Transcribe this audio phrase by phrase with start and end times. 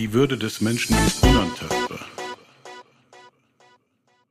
[0.00, 2.00] Die Würde des Menschen ist unantastbar.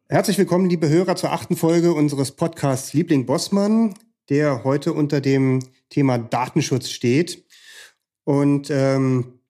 [0.07, 3.93] Herzlich willkommen, liebe Hörer, zur achten Folge unseres Podcasts Liebling Bossmann,
[4.29, 5.59] der heute unter dem
[5.91, 7.45] Thema Datenschutz steht.
[8.23, 9.41] Und ähm,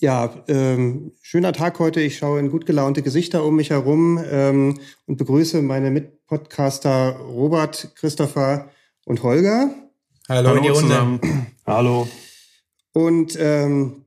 [0.00, 2.00] ja, ähm, schöner Tag heute.
[2.00, 7.92] Ich schaue in gut gelaunte Gesichter um mich herum ähm, und begrüße meine Mitpodcaster Robert,
[7.96, 8.70] Christopher
[9.04, 9.74] und Holger.
[10.26, 10.88] Hallo, Hallo in die Runde.
[10.88, 11.46] Zusammen.
[11.66, 12.08] Hallo.
[12.94, 14.05] Und ähm,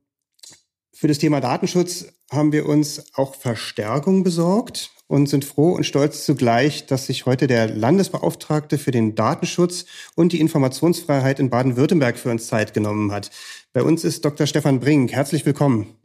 [1.00, 6.26] für das Thema Datenschutz haben wir uns auch Verstärkung besorgt und sind froh und stolz
[6.26, 12.30] zugleich, dass sich heute der Landesbeauftragte für den Datenschutz und die Informationsfreiheit in Baden-Württemberg für
[12.30, 13.32] uns Zeit genommen hat.
[13.72, 14.46] Bei uns ist Dr.
[14.46, 15.14] Stefan Brink.
[15.14, 15.96] Herzlich willkommen.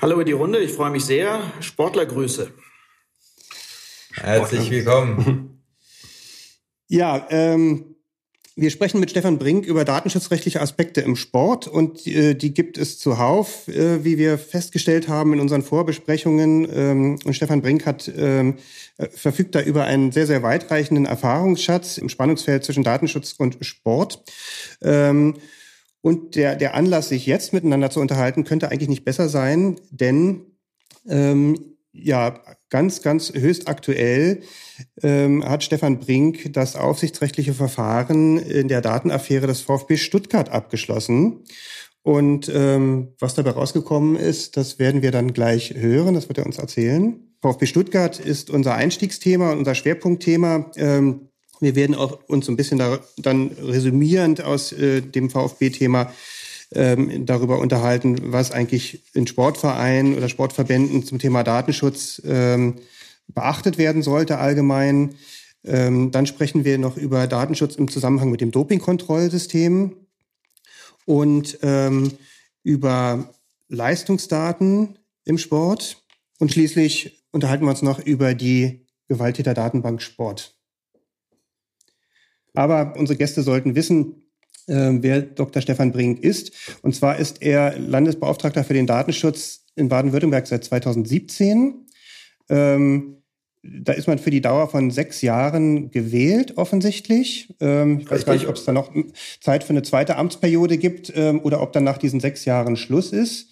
[0.00, 1.40] Hallo in die Runde, ich freue mich sehr.
[1.58, 2.52] Sportlergrüße.
[4.14, 5.60] Herzlich willkommen.
[6.86, 7.95] Ja, ähm,
[8.58, 12.98] wir sprechen mit Stefan Brink über datenschutzrechtliche Aspekte im Sport und äh, die gibt es
[12.98, 16.66] zuhauf, äh, wie wir festgestellt haben in unseren Vorbesprechungen.
[16.74, 18.56] Ähm, und Stefan Brink hat ähm,
[18.96, 24.24] äh, verfügt da über einen sehr, sehr weitreichenden Erfahrungsschatz im Spannungsfeld zwischen Datenschutz und Sport.
[24.80, 25.34] Ähm,
[26.00, 30.46] und der, der Anlass, sich jetzt miteinander zu unterhalten, könnte eigentlich nicht besser sein, denn
[31.06, 34.42] ähm, ja, ganz, ganz höchst aktuell
[35.02, 41.44] ähm, hat Stefan Brink das aufsichtsrechtliche Verfahren in der Datenaffäre des VfB Stuttgart abgeschlossen.
[42.02, 46.46] Und ähm, was dabei rausgekommen ist, das werden wir dann gleich hören, das wird er
[46.46, 47.20] uns erzählen.
[47.42, 50.70] VfB Stuttgart ist unser Einstiegsthema und unser Schwerpunktthema.
[50.76, 51.30] Ähm,
[51.60, 56.12] wir werden auch uns ein bisschen da, dann resümierend aus äh, dem VfB-Thema
[56.76, 62.76] ähm, darüber unterhalten, was eigentlich in Sportvereinen oder Sportverbänden zum Thema Datenschutz ähm,
[63.28, 65.14] beachtet werden sollte allgemein.
[65.64, 69.96] Ähm, dann sprechen wir noch über Datenschutz im Zusammenhang mit dem Dopingkontrollsystem
[71.06, 72.12] und ähm,
[72.62, 73.30] über
[73.68, 76.04] Leistungsdaten im Sport.
[76.38, 80.54] Und schließlich unterhalten wir uns noch über die Gewalttäterdatenbank Sport.
[82.52, 84.25] Aber unsere Gäste sollten wissen,
[84.66, 85.62] äh, wer Dr.
[85.62, 86.52] Stefan Brink ist.
[86.82, 91.86] Und zwar ist er Landesbeauftragter für den Datenschutz in Baden-Württemberg seit 2017.
[92.48, 93.16] Ähm,
[93.62, 97.54] da ist man für die Dauer von sechs Jahren gewählt, offensichtlich.
[97.60, 98.92] Ähm, ich weiß gar nicht, ob es da noch
[99.40, 103.12] Zeit für eine zweite Amtsperiode gibt ähm, oder ob dann nach diesen sechs Jahren Schluss
[103.12, 103.48] ist.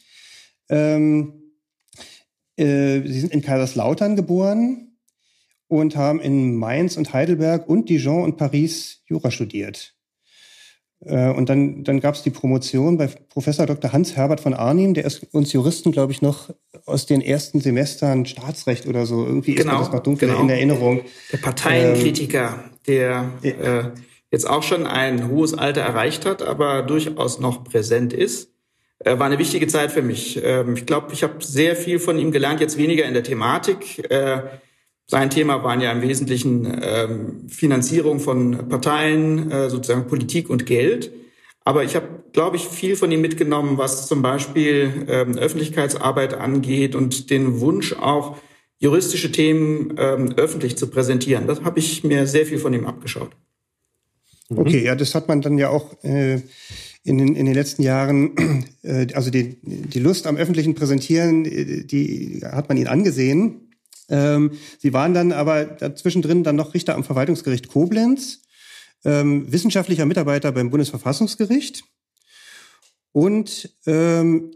[0.68, 1.42] Ähm,
[2.56, 4.96] äh, Sie sind in Kaiserslautern geboren
[5.68, 9.93] und haben in Mainz und Heidelberg und Dijon und Paris Jura studiert.
[11.00, 13.92] Äh, und dann, dann gab es die Promotion bei Professor Dr.
[13.92, 16.50] Hans-Herbert von Arnim, der ist uns Juristen, glaube ich, noch
[16.86, 19.24] aus den ersten Semestern Staatsrecht oder so.
[19.24, 20.40] Irgendwie genau, ist das noch dunkel genau.
[20.40, 21.02] in Erinnerung.
[21.32, 23.84] Der Parteienkritiker, ähm, der äh,
[24.30, 28.50] jetzt auch schon ein hohes Alter erreicht hat, aber durchaus noch präsent ist.
[29.00, 30.40] Äh, war eine wichtige Zeit für mich.
[30.42, 34.10] Ähm, ich glaube, ich habe sehr viel von ihm gelernt, jetzt weniger in der Thematik.
[34.10, 34.42] Äh,
[35.06, 41.12] sein Thema waren ja im Wesentlichen ähm, Finanzierung von Parteien, äh, sozusagen Politik und Geld.
[41.64, 46.94] Aber ich habe, glaube ich, viel von ihm mitgenommen, was zum Beispiel ähm, Öffentlichkeitsarbeit angeht
[46.94, 48.36] und den Wunsch auch,
[48.78, 51.46] juristische Themen ähm, öffentlich zu präsentieren.
[51.46, 53.30] Das habe ich mir sehr viel von ihm abgeschaut.
[54.50, 54.58] Mhm.
[54.58, 56.40] Okay, ja, das hat man dann ja auch äh,
[57.02, 61.84] in, den, in den letzten Jahren, äh, also die, die Lust am öffentlichen Präsentieren, äh,
[61.84, 63.63] die hat man ihn angesehen.
[64.08, 68.42] Ähm, sie waren dann aber dazwischendrin dann noch Richter am Verwaltungsgericht Koblenz,
[69.04, 71.84] ähm, wissenschaftlicher Mitarbeiter beim Bundesverfassungsgericht
[73.12, 74.50] und ähm,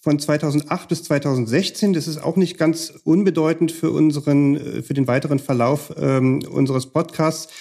[0.00, 5.08] von 2008 bis 2016, das ist auch nicht ganz unbedeutend für unseren, äh, für den
[5.08, 7.52] weiteren Verlauf ähm, unseres Podcasts,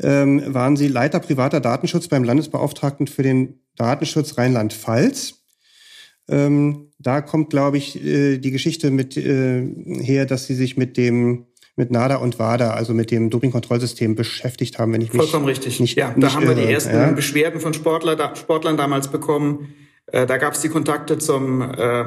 [0.00, 5.41] ähm, waren Sie Leiter privater Datenschutz beim Landesbeauftragten für den Datenschutz Rheinland-Pfalz.
[6.28, 9.66] Ähm, da kommt, glaube ich, äh, die Geschichte mit äh,
[10.00, 14.78] her, dass sie sich mit dem mit NADA und WADA, also mit dem Dopingkontrollsystem beschäftigt
[14.78, 15.80] haben, wenn ich mich Vollkommen richtig.
[15.80, 16.56] Nicht, ja, da haben irre.
[16.56, 17.10] wir die ersten ja?
[17.12, 19.74] Beschwerden von Sportler, da, Sportlern damals bekommen.
[20.06, 22.04] Äh, da gab es die Kontakte zum äh,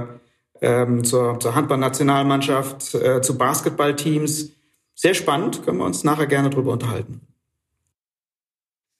[0.61, 4.51] ähm, zur, zur Handballnationalmannschaft, äh, zu Basketballteams.
[4.93, 7.21] Sehr spannend, können wir uns nachher gerne drüber unterhalten.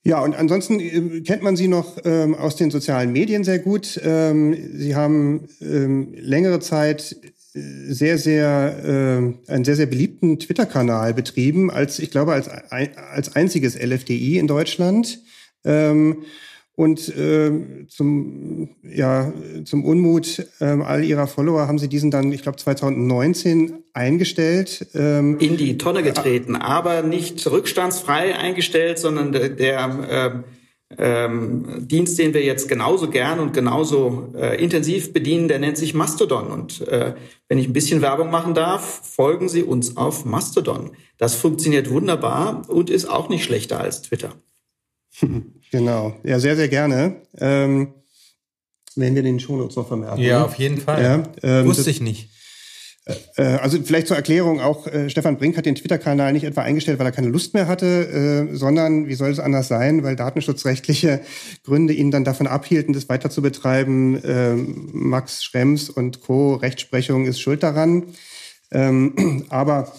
[0.08, 4.00] Ja, und ansonsten äh, kennt man Sie noch ähm, aus den sozialen Medien sehr gut.
[4.04, 7.16] Ähm, Sie haben ähm, längere Zeit
[7.54, 13.76] sehr, sehr, äh, einen sehr, sehr beliebten Twitter-Kanal betrieben, als, ich glaube, als, als einziges
[13.76, 15.22] LFDI in Deutschland.
[15.64, 16.18] Ähm,
[16.76, 17.52] und äh,
[17.88, 19.32] zum, ja,
[19.64, 24.88] zum Unmut äh, all ihrer Follower haben sie diesen dann, ich glaube, 2019 eingestellt.
[24.94, 30.44] Ähm, In die Tonne getreten, aber nicht rückstandsfrei eingestellt, sondern der, der
[30.92, 35.78] äh, ähm, Dienst, den wir jetzt genauso gern und genauso äh, intensiv bedienen, der nennt
[35.78, 36.48] sich Mastodon.
[36.48, 37.16] Und äh,
[37.48, 40.92] wenn ich ein bisschen Werbung machen darf, folgen Sie uns auf Mastodon.
[41.18, 44.34] Das funktioniert wunderbar und ist auch nicht schlechter als Twitter.
[45.72, 47.16] Genau, ja, sehr, sehr gerne.
[47.40, 47.94] Ähm,
[48.96, 50.22] werden wir den Shownotes noch vermerken.
[50.22, 51.04] Ja, auf jeden Fall.
[51.04, 52.30] Ja, ähm, Wusste ich nicht.
[53.06, 56.62] Äh, äh, also vielleicht zur Erklärung, auch äh, Stefan Brink hat den Twitter-Kanal nicht etwa
[56.62, 57.86] eingestellt, weil er keine Lust mehr hatte,
[58.52, 61.22] äh, sondern, wie soll es anders sein, weil datenschutzrechtliche
[61.64, 64.20] Gründe ihn dann davon abhielten, das weiter zu betreiben.
[64.26, 66.56] Ähm, Max Schrems und Co.
[66.56, 68.04] Rechtsprechung ist schuld daran.
[68.72, 69.92] Ähm, aber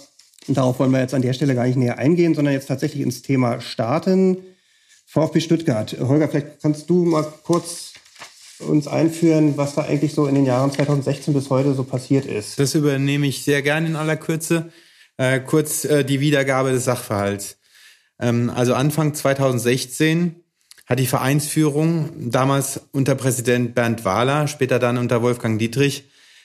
[0.49, 3.23] darauf wollen wir jetzt an der Stelle gar nicht näher eingehen, sondern jetzt tatsächlich ins
[3.23, 4.39] Thema starten.
[5.17, 5.97] VfB Stuttgart.
[5.99, 7.95] Holger, vielleicht kannst du mal kurz
[8.59, 12.59] uns einführen, was da eigentlich so in den Jahren 2016 bis heute so passiert ist.
[12.59, 14.71] Das übernehme ich sehr gerne in aller Kürze.
[15.17, 17.57] Äh, kurz äh, die Wiedergabe des Sachverhalts.
[18.21, 20.37] Ähm, also Anfang 2016
[20.85, 26.05] hat die Vereinsführung, damals unter Präsident Bernd Wahler, später dann unter Wolfgang Dietrich,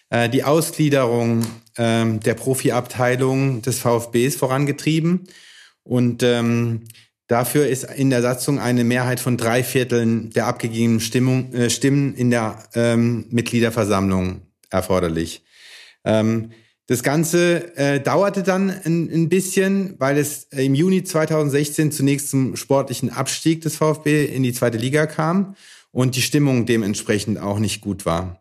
[0.09, 1.45] äh, die Ausgliederung
[1.77, 5.27] ähm, der Profiabteilung des VfBs vorangetrieben.
[5.83, 6.83] Und ähm,
[7.31, 12.13] Dafür ist in der Satzung eine Mehrheit von drei Vierteln der abgegebenen Stimmung, äh, Stimmen
[12.13, 15.42] in der ähm, Mitgliederversammlung erforderlich.
[16.04, 16.51] Ähm,
[16.88, 22.57] das Ganze äh, dauerte dann ein, ein, bisschen, weil es im Juni 2016 zunächst zum
[22.57, 25.56] sportlichen Abstieg des VfB in die zweite Liga kam
[25.94, 28.40] und die Stimmung dementsprechend auch nicht gut war.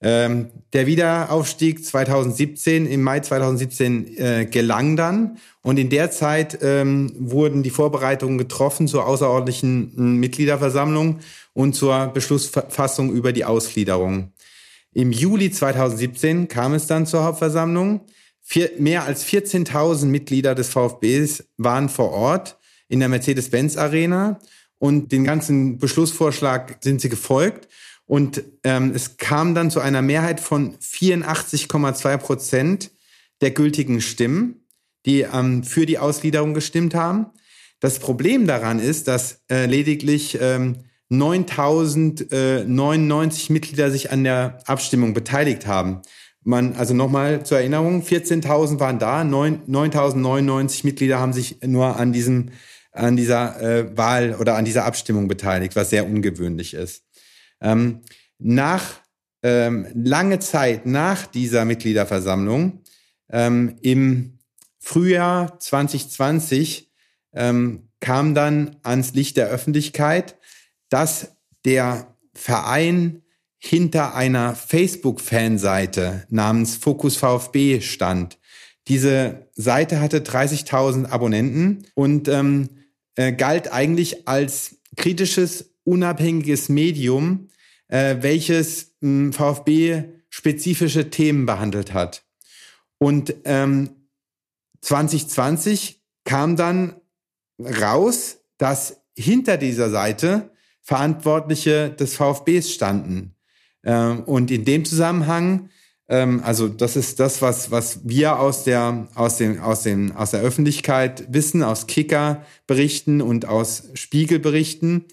[0.00, 7.12] Ähm, der Wiederaufstieg 2017, im Mai 2017 äh, gelang dann und in der Zeit ähm,
[7.18, 11.18] wurden die Vorbereitungen getroffen zur außerordentlichen äh, Mitgliederversammlung
[11.52, 14.32] und zur Beschlussfassung über die Ausgliederung.
[14.94, 18.00] Im Juli 2017 kam es dann zur Hauptversammlung.
[18.40, 22.56] Vier, mehr als 14.000 Mitglieder des VfBs waren vor Ort
[22.88, 24.38] in der Mercedes-Benz Arena
[24.78, 27.68] und den ganzen Beschlussvorschlag sind sie gefolgt.
[28.08, 32.90] Und ähm, es kam dann zu einer Mehrheit von 84,2 Prozent
[33.42, 34.64] der gültigen Stimmen,
[35.04, 37.26] die ähm, für die Ausgliederung gestimmt haben.
[37.80, 40.78] Das Problem daran ist, dass äh, lediglich ähm,
[41.10, 46.00] 9099 Mitglieder sich an der Abstimmung beteiligt haben.
[46.42, 52.52] Man, also nochmal zur Erinnerung, 14.000 waren da, 9.099 Mitglieder haben sich nur an diesem,
[52.90, 57.02] an dieser äh, Wahl oder an dieser Abstimmung beteiligt, was sehr ungewöhnlich ist.
[57.60, 58.02] Ähm,
[58.38, 59.00] nach
[59.42, 62.82] ähm, lange Zeit nach dieser Mitgliederversammlung
[63.30, 64.38] ähm, im
[64.78, 66.90] Frühjahr 2020
[67.34, 70.36] ähm, kam dann ans Licht der Öffentlichkeit,
[70.88, 73.22] dass der Verein
[73.58, 78.38] hinter einer Facebook-Fanseite namens Focus VfB stand.
[78.86, 82.70] Diese Seite hatte 30.000 Abonnenten und ähm,
[83.16, 87.48] äh, galt eigentlich als kritisches unabhängiges Medium,
[87.88, 92.24] äh, welches hm, VfB spezifische Themen behandelt hat.
[92.98, 93.90] Und ähm,
[94.82, 96.96] 2020 kam dann
[97.58, 100.50] raus, dass hinter dieser Seite
[100.82, 103.34] Verantwortliche des VfBs standen.
[103.84, 105.70] Ähm, und in dem Zusammenhang,
[106.08, 110.30] ähm, also das ist das, was, was wir aus der, aus, den, aus, den, aus
[110.30, 115.04] der Öffentlichkeit wissen, aus Kicker berichten und aus Spiegel berichten,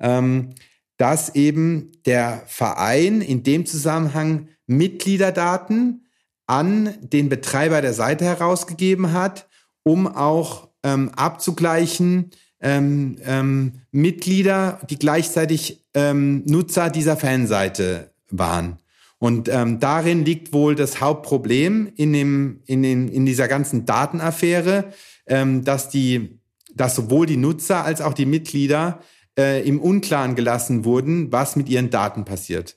[0.00, 0.54] ähm,
[0.96, 6.06] dass eben der Verein in dem Zusammenhang Mitgliederdaten
[6.46, 9.48] an den Betreiber der Seite herausgegeben hat,
[9.82, 18.78] um auch ähm, abzugleichen, ähm, ähm, Mitglieder, die gleichzeitig ähm, Nutzer dieser Fanseite waren.
[19.18, 24.92] Und ähm, darin liegt wohl das Hauptproblem in, dem, in, den, in dieser ganzen Datenaffäre,
[25.26, 26.40] ähm, dass, die,
[26.74, 29.00] dass sowohl die Nutzer als auch die Mitglieder
[29.38, 32.76] äh, im Unklaren gelassen wurden, was mit ihren Daten passiert.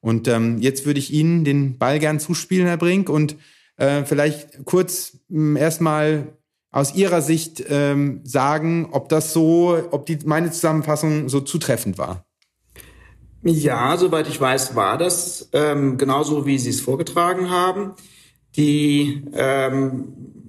[0.00, 3.36] Und ähm, jetzt würde ich Ihnen den Ball gern zuspielen, Herr Brink, und
[3.76, 6.38] äh, vielleicht kurz äh, erstmal
[6.70, 12.24] aus Ihrer Sicht ähm, sagen, ob das so, ob die meine Zusammenfassung so zutreffend war.
[13.42, 17.92] Ja, soweit ich weiß, war das ähm, genauso, wie Sie es vorgetragen haben.
[18.56, 20.39] Die ähm,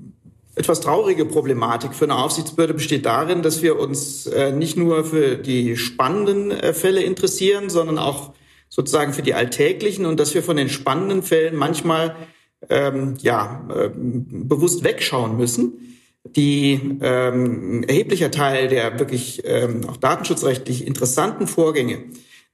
[0.55, 5.37] etwas traurige Problematik für eine Aufsichtsbehörde besteht darin, dass wir uns äh, nicht nur für
[5.37, 8.33] die spannenden äh, Fälle interessieren, sondern auch
[8.67, 12.15] sozusagen für die alltäglichen und dass wir von den spannenden Fällen manchmal
[12.69, 15.97] ähm, ja, äh, bewusst wegschauen müssen.
[16.23, 22.03] Die ähm, erheblicher Teil der wirklich ähm, auch datenschutzrechtlich interessanten Vorgänge,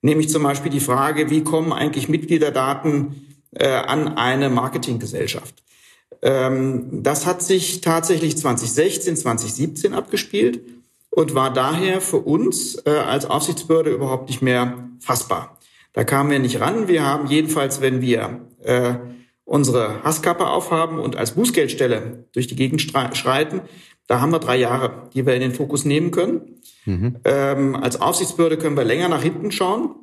[0.01, 3.23] nämlich zum Beispiel die Frage, wie kommen eigentlich Mitgliederdaten
[3.59, 5.63] an eine Marketinggesellschaft.
[6.21, 10.61] Ähm, das hat sich tatsächlich 2016, 2017 abgespielt
[11.09, 15.57] und war daher für uns äh, als Aufsichtsbehörde überhaupt nicht mehr fassbar.
[15.93, 16.87] Da kamen wir nicht ran.
[16.87, 18.95] Wir haben jedenfalls, wenn wir äh,
[19.45, 23.61] unsere Hasskappe aufhaben und als Bußgeldstelle durch die Gegend schreiten,
[24.07, 26.61] da haben wir drei Jahre, die wir in den Fokus nehmen können.
[26.85, 27.17] Mhm.
[27.25, 29.95] Ähm, als Aufsichtsbehörde können wir länger nach hinten schauen.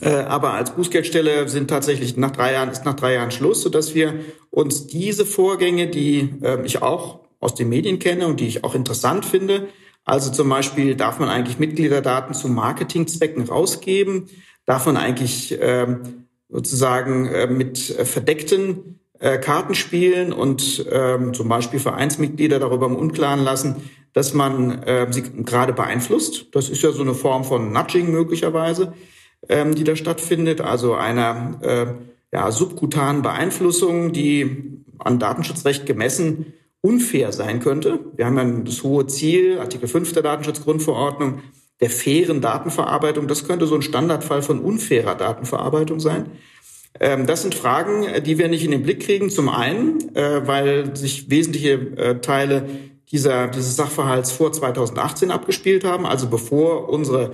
[0.00, 3.94] Äh, aber als Bußgeldstelle sind tatsächlich nach drei Jahren, ist nach drei Jahren Schluss, sodass
[3.94, 4.14] wir
[4.50, 8.74] uns diese Vorgänge, die äh, ich auch aus den Medien kenne und die ich auch
[8.74, 9.68] interessant finde,
[10.04, 14.28] also zum Beispiel darf man eigentlich Mitgliederdaten zu Marketingzwecken rausgeben,
[14.64, 21.78] darf man eigentlich ähm, sozusagen äh, mit verdeckten äh, Karten spielen und ähm, zum Beispiel
[21.78, 23.76] Vereinsmitglieder darüber im Unklaren lassen,
[24.12, 26.48] dass man sie gerade beeinflusst.
[26.52, 28.92] Das ist ja so eine Form von Nudging möglicherweise,
[29.48, 31.86] ähm, die da stattfindet, also einer äh,
[32.32, 38.00] ja, subkutanen Beeinflussung, die an Datenschutzrecht gemessen unfair sein könnte.
[38.16, 41.40] Wir haben ja das hohe Ziel, Artikel 5 der Datenschutzgrundverordnung,
[41.80, 43.28] der fairen Datenverarbeitung.
[43.28, 46.26] Das könnte so ein Standardfall von unfairer Datenverarbeitung sein.
[47.00, 49.30] Ähm, das sind Fragen, die wir nicht in den Blick kriegen.
[49.30, 52.68] Zum einen, äh, weil sich wesentliche äh, Teile
[53.10, 57.32] dieser, dieses Sachverhalts vor 2018 abgespielt haben, also bevor unsere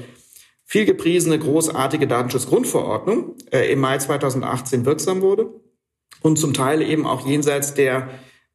[0.69, 5.49] vielgepriesene großartige Datenschutzgrundverordnung äh, im Mai 2018 wirksam wurde
[6.21, 8.11] und zum Teil eben auch jenseits der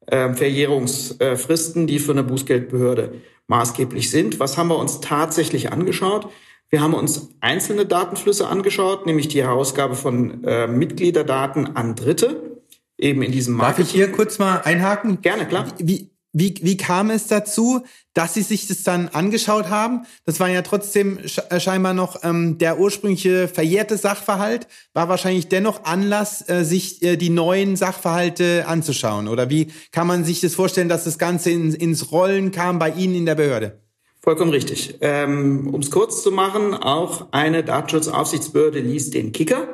[0.06, 4.38] äh, Verjährungsfristen, die für eine Bußgeldbehörde maßgeblich sind.
[4.38, 6.28] Was haben wir uns tatsächlich angeschaut?
[6.70, 12.60] Wir haben uns einzelne Datenflüsse angeschaut, nämlich die Herausgabe von äh, Mitgliederdaten an Dritte,
[12.96, 13.84] eben in diesem Marketing.
[13.84, 15.20] Darf ich hier kurz mal einhaken?
[15.20, 15.66] Gerne, klar.
[15.78, 20.04] Wie, wie, wie kam es dazu, dass Sie sich das dann angeschaut haben?
[20.26, 24.66] Das war ja trotzdem äh, scheinbar noch ähm, der ursprüngliche verjährte Sachverhalt.
[24.94, 29.28] War wahrscheinlich dennoch Anlass, äh, sich äh, die neuen Sachverhalte anzuschauen.
[29.28, 32.90] Oder wie kann man sich das vorstellen, dass das Ganze in, ins Rollen kam bei
[32.90, 33.78] Ihnen in der Behörde?
[34.20, 34.98] Vollkommen richtig.
[35.02, 39.68] Ähm, um es kurz zu machen, auch eine Datenschutzaufsichtsbehörde liest den Kicker.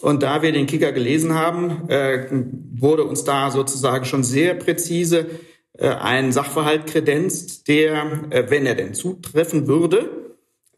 [0.00, 2.26] Und da wir den Kicker gelesen haben, äh,
[2.78, 5.26] wurde uns da sozusagen schon sehr präzise
[5.78, 10.10] äh, ein Sachverhalt kredenzt, der, äh, wenn er denn zutreffen würde,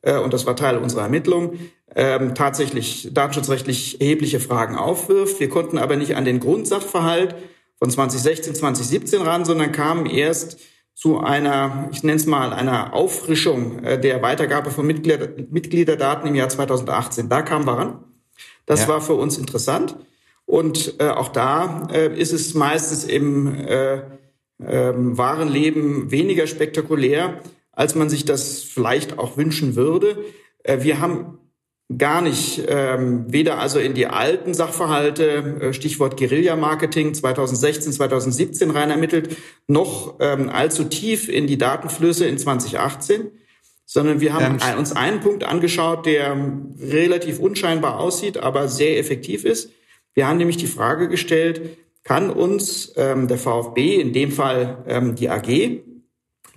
[0.02, 1.59] äh, und das war Teil unserer Ermittlung,
[1.95, 5.40] ähm, tatsächlich datenschutzrechtlich erhebliche Fragen aufwirft.
[5.40, 7.35] Wir konnten aber nicht an den Grundsachverhalt
[7.78, 10.59] von 2016, 2017 ran, sondern kamen erst
[10.95, 16.49] zu einer, ich nenne es mal, einer Auffrischung der Weitergabe von Mitglieder, Mitgliederdaten im Jahr
[16.49, 17.28] 2018.
[17.28, 18.05] Da kamen wir ran.
[18.67, 18.88] Das ja.
[18.88, 19.97] war für uns interessant.
[20.45, 24.00] Und äh, auch da äh, ist es meistens im äh,
[24.65, 27.41] ähm, wahren Leben weniger spektakulär,
[27.73, 30.25] als man sich das vielleicht auch wünschen würde.
[30.62, 31.38] Äh, wir haben
[31.97, 38.91] gar nicht, ähm, weder also in die alten Sachverhalte, äh, Stichwort Guerilla-Marketing 2016, 2017 rein
[38.91, 39.37] ermittelt,
[39.67, 43.31] noch ähm, allzu tief in die Datenflüsse in 2018,
[43.87, 46.37] sondern wir haben ein, uns einen Punkt angeschaut, der
[46.79, 49.71] relativ unscheinbar aussieht, aber sehr effektiv ist.
[50.12, 55.15] Wir haben nämlich die Frage gestellt, kann uns ähm, der VfB, in dem Fall ähm,
[55.15, 55.83] die AG,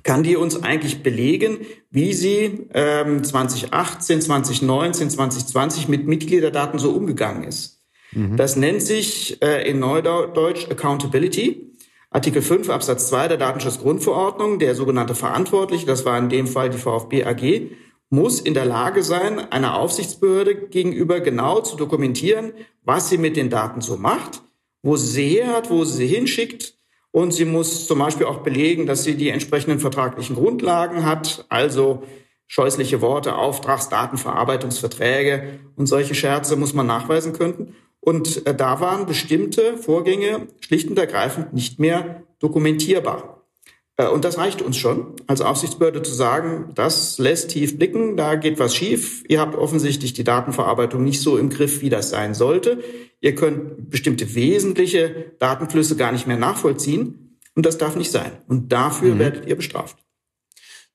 [0.02, 1.58] kann die uns eigentlich belegen,
[1.90, 7.84] wie sie ähm, 2018, 2019, 2020 mit Mitgliederdaten so umgegangen ist.
[8.14, 8.38] Mhm.
[8.38, 11.76] Das nennt sich äh, in Neudeutsch Accountability.
[12.12, 16.78] Artikel 5 Absatz 2 der Datenschutzgrundverordnung, der sogenannte Verantwortliche, das war in dem Fall die
[16.78, 17.72] VfB AG,
[18.10, 22.54] muss in der Lage sein, einer Aufsichtsbehörde gegenüber genau zu dokumentieren,
[22.86, 24.44] was sie mit den Daten so macht
[24.84, 26.76] wo sie her hat, wo sie sie hinschickt.
[27.12, 32.04] Und sie muss zum Beispiel auch belegen, dass sie die entsprechenden vertraglichen Grundlagen hat, also
[32.48, 37.76] scheußliche Worte, Auftragsdatenverarbeitungsverträge und solche Scherze muss man nachweisen können.
[38.00, 43.41] Und äh, da waren bestimmte Vorgänge schlicht und ergreifend nicht mehr dokumentierbar.
[44.02, 48.36] Äh, und das reicht uns schon, als Aufsichtsbehörde zu sagen, das lässt tief blicken, da
[48.36, 49.24] geht was schief.
[49.28, 52.84] Ihr habt offensichtlich die Datenverarbeitung nicht so im Griff, wie das sein sollte.
[53.20, 57.38] Ihr könnt bestimmte wesentliche Datenflüsse gar nicht mehr nachvollziehen.
[57.54, 58.32] Und das darf nicht sein.
[58.48, 59.20] Und dafür mhm.
[59.20, 59.98] werdet ihr bestraft.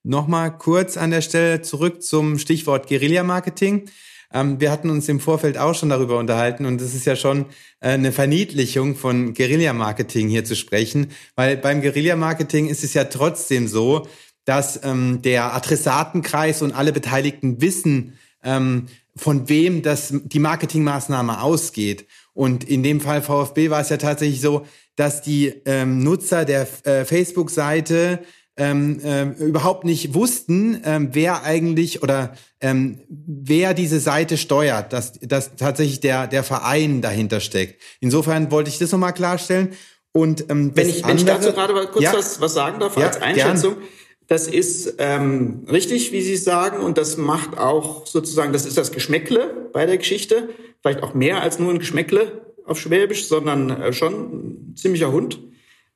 [0.03, 3.89] Nochmal kurz an der Stelle zurück zum Stichwort Guerilla-Marketing.
[4.33, 7.45] Ähm, wir hatten uns im Vorfeld auch schon darüber unterhalten und es ist ja schon
[7.79, 13.67] äh, eine Verniedlichung von Guerilla-Marketing hier zu sprechen, weil beim Guerilla-Marketing ist es ja trotzdem
[13.67, 14.07] so,
[14.45, 22.05] dass ähm, der Adressatenkreis und alle Beteiligten wissen, ähm, von wem das die Marketingmaßnahme ausgeht.
[22.33, 24.65] Und in dem Fall VfB war es ja tatsächlich so,
[24.95, 28.19] dass die ähm, Nutzer der äh, Facebook-Seite
[28.57, 35.13] ähm, ähm, überhaupt nicht wussten, ähm, wer eigentlich oder ähm, wer diese Seite steuert, dass,
[35.13, 37.81] dass tatsächlich der, der Verein dahinter steckt.
[37.99, 39.73] Insofern wollte ich das nochmal klarstellen.
[40.11, 42.97] Und ähm, wenn ich, wenn ich dazu gerade mal kurz ja, was, was sagen darf
[42.97, 43.75] ja, als Einschätzung.
[43.75, 43.87] Gern.
[44.27, 48.91] Das ist ähm, richtig, wie Sie sagen, und das macht auch sozusagen, das ist das
[48.91, 50.49] Geschmäckle bei der Geschichte.
[50.81, 55.39] Vielleicht auch mehr als nur ein Geschmäckle auf Schwäbisch, sondern äh, schon ein ziemlicher Hund,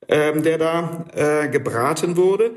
[0.07, 2.51] ähm, der da äh, gebraten wurde.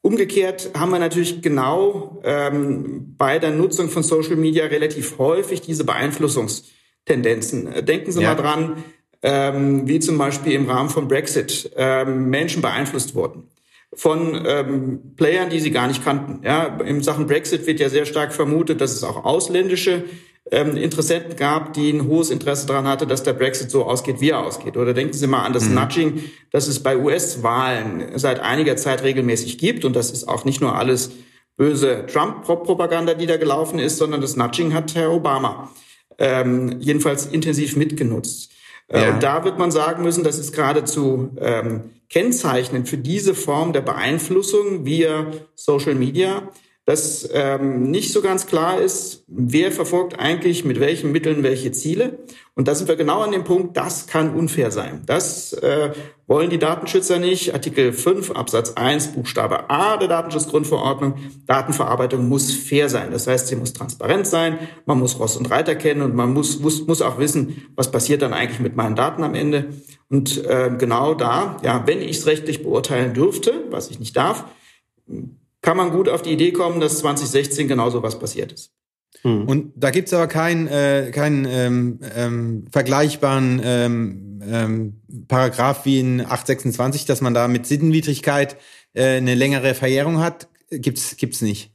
[0.00, 5.84] Umgekehrt haben wir natürlich genau ähm, bei der Nutzung von Social Media relativ häufig diese
[5.84, 7.84] Beeinflussungstendenzen.
[7.84, 8.34] Denken Sie ja.
[8.34, 8.84] mal dran,
[9.22, 13.50] ähm, wie zum Beispiel im Rahmen von Brexit ähm, Menschen beeinflusst wurden
[13.96, 16.44] von ähm, Playern, die sie gar nicht kannten.
[16.44, 20.04] Ja, in Sachen Brexit wird ja sehr stark vermutet, dass es auch ausländische
[20.50, 24.30] ähm, Interessenten gab, die ein hohes Interesse daran hatte, dass der Brexit so ausgeht, wie
[24.30, 24.76] er ausgeht.
[24.76, 25.74] Oder denken Sie mal an das mhm.
[25.74, 29.84] Nudging, das es bei US-Wahlen seit einiger Zeit regelmäßig gibt.
[29.84, 31.10] Und das ist auch nicht nur alles
[31.56, 35.70] böse Trump-Propaganda, die da gelaufen ist, sondern das Nudging hat Herr Obama
[36.18, 38.52] ähm, jedenfalls intensiv mitgenutzt.
[38.88, 39.14] Äh, ja.
[39.14, 43.80] Und da wird man sagen müssen, das ist geradezu ähm, kennzeichnend für diese Form der
[43.80, 46.48] Beeinflussung via Social Media,
[46.86, 52.20] dass ähm, nicht so ganz klar ist, wer verfolgt eigentlich mit welchen Mitteln welche Ziele.
[52.54, 55.02] Und da sind wir genau an dem Punkt, das kann unfair sein.
[55.04, 55.90] Das äh,
[56.28, 57.52] wollen die Datenschützer nicht.
[57.52, 61.16] Artikel 5 Absatz 1 Buchstabe A der Datenschutzgrundverordnung.
[61.48, 63.10] Datenverarbeitung muss fair sein.
[63.10, 66.60] Das heißt, sie muss transparent sein, man muss Ross und Reiter kennen und man muss,
[66.60, 69.70] muss, muss auch wissen, was passiert dann eigentlich mit meinen Daten am Ende.
[70.08, 74.44] Und äh, genau da, ja, wenn ich es rechtlich beurteilen dürfte, was ich nicht darf,
[75.66, 78.70] kann man gut auf die Idee kommen, dass 2016 genauso was passiert ist.
[79.22, 79.48] Hm.
[79.48, 86.20] Und da gibt's aber keinen äh, keinen ähm, ähm, vergleichbaren ähm, ähm, Paragraph wie in
[86.20, 88.56] 826, dass man da mit Sittenwidrigkeit
[88.92, 90.46] äh, eine längere Verjährung hat.
[90.70, 91.72] Gibt's gibt's nicht.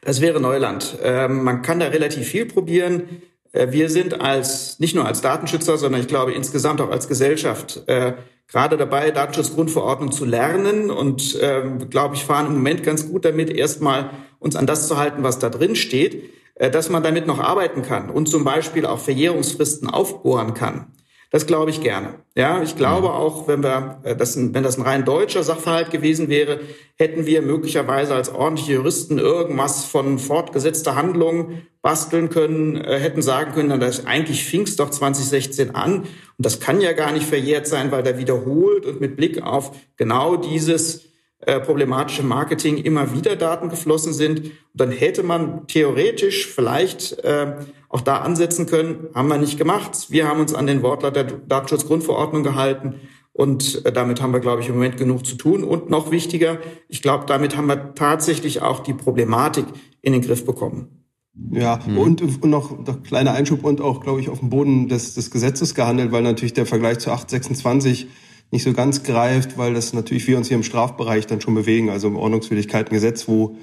[0.00, 0.96] Das wäre Neuland.
[1.02, 3.20] Ähm, man kann da relativ viel probieren.
[3.52, 7.82] Äh, wir sind als nicht nur als Datenschützer, sondern ich glaube insgesamt auch als Gesellschaft
[7.86, 8.14] äh,
[8.50, 13.50] gerade dabei, Datenschutzgrundverordnung zu lernen und ähm, glaube ich fahren im Moment ganz gut damit,
[13.50, 17.38] erstmal uns an das zu halten, was da drin steht, äh, dass man damit noch
[17.38, 20.86] arbeiten kann und zum Beispiel auch Verjährungsfristen aufbohren kann.
[21.30, 22.14] Das glaube ich gerne.
[22.34, 23.14] Ja, ich glaube mhm.
[23.14, 26.60] auch, wenn wir, äh, das, wenn das ein rein deutscher Sachverhalt gewesen wäre,
[26.96, 33.52] hätten wir möglicherweise als ordentliche Juristen irgendwas von fortgesetzter Handlung basteln können, äh, hätten sagen
[33.52, 37.68] können, dass eigentlich fing es doch 2016 an und das kann ja gar nicht verjährt
[37.68, 41.09] sein, weil da wiederholt und mit Blick auf genau dieses
[41.46, 44.40] äh, problematische Marketing immer wieder Daten geflossen sind.
[44.40, 47.56] Und dann hätte man theoretisch vielleicht äh,
[47.88, 50.06] auch da ansetzen können, haben wir nicht gemacht.
[50.10, 53.00] Wir haben uns an den Wortlaut der Datenschutzgrundverordnung gehalten
[53.32, 55.64] und äh, damit haben wir, glaube ich, im Moment genug zu tun.
[55.64, 59.64] Und noch wichtiger, ich glaube, damit haben wir tatsächlich auch die Problematik
[60.02, 61.06] in den Griff bekommen.
[61.50, 61.96] Ja, hm.
[61.96, 65.30] und, und noch, noch kleiner Einschub und auch, glaube ich, auf dem Boden des, des
[65.30, 68.08] Gesetzes gehandelt, weil natürlich der Vergleich zu 826
[68.50, 71.90] nicht so ganz greift, weil das natürlich wir uns hier im Strafbereich dann schon bewegen,
[71.90, 73.56] also im Ordnungswidrigkeitengesetz, wo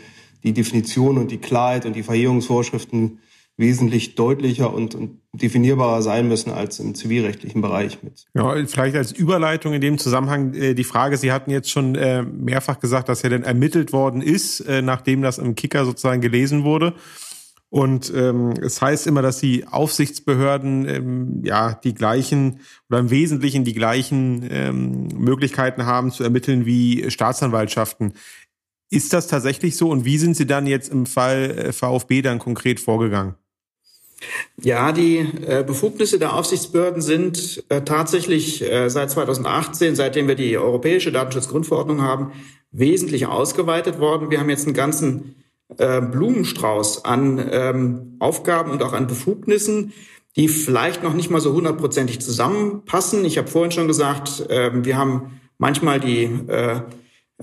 [0.43, 3.19] die Definition und die Klarheit und die Verjährungsvorschriften
[3.57, 8.25] wesentlich deutlicher und, und definierbarer sein müssen als im zivilrechtlichen Bereich mit.
[8.35, 12.21] Ja, vielleicht als Überleitung in dem Zusammenhang äh, die Frage, Sie hatten jetzt schon äh,
[12.21, 16.63] mehrfach gesagt, dass ja denn ermittelt worden ist, äh, nachdem das im Kicker sozusagen gelesen
[16.63, 16.93] wurde.
[17.69, 23.65] Und ähm, es heißt immer, dass die Aufsichtsbehörden ähm, ja die gleichen oder im Wesentlichen
[23.65, 28.13] die gleichen ähm, Möglichkeiten haben zu ermitteln wie Staatsanwaltschaften.
[28.89, 32.39] Ist das tatsächlich so und wie sind Sie dann jetzt im Fall äh, VfB dann
[32.39, 33.35] konkret vorgegangen?
[34.61, 40.57] Ja, die äh, Befugnisse der Aufsichtsbehörden sind äh, tatsächlich äh, seit 2018, seitdem wir die
[40.57, 42.31] europäische Datenschutzgrundverordnung haben,
[42.71, 44.31] wesentlich ausgeweitet worden.
[44.31, 45.35] Wir haben jetzt einen ganzen
[45.77, 49.93] äh, Blumenstrauß an ähm, Aufgaben und auch an Befugnissen,
[50.35, 53.25] die vielleicht noch nicht mal so hundertprozentig zusammenpassen.
[53.25, 56.81] Ich habe vorhin schon gesagt, äh, wir haben manchmal die äh,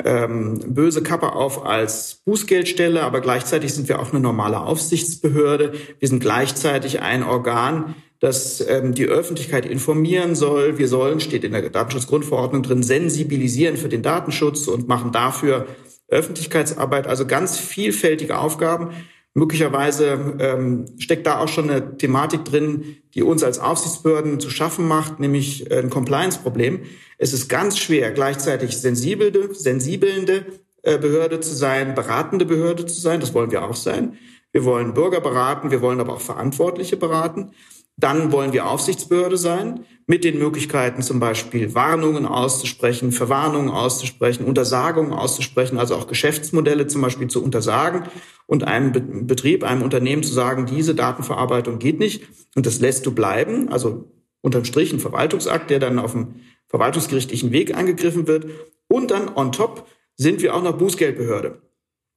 [0.03, 5.73] ähm, böse Kappe auf als Bußgeldstelle, aber gleichzeitig sind wir auch eine normale Aufsichtsbehörde.
[5.99, 10.79] Wir sind gleichzeitig ein Organ, das ähm, die Öffentlichkeit informieren soll.
[10.79, 15.67] Wir sollen, steht in der Datenschutzgrundverordnung drin, sensibilisieren für den Datenschutz und machen dafür
[16.15, 18.91] Öffentlichkeitsarbeit, also ganz vielfältige Aufgaben.
[19.35, 24.87] Möglicherweise ähm, steckt da auch schon eine Thematik drin, die uns als Aufsichtsbehörden zu schaffen
[24.87, 26.83] macht, nämlich ein Compliance-Problem.
[27.19, 30.47] Es ist ganz schwer, gleichzeitig sensibelnde, sensibelnde
[30.83, 33.19] äh, Behörde zu sein, beratende Behörde zu sein.
[33.19, 34.19] Das wollen wir auch sein.
[34.53, 37.51] Wir wollen Bürger beraten, wir wollen aber auch Verantwortliche beraten.
[37.97, 45.13] Dann wollen wir Aufsichtsbehörde sein, mit den Möglichkeiten zum Beispiel Warnungen auszusprechen, Verwarnungen auszusprechen, Untersagungen
[45.13, 48.03] auszusprechen, also auch Geschäftsmodelle zum Beispiel zu untersagen
[48.47, 53.13] und einem Betrieb, einem Unternehmen zu sagen, diese Datenverarbeitung geht nicht und das lässt du
[53.13, 53.71] bleiben.
[53.71, 54.11] Also
[54.43, 56.35] unterm Strich ein Verwaltungsakt, der dann auf dem
[56.67, 58.47] verwaltungsgerichtlichen Weg angegriffen wird.
[58.89, 61.63] Und dann on top sind wir auch noch Bußgeldbehörde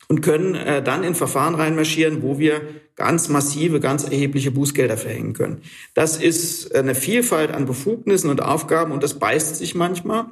[0.08, 2.62] und können äh, dann in Verfahren reinmarschieren, wo wir
[2.96, 5.62] ganz massive, ganz erhebliche Bußgelder verhängen können.
[5.94, 10.26] Das ist eine Vielfalt an Befugnissen und Aufgaben und das beißt sich manchmal.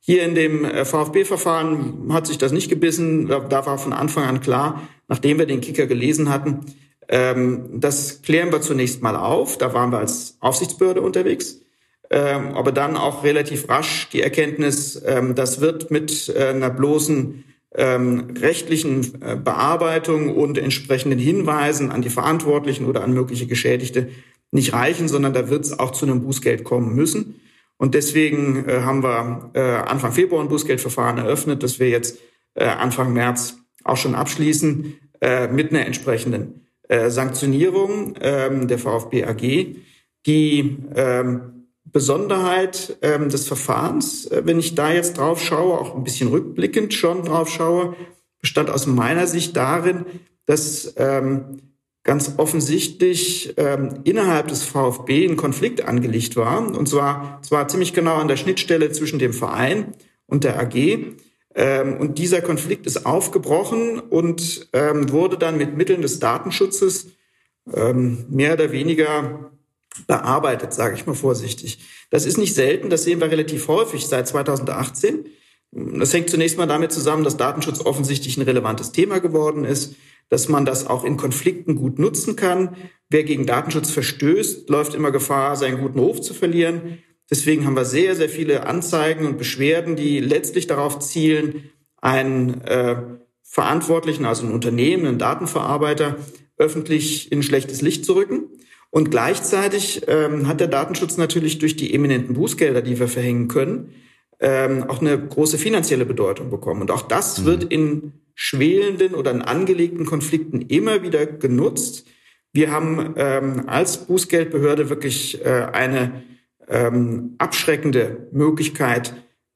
[0.00, 3.26] Hier in dem äh, VfB-Verfahren hat sich das nicht gebissen.
[3.26, 6.60] Da war von Anfang an klar, nachdem wir den Kicker gelesen hatten,
[7.08, 9.58] ähm, das klären wir zunächst mal auf.
[9.58, 11.60] Da waren wir als Aufsichtsbehörde unterwegs.
[12.08, 17.42] Ähm, aber dann auch relativ rasch die Erkenntnis, ähm, das wird mit äh, einer bloßen
[17.76, 24.08] ähm, rechtlichen äh, Bearbeitung und entsprechenden Hinweisen an die Verantwortlichen oder an mögliche Geschädigte
[24.50, 27.40] nicht reichen, sondern da wird es auch zu einem Bußgeld kommen müssen.
[27.76, 32.18] Und deswegen äh, haben wir äh, Anfang Februar ein Bußgeldverfahren eröffnet, das wir jetzt
[32.54, 39.24] äh, Anfang März auch schon abschließen äh, mit einer entsprechenden äh, Sanktionierung ähm, der VfB
[39.24, 39.76] AG,
[40.26, 41.55] die ähm,
[41.96, 46.92] Besonderheit ähm, des Verfahrens, äh, wenn ich da jetzt drauf schaue, auch ein bisschen rückblickend
[46.92, 47.96] schon drauf schaue,
[48.38, 50.04] bestand aus meiner Sicht darin,
[50.44, 51.56] dass ähm,
[52.02, 56.58] ganz offensichtlich ähm, innerhalb des VfB ein Konflikt angelegt war.
[56.58, 59.94] Und zwar, zwar ziemlich genau an der Schnittstelle zwischen dem Verein
[60.26, 60.74] und der AG.
[61.54, 67.06] Ähm, und dieser Konflikt ist aufgebrochen und ähm, wurde dann mit Mitteln des Datenschutzes
[67.72, 69.50] ähm, mehr oder weniger
[70.06, 71.78] bearbeitet, sage ich mal vorsichtig.
[72.10, 75.26] Das ist nicht selten, das sehen wir relativ häufig seit 2018.
[75.72, 79.96] Das hängt zunächst mal damit zusammen, dass Datenschutz offensichtlich ein relevantes Thema geworden ist,
[80.28, 82.76] dass man das auch in Konflikten gut nutzen kann.
[83.08, 86.98] Wer gegen Datenschutz verstößt, läuft immer Gefahr, seinen guten Ruf zu verlieren.
[87.30, 92.96] Deswegen haben wir sehr, sehr viele Anzeigen und Beschwerden, die letztlich darauf zielen, einen äh,
[93.42, 96.16] Verantwortlichen, also einen Unternehmen, einen Datenverarbeiter,
[96.56, 98.44] öffentlich in schlechtes Licht zu rücken.
[98.96, 103.92] Und gleichzeitig ähm, hat der Datenschutz natürlich durch die eminenten Bußgelder, die wir verhängen können,
[104.40, 106.80] ähm, auch eine große finanzielle Bedeutung bekommen.
[106.80, 107.44] Und auch das mhm.
[107.44, 112.06] wird in schwelenden oder in angelegten Konflikten immer wieder genutzt.
[112.54, 116.22] Wir haben ähm, als Bußgeldbehörde wirklich äh, eine
[116.66, 119.12] ähm, abschreckende Möglichkeit,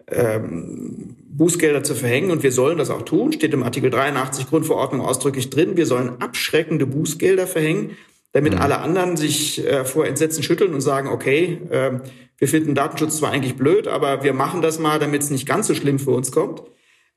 [0.09, 5.01] ähm, Bußgelder zu verhängen und wir sollen das auch tun, steht im Artikel 83 Grundverordnung
[5.01, 5.79] ausdrücklich drin.
[5.79, 7.97] Wir sollen abschreckende Bußgelder verhängen
[8.33, 8.61] damit mhm.
[8.61, 12.01] alle anderen sich äh, vor Entsetzen schütteln und sagen, okay, äh,
[12.39, 15.67] wir finden Datenschutz zwar eigentlich blöd, aber wir machen das mal, damit es nicht ganz
[15.67, 16.63] so schlimm für uns kommt.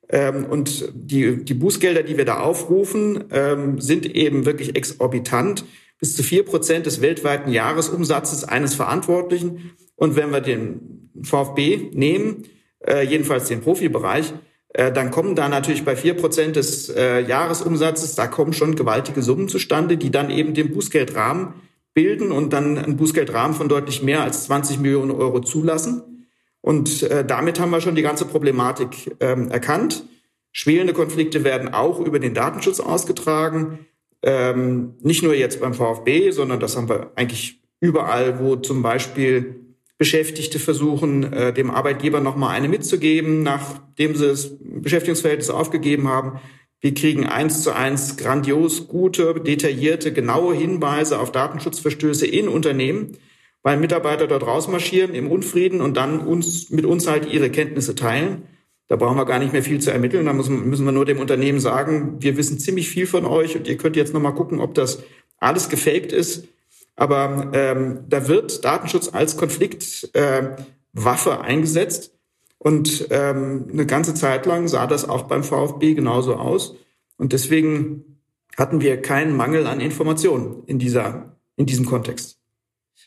[0.10, 5.64] Ähm, und die, die Bußgelder, die wir da aufrufen, ähm, sind eben wirklich exorbitant,
[6.00, 9.72] bis zu vier Prozent des weltweiten Jahresumsatzes eines Verantwortlichen.
[9.96, 12.44] Und wenn wir den VfB nehmen,
[12.86, 14.34] äh, jedenfalls den Profibereich,
[14.74, 19.48] dann kommen da natürlich bei vier Prozent des äh, Jahresumsatzes, da kommen schon gewaltige Summen
[19.48, 21.54] zustande, die dann eben den Bußgeldrahmen
[21.94, 26.28] bilden und dann einen Bußgeldrahmen von deutlich mehr als 20 Millionen Euro zulassen.
[26.62, 30.06] Und äh, damit haben wir schon die ganze Problematik ähm, erkannt.
[30.52, 33.86] Schwelende Konflikte werden auch über den Datenschutz ausgetragen.
[34.22, 39.63] Ähm, nicht nur jetzt beim VfB, sondern das haben wir eigentlich überall, wo zum Beispiel
[39.98, 46.40] Beschäftigte versuchen, äh, dem Arbeitgeber nochmal eine mitzugeben, nachdem sie das Beschäftigungsverhältnis aufgegeben haben.
[46.82, 53.18] Wir kriegen eins zu eins grandios gute, detaillierte, genaue Hinweise auf Datenschutzverstöße in Unternehmen,
[53.62, 58.44] weil Mitarbeiter dort rausmarschieren im Unfrieden und dann uns, mit uns halt ihre Kenntnisse teilen.
[58.90, 60.26] Da brauchen wir gar nicht mehr viel zu ermitteln.
[60.26, 63.68] Da müssen, müssen wir nur dem Unternehmen sagen, wir wissen ziemlich viel von euch und
[63.68, 65.04] ihr könnt jetzt nochmal gucken, ob das
[65.38, 66.50] alles gefaked ist.
[66.96, 72.12] Aber ähm, da wird Datenschutz als Konfliktwaffe äh, eingesetzt.
[72.60, 76.76] Und ähm, eine ganze Zeit lang sah das auch beim VfB genauso aus.
[77.18, 78.20] Und deswegen
[78.58, 82.40] hatten wir keinen Mangel an Informationen in, dieser, in diesem Kontext.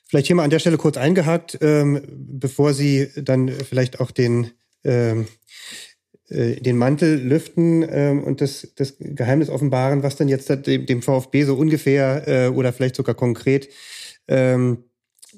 [0.09, 4.51] Vielleicht hier mal an der Stelle kurz eingehakt, ähm, bevor Sie dann vielleicht auch den
[4.85, 5.25] ähm, äh,
[6.29, 11.45] den Mantel lüften ähm, und das, das Geheimnis offenbaren, was dann jetzt dem, dem VfB
[11.45, 13.69] so ungefähr äh, oder vielleicht sogar konkret
[14.27, 14.85] ähm,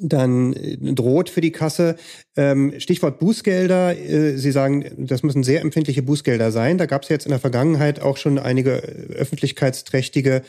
[0.01, 1.97] dann äh, droht für die Kasse.
[2.37, 3.97] Ähm, Stichwort Bußgelder.
[3.97, 6.79] Äh, Sie sagen, das müssen sehr empfindliche Bußgelder sein.
[6.79, 10.43] Da gab es jetzt in der Vergangenheit auch schon einige öffentlichkeitsträchtige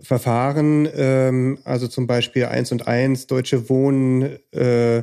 [0.00, 5.02] Verfahren, ähm, also zum Beispiel eins und eins, Deutsche Wohnen, äh,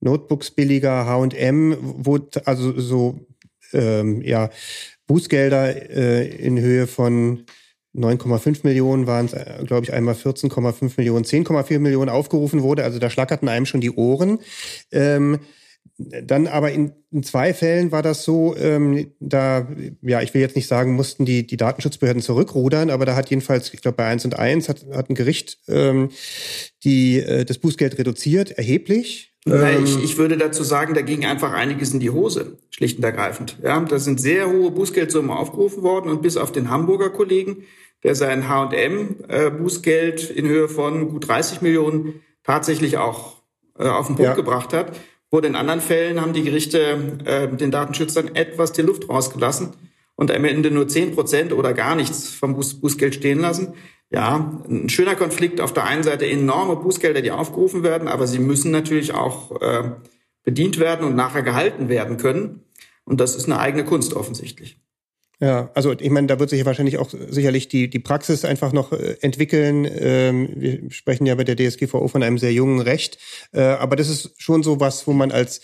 [0.00, 3.25] Notebooks billiger, H&M, wo also so
[3.72, 4.50] ähm, ja,
[5.06, 7.44] Bußgelder äh, in Höhe von
[7.96, 12.84] 9,5 Millionen waren es, äh, glaube ich, einmal 14,5 Millionen, 10,4 Millionen aufgerufen wurde.
[12.84, 14.40] Also da schlackerten einem schon die Ohren.
[14.92, 15.40] Ähm,
[15.98, 19.66] dann aber in, in zwei Fällen war das so, ähm, da,
[20.02, 23.72] ja, ich will jetzt nicht sagen, mussten die, die Datenschutzbehörden zurückrudern, aber da hat jedenfalls,
[23.72, 26.10] ich glaube bei eins und eins hat, hat ein Gericht ähm,
[26.84, 29.32] die, äh, das Bußgeld reduziert, erheblich.
[29.48, 32.98] Na, ich, ähm, ich würde dazu sagen, da ging einfach einiges in die Hose, schlicht
[32.98, 33.56] und ergreifend.
[33.62, 37.64] Ja, da sind sehr hohe Bußgeldsummen aufgerufen worden und bis auf den Hamburger Kollegen,
[38.02, 43.36] der sein H&M-Bußgeld in Höhe von gut 30 Millionen tatsächlich auch
[43.78, 44.34] äh, auf den Punkt ja.
[44.34, 44.98] gebracht hat,
[45.30, 49.74] wurde in anderen Fällen haben die Gerichte äh, den Datenschützern etwas die Luft rausgelassen
[50.16, 53.74] und am Ende nur 10 Prozent oder gar nichts vom Buß Bußgeld stehen lassen.
[54.10, 55.60] Ja, ein schöner Konflikt.
[55.60, 59.92] Auf der einen Seite enorme Bußgelder, die aufgerufen werden, aber sie müssen natürlich auch äh,
[60.44, 62.64] bedient werden und nachher gehalten werden können.
[63.04, 64.80] Und das ist eine eigene Kunst offensichtlich.
[65.38, 68.92] Ja, also ich meine, da wird sich wahrscheinlich auch sicherlich die, die Praxis einfach noch
[68.92, 69.86] äh, entwickeln.
[69.86, 73.18] Ähm, wir sprechen ja bei der DSGVO von einem sehr jungen Recht.
[73.52, 75.60] Äh, aber das ist schon so was, wo man als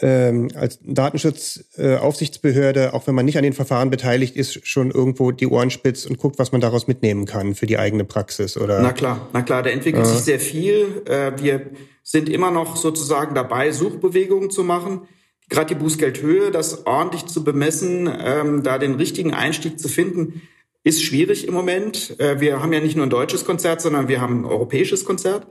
[0.00, 5.32] ähm, als Datenschutzaufsichtsbehörde, äh, auch wenn man nicht an den Verfahren beteiligt ist, schon irgendwo
[5.32, 8.80] die Ohren spitzt und guckt, was man daraus mitnehmen kann für die eigene Praxis, oder?
[8.80, 10.08] Na klar, na klar, da entwickelt äh.
[10.08, 11.02] sich sehr viel.
[11.06, 11.62] Äh, wir
[12.04, 15.08] sind immer noch sozusagen dabei, Suchbewegungen zu machen
[15.50, 20.42] gerade die Bußgeldhöhe, das ordentlich zu bemessen, ähm, da den richtigen Einstieg zu finden,
[20.82, 22.18] ist schwierig im Moment.
[22.18, 25.46] Äh, wir haben ja nicht nur ein deutsches Konzert, sondern wir haben ein europäisches Konzert.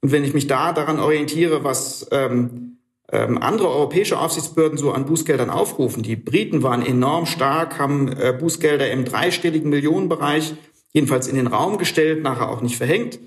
[0.00, 2.78] Und wenn ich mich da daran orientiere, was ähm,
[3.10, 8.36] ähm, andere europäische Aufsichtsbehörden so an Bußgeldern aufrufen, die Briten waren enorm stark, haben äh,
[8.38, 10.54] Bußgelder im dreistelligen Millionenbereich
[10.92, 13.18] jedenfalls in den Raum gestellt, nachher auch nicht verhängt.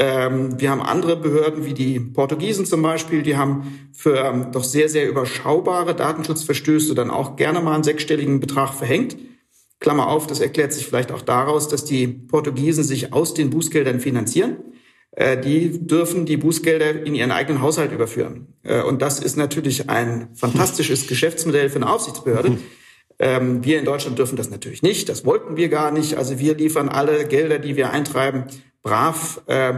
[0.00, 4.62] Ähm, wir haben andere Behörden wie die Portugiesen zum Beispiel, die haben für ähm, doch
[4.62, 9.16] sehr, sehr überschaubare Datenschutzverstöße dann auch gerne mal einen sechsstelligen Betrag verhängt.
[9.80, 13.98] Klammer auf, das erklärt sich vielleicht auch daraus, dass die Portugiesen sich aus den Bußgeldern
[13.98, 14.58] finanzieren.
[15.10, 18.54] Äh, die dürfen die Bußgelder in ihren eigenen Haushalt überführen.
[18.62, 22.58] Äh, und das ist natürlich ein fantastisches Geschäftsmodell für eine Aufsichtsbehörde.
[23.20, 25.08] Ähm, wir in Deutschland dürfen das natürlich nicht.
[25.08, 26.16] Das wollten wir gar nicht.
[26.16, 28.44] Also wir liefern alle Gelder, die wir eintreiben,
[28.88, 29.74] brav äh,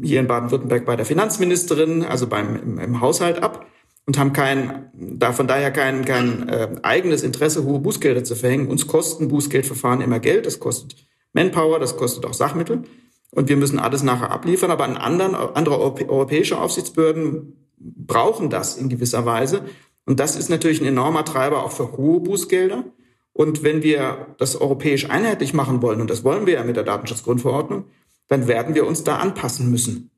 [0.00, 3.66] hier in Baden-Württemberg bei der Finanzministerin, also beim im, im, Haushalt ab
[4.06, 8.68] und haben kein, da von daher kein, kein äh, eigenes Interesse, hohe Bußgelder zu verhängen.
[8.68, 10.96] Uns kosten Bußgeldverfahren immer Geld, das kostet
[11.32, 12.82] Manpower, das kostet auch Sachmittel.
[13.30, 14.70] Und wir müssen alles nachher abliefern.
[14.70, 19.62] Aber an anderen, andere europäische Aufsichtsbehörden brauchen das in gewisser Weise.
[20.04, 22.84] Und das ist natürlich ein enormer Treiber auch für hohe Bußgelder.
[23.32, 26.84] Und wenn wir das europäisch einheitlich machen wollen, und das wollen wir ja mit der
[26.84, 27.84] Datenschutzgrundverordnung,
[28.28, 30.10] dann werden wir uns da anpassen müssen.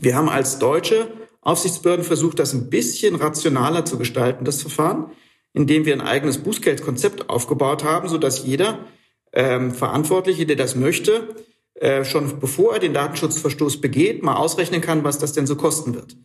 [0.00, 5.10] Wir haben als deutsche Aufsichtsbehörden versucht, das ein bisschen rationaler zu gestalten, das Verfahren,
[5.54, 8.86] indem wir ein eigenes Bußgeldkonzept aufgebaut haben, sodass jeder
[9.32, 11.34] ähm, Verantwortliche, der das möchte,
[11.74, 15.94] äh, schon bevor er den Datenschutzverstoß begeht, mal ausrechnen kann, was das denn so kosten
[15.94, 16.16] wird.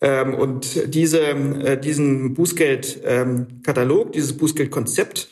[0.00, 5.28] Ähm, und diese, äh, diesen Bußgeldkatalog, ähm, dieses Bußgeldkonzept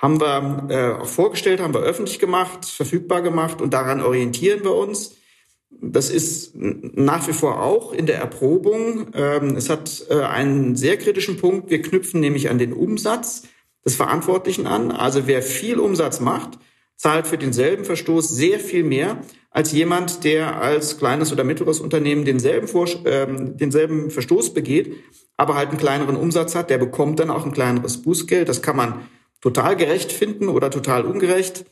[0.00, 4.74] haben wir äh, auch vorgestellt, haben wir öffentlich gemacht, verfügbar gemacht und daran orientieren wir
[4.74, 5.16] uns.
[5.70, 9.08] Das ist nach wie vor auch in der Erprobung.
[9.14, 11.70] Ähm, es hat äh, einen sehr kritischen Punkt.
[11.70, 13.42] Wir knüpfen nämlich an den Umsatz
[13.84, 14.90] des Verantwortlichen an.
[14.90, 16.58] Also wer viel Umsatz macht,
[16.96, 19.18] zahlt für denselben Verstoß sehr viel mehr
[19.50, 24.94] als jemand, der als kleines oder mittleres Unternehmen denselben, Vor äh, denselben Verstoß begeht,
[25.36, 26.70] aber halt einen kleineren Umsatz hat.
[26.70, 28.48] Der bekommt dann auch ein kleineres Bußgeld.
[28.48, 29.00] Das kann man
[29.40, 31.64] total gerecht finden oder total ungerecht.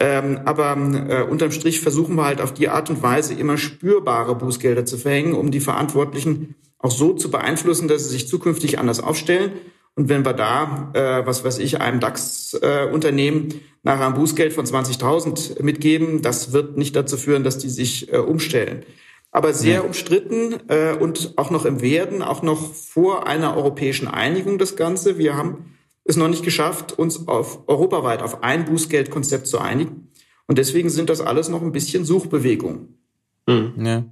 [0.00, 0.76] Ähm, aber
[1.08, 4.98] äh, unterm Strich versuchen wir halt auf die Art und Weise immer spürbare Bußgelder zu
[4.98, 9.52] verhängen, um die Verantwortlichen auch so zu beeinflussen, dass sie sich zukünftig anders aufstellen.
[9.96, 14.64] Und wenn wir da, äh, was weiß ich, einem DAX-Unternehmen äh, nachher ein Bußgeld von
[14.64, 18.84] 20.000 mitgeben, das wird nicht dazu führen, dass die sich äh, umstellen.
[19.32, 24.58] Aber sehr umstritten äh, und auch noch im Werden, auch noch vor einer europäischen Einigung
[24.58, 25.18] das Ganze.
[25.18, 25.74] Wir haben
[26.08, 30.08] es noch nicht geschafft, uns auf europaweit auf ein Bußgeldkonzept zu einigen.
[30.46, 32.98] Und deswegen sind das alles noch ein bisschen Suchbewegungen.
[33.46, 33.84] Mhm.
[33.84, 34.04] Ja.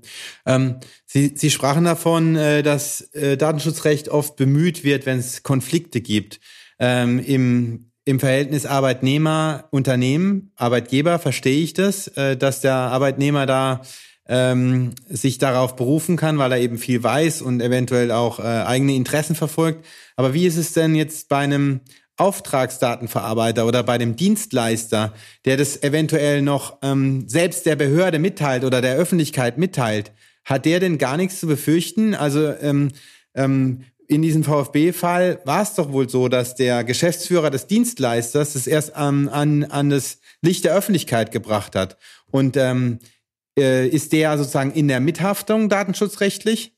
[0.44, 6.00] Ähm, Sie, Sie sprachen davon, äh, dass äh, Datenschutzrecht oft bemüht wird, wenn es Konflikte
[6.00, 6.40] gibt.
[6.78, 13.82] Ähm, Im im Verhältnis Arbeitnehmer-Unternehmen, Arbeitgeber verstehe ich das, äh, dass der Arbeitnehmer da
[14.28, 18.94] ähm, sich darauf berufen kann, weil er eben viel weiß und eventuell auch äh, eigene
[18.94, 19.84] Interessen verfolgt.
[20.16, 21.80] Aber wie ist es denn jetzt bei einem
[22.16, 25.12] Auftragsdatenverarbeiter oder bei dem Dienstleister,
[25.44, 30.12] der das eventuell noch ähm, selbst der Behörde mitteilt oder der Öffentlichkeit mitteilt?
[30.44, 32.14] Hat der denn gar nichts zu befürchten?
[32.14, 32.92] Also ähm,
[33.34, 38.66] ähm, in diesem VfB-Fall war es doch wohl so, dass der Geschäftsführer des Dienstleisters das
[38.66, 41.96] erst an, an, an das Licht der Öffentlichkeit gebracht hat.
[42.30, 43.00] Und ähm,
[43.58, 46.72] äh, ist der sozusagen in der Mithaftung datenschutzrechtlich?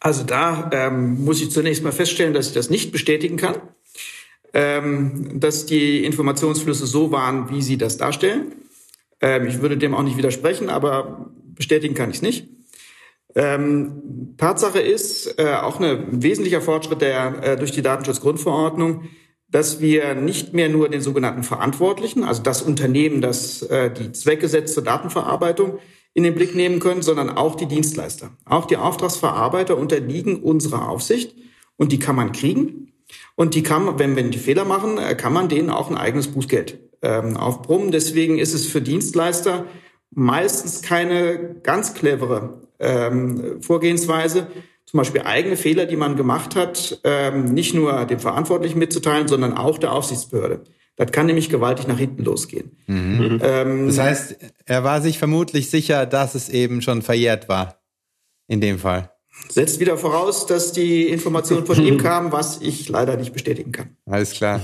[0.00, 3.56] Also da ähm, muss ich zunächst mal feststellen, dass ich das nicht bestätigen kann,
[4.52, 8.52] ähm, dass die Informationsflüsse so waren, wie Sie das darstellen.
[9.20, 12.48] Ähm, ich würde dem auch nicht widersprechen, aber bestätigen kann ich es nicht.
[13.34, 19.08] Ähm, Tatsache ist äh, auch ein wesentlicher Fortschritt der, äh, durch die Datenschutzgrundverordnung,
[19.54, 24.48] dass wir nicht mehr nur den sogenannten Verantwortlichen, also das Unternehmen, das äh, die Zwecke
[24.48, 25.78] setzt zur Datenverarbeitung,
[26.12, 28.30] in den Blick nehmen können, sondern auch die Dienstleister.
[28.44, 31.36] Auch die Auftragsverarbeiter unterliegen unserer Aufsicht
[31.76, 32.94] und die kann man kriegen.
[33.36, 36.26] Und die kann wenn, wenn die Fehler machen, äh, kann man denen auch ein eigenes
[36.26, 37.92] Bußgeld ähm, aufbrummen.
[37.92, 39.66] Deswegen ist es für Dienstleister
[40.10, 44.48] meistens keine ganz clevere ähm, Vorgehensweise,
[44.94, 49.52] zum Beispiel eigene Fehler, die man gemacht hat, ähm, nicht nur dem Verantwortlichen mitzuteilen, sondern
[49.56, 50.62] auch der Aufsichtsbehörde.
[50.94, 52.76] Das kann nämlich gewaltig nach hinten losgehen.
[52.86, 53.40] Mhm.
[53.42, 57.82] Ähm, das heißt, er war sich vermutlich sicher, dass es eben schon verjährt war.
[58.46, 59.10] In dem Fall.
[59.48, 63.96] Setzt wieder voraus, dass die Informationen von ihm kamen, was ich leider nicht bestätigen kann.
[64.06, 64.60] Alles klar.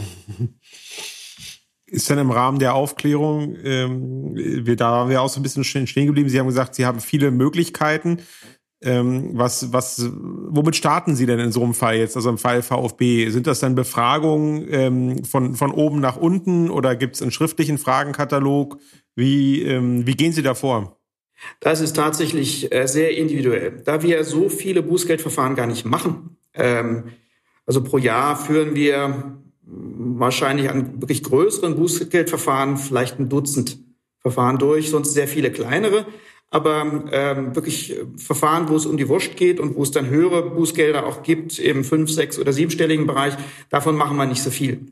[1.86, 5.64] Ist dann im Rahmen der Aufklärung, ähm, wir, da waren wir auch so ein bisschen
[5.64, 6.28] stehen geblieben.
[6.28, 8.20] Sie haben gesagt, Sie haben viele Möglichkeiten.
[8.82, 12.62] Ähm, was, was, womit starten Sie denn in so einem Fall jetzt, also im Fall
[12.62, 13.28] VfB?
[13.28, 17.76] Sind das dann Befragungen ähm, von, von oben nach unten oder gibt es einen schriftlichen
[17.76, 18.78] Fragenkatalog?
[19.14, 20.98] Wie, ähm, wie gehen Sie da vor?
[21.60, 23.82] Das ist tatsächlich äh, sehr individuell.
[23.84, 27.04] Da wir so viele Bußgeldverfahren gar nicht machen, ähm,
[27.66, 33.78] also pro Jahr führen wir wahrscheinlich an wirklich größeren Bußgeldverfahren vielleicht ein Dutzend
[34.20, 36.06] Verfahren durch, sonst sehr viele kleinere
[36.50, 40.10] aber ähm, wirklich äh, Verfahren, wo es um die Wurst geht und wo es dann
[40.10, 43.34] höhere Bußgelder auch gibt im fünf, sechs oder siebenstelligen Bereich,
[43.70, 44.86] davon machen wir nicht so viel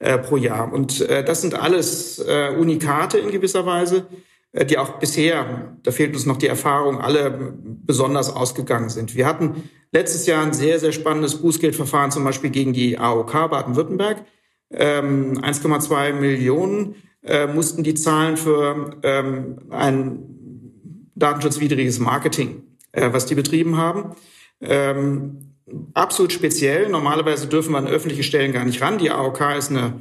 [0.00, 0.72] äh, pro Jahr.
[0.72, 4.06] Und äh, das sind alles äh, Unikate in gewisser Weise,
[4.52, 9.14] äh, die auch bisher, da fehlt uns noch die Erfahrung, alle besonders ausgegangen sind.
[9.14, 14.24] Wir hatten letztes Jahr ein sehr, sehr spannendes Bußgeldverfahren, zum Beispiel gegen die AOK Baden-Württemberg.
[14.72, 20.35] Ähm, 1,2 Millionen äh, mussten die zahlen für ähm, ein
[21.16, 24.14] datenschutzwidriges Marketing, äh, was die betrieben haben.
[24.60, 25.54] Ähm,
[25.94, 26.88] absolut speziell.
[26.88, 28.98] Normalerweise dürfen wir an öffentliche Stellen gar nicht ran.
[28.98, 30.00] Die AOK ist eine,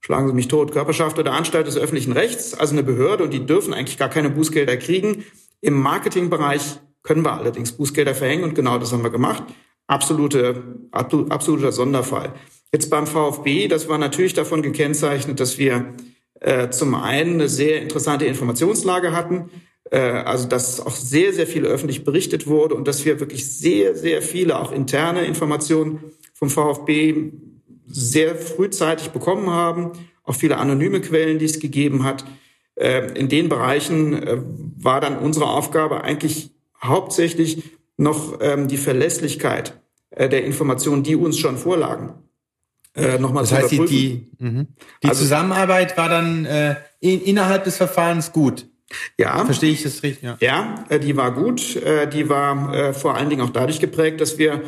[0.00, 3.44] schlagen Sie mich tot, Körperschaft oder Anstalt des öffentlichen Rechts, also eine Behörde und die
[3.44, 5.24] dürfen eigentlich gar keine Bußgelder kriegen.
[5.60, 9.42] Im Marketingbereich können wir allerdings Bußgelder verhängen und genau das haben wir gemacht.
[9.86, 12.34] Absolute, absoluter Sonderfall.
[12.72, 15.94] Jetzt beim VfB, das war natürlich davon gekennzeichnet, dass wir
[16.40, 19.50] äh, zum einen eine sehr interessante Informationslage hatten,
[19.96, 24.20] also dass auch sehr, sehr viel öffentlich berichtet wurde und dass wir wirklich sehr, sehr
[24.20, 26.00] viele auch interne Informationen
[26.34, 27.32] vom VfB
[27.86, 29.92] sehr frühzeitig bekommen haben,
[30.24, 32.24] auch viele anonyme Quellen, die es gegeben hat.
[32.74, 34.36] Äh, in den Bereichen äh,
[34.76, 36.50] war dann unsere Aufgabe eigentlich
[36.82, 37.64] hauptsächlich
[37.96, 39.80] noch ähm, die Verlässlichkeit
[40.16, 42.14] der Informationen, die uns schon vorlagen,
[43.20, 43.70] nochmal das heißt.
[43.70, 44.68] Die, die, mhm.
[45.02, 48.66] die also, Zusammenarbeit war dann äh, in, innerhalb des Verfahrens gut.
[49.18, 49.44] Ja.
[49.44, 50.22] Verstehe ich das richtig?
[50.22, 51.76] Ja, ja äh, die war gut.
[51.76, 54.62] Äh, die war äh, vor allen Dingen auch dadurch geprägt, dass wir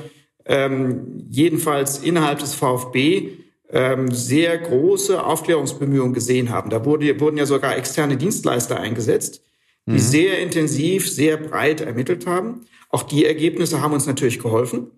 [0.44, 3.38] ähm, jedenfalls innerhalb des VfB
[3.72, 6.70] ähm, sehr große Aufklärungsbemühungen gesehen haben.
[6.70, 9.42] Da wurde, wurden ja sogar externe Dienstleister eingesetzt,
[9.86, 9.98] die mhm.
[9.98, 12.66] sehr intensiv, sehr breit ermittelt haben.
[12.88, 14.90] Auch die Ergebnisse haben uns natürlich geholfen.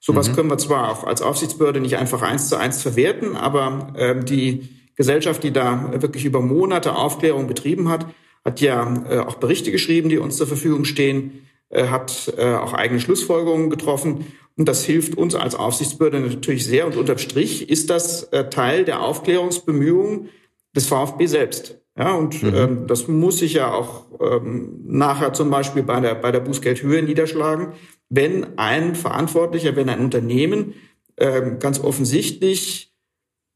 [0.00, 0.34] Sowas mhm.
[0.34, 4.68] können wir zwar auch als Aufsichtsbehörde nicht einfach eins zu eins verwerten, aber ähm, die
[4.96, 8.06] Gesellschaft, die da wirklich über Monate Aufklärung betrieben hat,
[8.44, 12.72] hat ja äh, auch Berichte geschrieben, die uns zur Verfügung stehen, äh, hat äh, auch
[12.72, 14.26] eigene Schlussfolgerungen getroffen.
[14.56, 16.86] Und das hilft uns als Aufsichtsbehörde natürlich sehr.
[16.86, 20.28] Und unterm Strich ist das äh, Teil der Aufklärungsbemühungen
[20.76, 21.80] des VfB selbst.
[21.96, 22.54] Ja, und mhm.
[22.54, 27.02] ähm, das muss sich ja auch ähm, nachher zum Beispiel bei der, bei der Bußgeldhöhe
[27.02, 27.72] niederschlagen.
[28.08, 30.74] Wenn ein Verantwortlicher, wenn ein Unternehmen
[31.16, 32.93] ähm, ganz offensichtlich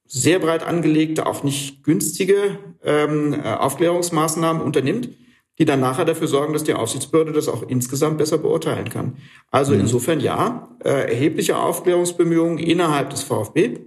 [0.09, 5.11] sehr breit angelegte, auch nicht günstige ähm, äh, Aufklärungsmaßnahmen unternimmt,
[5.59, 9.19] die dann nachher dafür sorgen, dass die Aufsichtsbehörde das auch insgesamt besser beurteilen kann.
[9.51, 9.81] Also mhm.
[9.81, 13.81] insofern ja, äh, erhebliche Aufklärungsbemühungen innerhalb des VfB.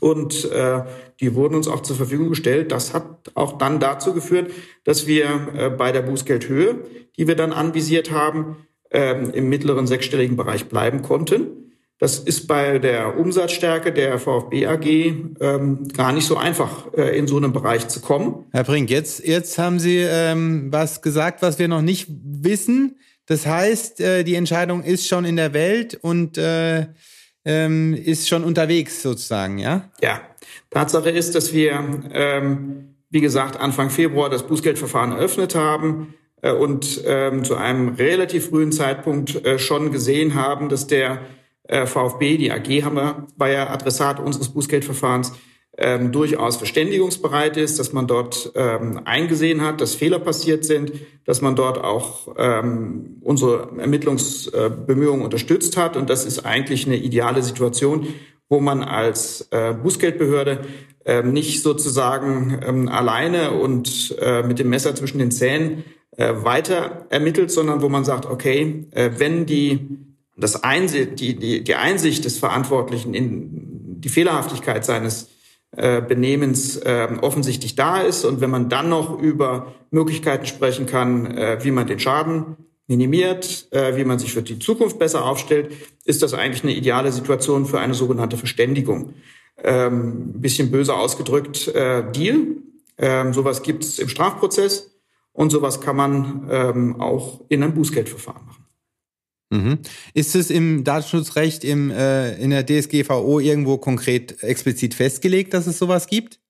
[0.00, 0.82] Und äh,
[1.20, 2.72] die wurden uns auch zur Verfügung gestellt.
[2.72, 4.50] Das hat auch dann dazu geführt,
[4.82, 6.80] dass wir äh, bei der Bußgeldhöhe,
[7.16, 8.56] die wir dann anvisiert haben,
[8.90, 11.63] äh, im mittleren sechsstelligen Bereich bleiben konnten.
[11.98, 17.26] Das ist bei der Umsatzstärke der VfB AG ähm, gar nicht so einfach, äh, in
[17.26, 18.46] so einem Bereich zu kommen.
[18.52, 22.98] Herr Brink, jetzt, jetzt haben Sie ähm, was gesagt, was wir noch nicht wissen.
[23.26, 26.86] Das heißt, äh, die Entscheidung ist schon in der Welt und äh,
[27.44, 29.90] ähm, ist schon unterwegs sozusagen, ja?
[30.02, 30.20] Ja.
[30.70, 37.00] Tatsache ist, dass wir ähm, wie gesagt, Anfang Februar das Bußgeldverfahren eröffnet haben äh, und
[37.06, 41.20] ähm, zu einem relativ frühen Zeitpunkt äh, schon gesehen haben, dass der
[41.64, 45.32] äh, VfB, die AG haben wir, war ja Adressat unseres Bußgeldverfahrens,
[45.76, 50.92] ähm, durchaus verständigungsbereit ist, dass man dort ähm, eingesehen hat, dass Fehler passiert sind,
[51.24, 55.96] dass man dort auch ähm, unsere Ermittlungsbemühungen äh, unterstützt hat.
[55.96, 58.06] Und das ist eigentlich eine ideale Situation,
[58.48, 60.60] wo man als äh, Bußgeldbehörde
[61.04, 65.82] äh, nicht sozusagen ähm, alleine und äh, mit dem Messer zwischen den Zähnen
[66.16, 71.64] äh, weiter ermittelt, sondern wo man sagt, okay, äh, wenn die, das Einsicht, die, die,
[71.64, 75.28] die Einsicht des Verantwortlichen in die Fehlerhaftigkeit seines
[75.76, 81.26] äh, Benehmens äh, offensichtlich da ist und wenn man dann noch über Möglichkeiten sprechen kann,
[81.26, 82.56] äh, wie man den Schaden
[82.86, 85.72] minimiert, äh, wie man sich für die Zukunft besser aufstellt,
[86.04, 89.14] ist das eigentlich eine ideale Situation für eine sogenannte Verständigung.
[89.62, 92.56] Ähm, bisschen böse ausgedrückt, äh, Deal.
[92.98, 94.90] Ähm, sowas gibt es im Strafprozess
[95.32, 98.63] und sowas kann man ähm, auch in einem Bußgeldverfahren machen.
[99.54, 99.78] Mhm.
[100.14, 105.78] Ist es im Datenschutzrecht im, äh, in der DSGVO irgendwo konkret explizit festgelegt, dass es
[105.78, 106.40] sowas gibt?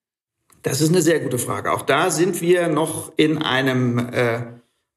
[0.62, 1.72] Das ist eine sehr gute Frage.
[1.72, 4.40] Auch da sind wir noch in einem äh,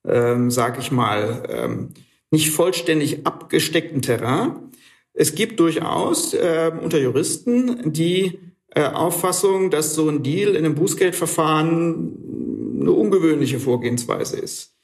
[0.07, 1.89] ähm, sag ich mal, ähm,
[2.31, 4.71] nicht vollständig abgesteckten Terrain.
[5.13, 8.39] Es gibt durchaus äh, unter Juristen die
[8.69, 14.76] äh, Auffassung, dass so ein Deal in einem Bußgeldverfahren eine ungewöhnliche Vorgehensweise ist.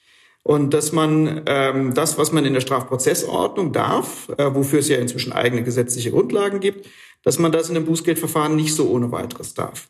[0.44, 4.98] Und dass man ähm, das, was man in der Strafprozessordnung darf, äh, wofür es ja
[4.98, 6.88] inzwischen eigene gesetzliche Grundlagen gibt,
[7.24, 9.88] dass man das in einem Bußgeldverfahren nicht so ohne weiteres darf.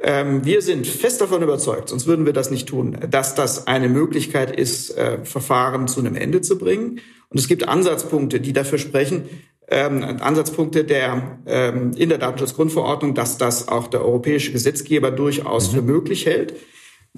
[0.00, 3.88] Ähm, wir sind fest davon überzeugt, sonst würden wir das nicht tun, dass das eine
[3.88, 7.00] Möglichkeit ist, äh, Verfahren zu einem Ende zu bringen.
[7.28, 9.28] Und es gibt Ansatzpunkte, die dafür sprechen,
[9.70, 15.76] ähm, Ansatzpunkte der, ähm, in der Datenschutzgrundverordnung, dass das auch der europäische Gesetzgeber durchaus mhm.
[15.76, 16.54] für möglich hält.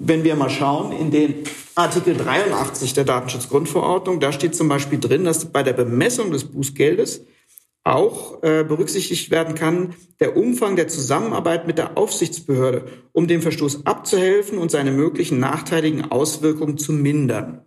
[0.03, 1.35] Wenn wir mal schauen in den
[1.75, 7.23] Artikel 83 der Datenschutzgrundverordnung, da steht zum Beispiel drin, dass bei der Bemessung des Bußgeldes
[7.83, 13.85] auch äh, berücksichtigt werden kann der Umfang der Zusammenarbeit mit der Aufsichtsbehörde, um dem Verstoß
[13.85, 17.61] abzuhelfen und seine möglichen nachteiligen Auswirkungen zu mindern.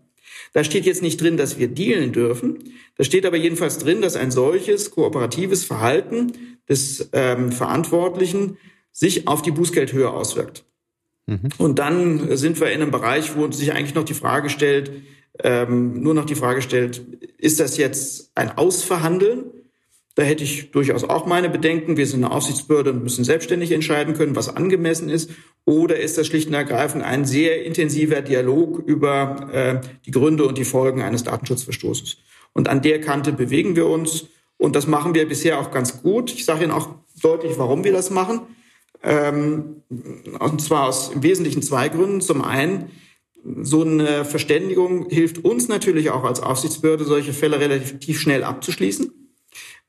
[0.52, 2.74] Da steht jetzt nicht drin, dass wir dealen dürfen.
[2.96, 6.32] Da steht aber jedenfalls drin, dass ein solches kooperatives Verhalten
[6.68, 8.56] des ähm, Verantwortlichen
[8.90, 10.64] sich auf die Bußgeldhöhe auswirkt.
[11.26, 11.48] Mhm.
[11.58, 14.92] Und dann sind wir in einem Bereich, wo sich eigentlich noch die Frage stellt,
[15.42, 17.02] ähm, nur noch die Frage stellt,
[17.38, 19.44] ist das jetzt ein Ausverhandeln?
[20.14, 21.96] Da hätte ich durchaus auch meine Bedenken.
[21.96, 25.30] Wir sind eine Aufsichtsbehörde und müssen selbstständig entscheiden können, was angemessen ist.
[25.64, 30.56] Oder ist das schlicht und ergreifend ein sehr intensiver Dialog über äh, die Gründe und
[30.56, 32.18] die Folgen eines Datenschutzverstoßes?
[32.52, 34.26] Und an der Kante bewegen wir uns.
[34.56, 36.32] Und das machen wir bisher auch ganz gut.
[36.32, 38.42] Ich sage Ihnen auch deutlich, warum wir das machen.
[39.04, 39.82] Ähm,
[40.38, 42.20] und zwar aus im Wesentlichen zwei Gründen.
[42.20, 42.90] Zum einen,
[43.62, 49.12] so eine Verständigung hilft uns natürlich auch als Aufsichtsbehörde, solche Fälle relativ schnell abzuschließen.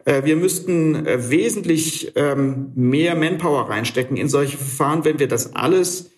[0.06, 5.56] Äh, wir müssten äh, wesentlich ähm, mehr Manpower reinstecken in solche Verfahren, wenn wir das
[5.56, 6.12] alles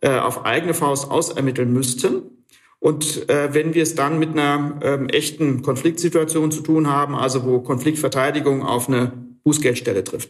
[0.00, 2.22] äh, auf eigene Faust ausermitteln müssten.
[2.80, 7.60] Und wenn wir es dann mit einer ähm, echten Konfliktsituation zu tun haben, also wo
[7.60, 9.10] Konfliktverteidigung auf eine
[9.42, 10.28] Bußgeldstelle trifft.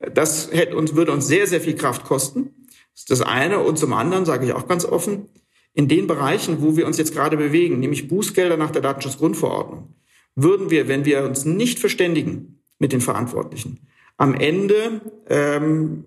[0.00, 2.54] Das hätte uns, würde uns sehr, sehr viel Kraft kosten.
[2.92, 3.60] Das ist das eine.
[3.60, 5.28] Und zum anderen sage ich auch ganz offen,
[5.72, 9.94] in den Bereichen, wo wir uns jetzt gerade bewegen, nämlich Bußgelder nach der Datenschutzgrundverordnung,
[10.34, 13.80] würden wir, wenn wir uns nicht verständigen mit den Verantwortlichen,
[14.16, 16.04] am Ende ähm,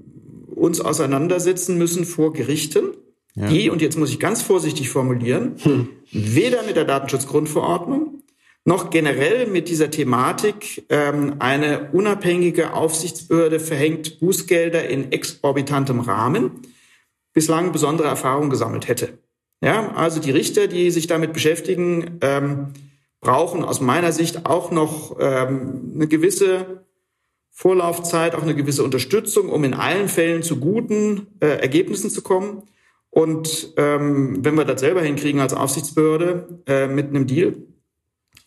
[0.53, 2.91] uns auseinandersetzen müssen vor Gerichten,
[3.35, 3.47] ja.
[3.47, 5.89] die, und jetzt muss ich ganz vorsichtig formulieren, hm.
[6.11, 8.22] weder mit der Datenschutzgrundverordnung
[8.65, 16.61] noch generell mit dieser Thematik ähm, eine unabhängige Aufsichtsbehörde verhängt Bußgelder in exorbitantem Rahmen
[17.33, 19.17] bislang besondere Erfahrungen gesammelt hätte.
[19.61, 22.67] Ja, also die Richter, die sich damit beschäftigen, ähm,
[23.21, 26.83] brauchen aus meiner Sicht auch noch ähm, eine gewisse
[27.49, 32.63] Vorlaufzeit, auch eine gewisse Unterstützung, um in allen Fällen zu guten äh, Ergebnissen zu kommen.
[33.09, 37.55] Und ähm, wenn wir das selber hinkriegen als Aufsichtsbehörde äh, mit einem Deal,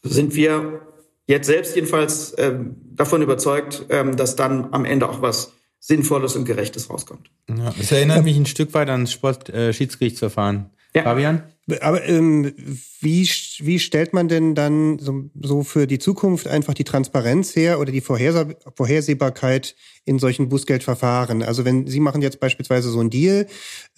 [0.07, 0.81] sind wir
[1.27, 2.55] jetzt selbst jedenfalls äh,
[2.95, 7.31] davon überzeugt, ähm, dass dann am Ende auch was Sinnvolles und Gerechtes rauskommt.
[7.49, 10.71] Ja, das erinnert mich ein Stück weit an das Sport-Schiedsgerichtsverfahren.
[10.93, 11.05] Äh, ja.
[11.05, 11.43] Fabian?
[11.81, 12.53] Aber ähm,
[13.01, 13.29] wie,
[13.59, 17.91] wie stellt man denn dann so, so für die Zukunft einfach die Transparenz her oder
[17.91, 19.75] die Vorherse Vorhersehbarkeit
[20.07, 21.43] in solchen Bußgeldverfahren?
[21.43, 23.47] Also wenn Sie machen jetzt beispielsweise so einen Deal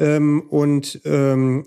[0.01, 1.65] ähm, und ähm,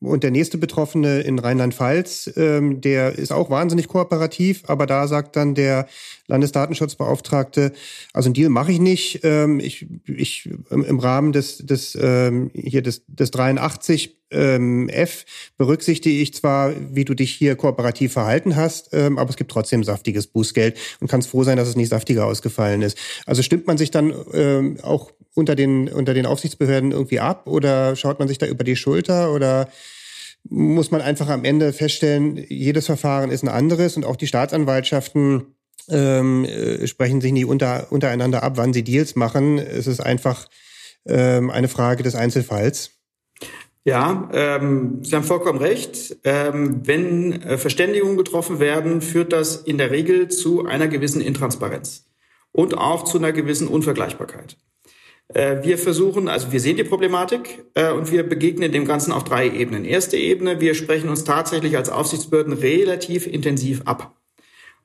[0.00, 5.36] und der nächste Betroffene in Rheinland-Pfalz, ähm, der ist auch wahnsinnig kooperativ, aber da sagt
[5.36, 5.86] dann der
[6.26, 7.72] Landesdatenschutzbeauftragte,
[8.12, 9.20] also ein Deal mache ich nicht.
[9.24, 15.24] Ähm, ich, ich im Rahmen des, des ähm, hier des, des 83 ähm, F
[15.56, 19.84] berücksichtige ich zwar, wie du dich hier kooperativ verhalten hast, ähm, aber es gibt trotzdem
[19.84, 22.98] saftiges Bußgeld und kannst froh sein, dass es nicht saftiger ausgefallen ist.
[23.24, 27.94] Also stimmt man sich dann ähm, auch unter den unter den Aufsichtsbehörden irgendwie ab oder
[27.96, 29.68] schaut man sich da über die Schulter oder
[30.48, 35.56] muss man einfach am Ende feststellen, jedes Verfahren ist ein anderes und auch die Staatsanwaltschaften
[35.88, 39.58] ähm, äh, sprechen sich nicht unter, untereinander ab, wann sie Deals machen.
[39.58, 40.48] Es ist einfach
[41.06, 42.92] ähm, eine Frage des Einzelfalls.
[43.84, 46.16] Ja, ähm, Sie haben vollkommen recht.
[46.24, 52.05] Ähm, wenn äh, Verständigungen getroffen werden, führt das in der Regel zu einer gewissen Intransparenz
[52.56, 54.56] und auch zu einer gewissen Unvergleichbarkeit.
[55.28, 59.24] Äh, wir versuchen, also wir sehen die Problematik äh, und wir begegnen dem Ganzen auf
[59.24, 59.84] drei Ebenen.
[59.84, 64.16] Erste Ebene, wir sprechen uns tatsächlich als Aufsichtsbehörden relativ intensiv ab.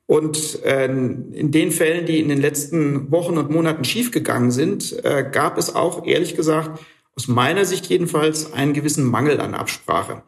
[0.06, 5.02] Und äh, in den Fällen, die in den letzten Wochen und Monaten schiefgegangen sind,
[5.32, 6.80] gab es auch, ehrlich gesagt,
[7.16, 10.22] aus meiner Sicht jedenfalls einen gewissen Mangel an Absprache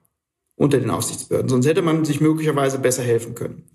[0.57, 1.51] unter den Aufsichtsbehörden.
[1.51, 3.69] Sonst hätte man sich möglicherweise besser helfen können.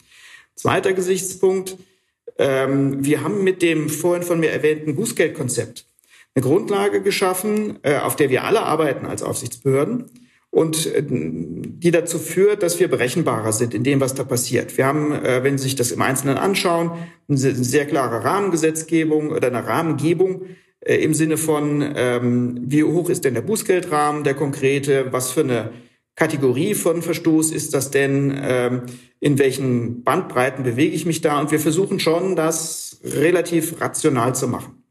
[0.55, 1.77] Zweiter Gesichtspunkt.
[2.39, 5.85] Ähm, wir haben mit dem vorhin von mir erwähnten Bußgeldkonzept
[6.33, 10.05] eine Grundlage geschaffen, äh, auf der wir alle arbeiten als Aufsichtsbehörden
[10.49, 14.77] und äh, die dazu führt, dass wir berechenbarer sind in dem, was da passiert.
[14.77, 16.91] Wir haben, äh, wenn Sie sich das im Einzelnen anschauen,
[17.27, 20.43] eine sehr klare Rahmengesetzgebung oder eine Rahmengebung,
[20.79, 25.41] äh, im Sinne von, ähm, wie hoch ist denn der Bußgeldrahmen, der konkrete, was für
[25.41, 25.71] eine
[26.19, 28.81] Kategorie von Verstoß ist das denn, ähm,
[29.21, 34.49] in welchen Bandbreiten bewege ich mich da und wir versuchen schon, das relativ rational zu
[34.49, 34.83] machen.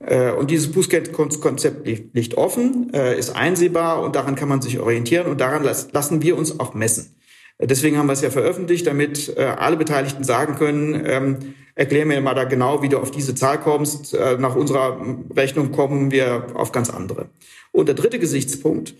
[0.00, 5.28] Äh, und dieses Bußgeldkonzept liegt offen, äh, ist einsehbar und daran kann man sich orientieren
[5.28, 7.16] und daran lassen wir uns auch messen.
[7.58, 11.38] Deswegen haben wir es ja veröffentlicht, damit äh, alle Beteiligten sagen können, ähm,
[11.74, 14.14] erklär mir mal da genau, wie du auf diese Zahl kommst.
[14.38, 15.00] Nach unserer
[15.34, 17.30] Rechnung kommen wir auf ganz andere.
[17.72, 18.94] Und der dritte Gesichtspunkt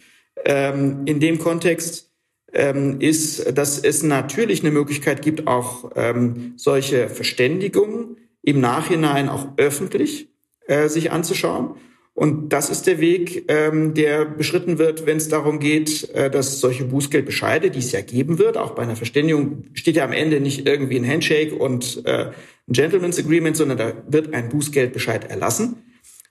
[0.44, 2.10] ähm, in dem Kontext
[2.52, 9.48] ähm, ist, dass es natürlich eine Möglichkeit gibt, auch ähm, solche Verständigungen im Nachhinein auch
[9.56, 10.28] öffentlich
[10.66, 11.74] äh, sich anzuschauen.
[12.12, 16.60] Und das ist der Weg, ähm, der beschritten wird, wenn es darum geht, äh, dass
[16.60, 20.40] solche Bußgeldbescheide, die es ja geben wird, auch bei einer Verständigung steht ja am Ende
[20.40, 22.32] nicht irgendwie ein Handshake und äh, ein
[22.68, 25.76] Gentleman's Agreement, sondern da wird ein Bußgeldbescheid erlassen.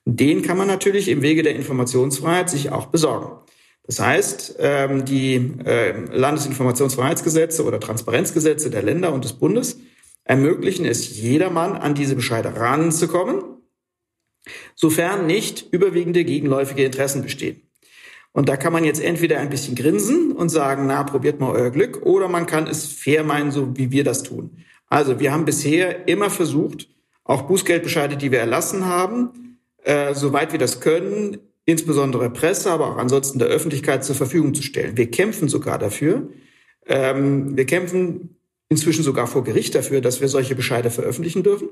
[0.05, 3.39] Den kann man natürlich im Wege der Informationsfreiheit sich auch besorgen.
[3.89, 5.33] Das heißt, ähm, die
[5.65, 9.79] äh, Landesinformationsfreiheitsgesetze oder Transparenzgesetze der Länder und des Bundes
[10.23, 13.41] ermöglichen es jedermann, an diese Bescheide ranzukommen
[14.75, 17.63] sofern nicht überwiegende gegenläufige Interessen bestehen.
[18.31, 21.71] Und da kann man jetzt entweder ein bisschen grinsen und sagen, na, probiert mal euer
[21.71, 24.63] Glück, oder man kann es fair meinen, so wie wir das tun.
[24.85, 26.87] Also wir haben bisher immer versucht,
[27.23, 31.39] auch Bußgeldbescheide, die wir erlassen haben, äh, soweit wir das können,
[31.69, 34.97] insbesondere Presse, aber auch ansonsten der Öffentlichkeit zur Verfügung zu stellen.
[34.97, 36.29] Wir kämpfen sogar dafür.
[36.85, 38.37] Ähm, wir kämpfen
[38.69, 41.69] inzwischen sogar vor Gericht dafür, dass wir solche Bescheide veröffentlichen dürfen.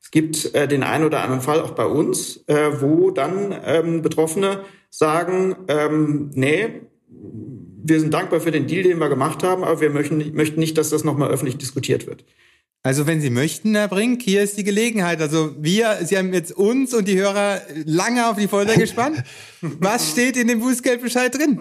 [0.00, 4.02] Es gibt äh, den einen oder anderen Fall auch bei uns, äh, wo dann ähm,
[4.02, 9.80] Betroffene sagen, ähm, nee, wir sind dankbar für den Deal, den wir gemacht haben, aber
[9.80, 12.24] wir möchten, möchten nicht, dass das nochmal öffentlich diskutiert wird.
[12.84, 15.20] Also wenn Sie möchten, Herr Brink, hier ist die Gelegenheit.
[15.20, 19.24] Also wir, Sie haben jetzt uns und die Hörer lange auf die Folter gespannt.
[19.60, 21.60] Was steht in dem Bußgeldbescheid drin?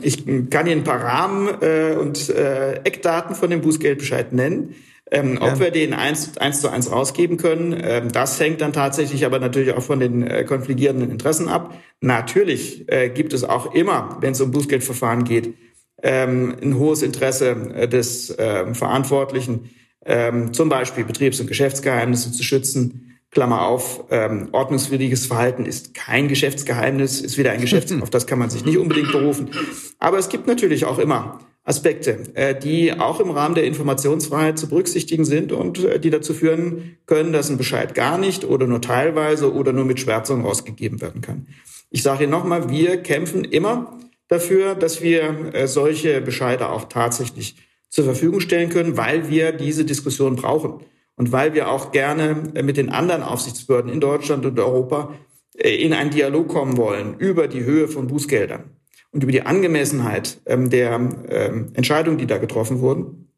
[0.00, 4.74] Ich kann Ihnen ein paar Rahmen äh, und äh, Eckdaten von dem Bußgeldbescheid nennen.
[5.10, 5.52] Ähm, ja.
[5.52, 9.38] Ob wir den eins, eins zu eins rausgeben können, ähm, das hängt dann tatsächlich aber
[9.38, 11.74] natürlich auch von den äh, konfligierenden Interessen ab.
[12.00, 15.54] Natürlich äh, gibt es auch immer, wenn es um Bußgeldverfahren geht,
[16.02, 19.70] ähm, ein hohes Interesse äh, des äh, Verantwortlichen,
[20.04, 23.04] ähm, zum Beispiel Betriebs- und Geschäftsgeheimnisse zu schützen.
[23.30, 28.38] Klammer auf, ähm, ordnungswidriges Verhalten ist kein Geschäftsgeheimnis, ist wieder ein Geschäfts, auf das kann
[28.38, 29.50] man sich nicht unbedingt berufen.
[29.98, 34.68] Aber es gibt natürlich auch immer Aspekte, äh, die auch im Rahmen der Informationsfreiheit zu
[34.68, 38.80] berücksichtigen sind und äh, die dazu führen können, dass ein Bescheid gar nicht oder nur
[38.80, 41.46] teilweise oder nur mit Schwärzung rausgegeben werden kann.
[41.90, 47.56] Ich sage Ihnen nochmal, wir kämpfen immer dafür, dass wir äh, solche Bescheide auch tatsächlich
[47.88, 50.80] zur Verfügung stellen können, weil wir diese Diskussion brauchen
[51.16, 55.14] und weil wir auch gerne mit den anderen Aufsichtsbehörden in Deutschland und Europa
[55.54, 58.64] in einen Dialog kommen wollen über die Höhe von Bußgeldern
[59.10, 60.94] und über die Angemessenheit ähm, der
[61.28, 63.32] ähm, Entscheidungen, die da getroffen wurden.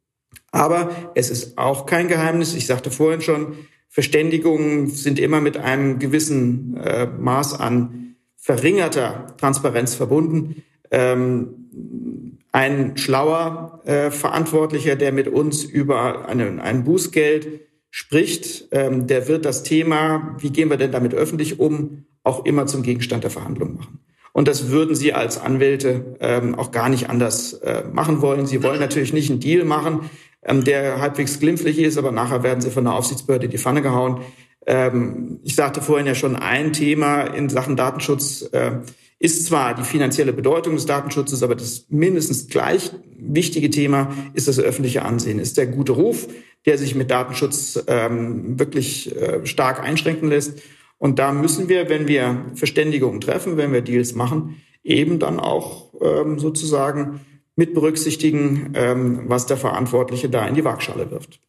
[0.50, 3.54] Aber es ist auch kein Geheimnis, ich sagte vorhin schon,
[3.88, 10.62] Verständigungen sind immer mit einem gewissen äh, Maß an verringerter Transparenz verbunden.
[10.90, 19.28] Ähm, ein schlauer äh, Verantwortlicher, der mit uns über eine, ein Bußgeld spricht, ähm, der
[19.28, 23.30] wird das Thema, wie gehen wir denn damit öffentlich um, auch immer zum Gegenstand der
[23.30, 24.00] Verhandlung machen.
[24.32, 28.46] Und das würden Sie als Anwälte ähm, auch gar nicht anders äh, machen wollen.
[28.46, 30.10] Sie wollen natürlich nicht einen Deal machen,
[30.42, 34.20] ähm, der halbwegs glimpflich ist, aber nachher werden Sie von der Aufsichtsbehörde die Pfanne gehauen.
[34.66, 38.72] Ähm, ich sagte vorhin ja schon, ein Thema in Sachen Datenschutz äh,
[39.20, 44.58] ist zwar die finanzielle Bedeutung des Datenschutzes, aber das mindestens gleich wichtige Thema ist das
[44.58, 46.26] öffentliche Ansehen, ist der gute Ruf,
[46.64, 50.58] der sich mit Datenschutz ähm, wirklich äh, stark einschränken lässt.
[50.96, 55.92] Und da müssen wir, wenn wir Verständigungen treffen, wenn wir Deals machen, eben dann auch
[56.00, 57.20] ähm, sozusagen
[57.56, 61.40] mit berücksichtigen, ähm, was der Verantwortliche da in die Waagschale wirft.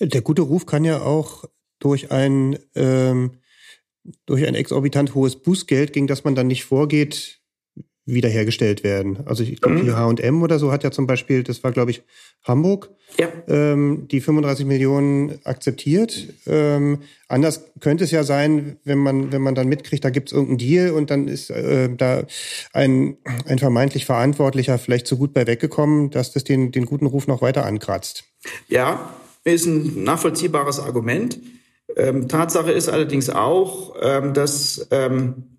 [0.00, 1.44] Der gute Ruf kann ja auch
[1.78, 3.32] durch ein ähm,
[4.26, 7.42] durch ein exorbitant hohes Bußgeld, gegen das man dann nicht vorgeht,
[8.04, 9.18] wiederhergestellt werden.
[9.26, 9.84] Also ich glaube, mhm.
[9.84, 12.02] die H&M oder so hat ja zum Beispiel, das war glaube ich
[12.42, 13.28] Hamburg, ja.
[13.46, 16.34] ähm, die 35 Millionen akzeptiert.
[16.46, 20.32] Ähm, anders könnte es ja sein, wenn man wenn man dann mitkriegt, da gibt es
[20.32, 22.24] irgendeinen Deal und dann ist äh, da
[22.72, 27.28] ein ein vermeintlich Verantwortlicher vielleicht zu gut bei weggekommen, dass das den den guten Ruf
[27.28, 28.24] noch weiter ankratzt.
[28.68, 31.38] Ja, ist ein nachvollziehbares Argument.
[31.96, 35.58] Ähm, Tatsache ist allerdings auch, ähm, dass ähm,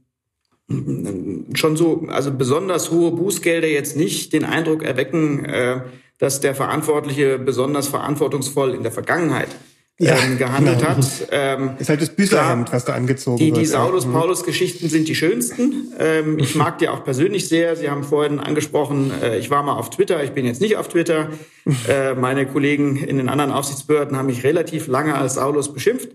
[1.53, 5.81] schon so, also besonders hohe Bußgelder jetzt nicht den Eindruck erwecken, äh,
[6.17, 9.49] dass der Verantwortliche besonders verantwortungsvoll in der Vergangenheit
[9.99, 10.89] ja, ähm, gehandelt genau.
[10.91, 11.27] hat.
[11.31, 13.61] Ähm, ist halt das Büßerhemd, was da angezogen die, wird.
[13.61, 15.93] Die Saulus-Paulus-Geschichten sind die schönsten.
[15.99, 17.75] Ähm, ich mag die auch persönlich sehr.
[17.75, 20.87] Sie haben vorhin angesprochen, äh, ich war mal auf Twitter, ich bin jetzt nicht auf
[20.87, 21.29] Twitter.
[21.87, 26.09] Äh, meine Kollegen in den anderen Aufsichtsbehörden haben mich relativ lange als Saulus beschimpft.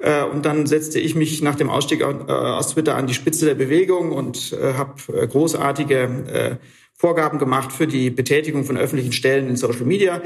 [0.00, 3.46] Äh, und dann setzte ich mich nach dem Ausstieg äh, aus Twitter an die Spitze
[3.46, 6.58] der Bewegung und äh, habe großartige
[6.94, 10.20] Vorgaben gemacht für die Betätigung von öffentlichen Stellen in Social Media.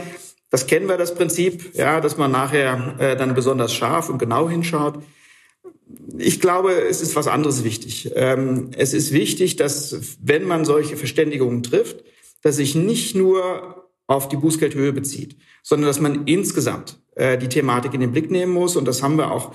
[0.51, 5.03] Das kennen wir, das Prinzip, ja, dass man nachher dann besonders scharf und genau hinschaut.
[6.19, 8.13] Ich glaube, es ist was anderes wichtig.
[8.15, 12.05] Ähm, es ist wichtig, dass, wenn man solche Verständigungen trifft,
[12.43, 17.95] dass sich nicht nur auf die Bußgeldhöhe bezieht, sondern dass man insgesamt äh, die Thematik
[17.95, 18.77] in den Blick nehmen muss.
[18.77, 19.53] Und das haben wir auch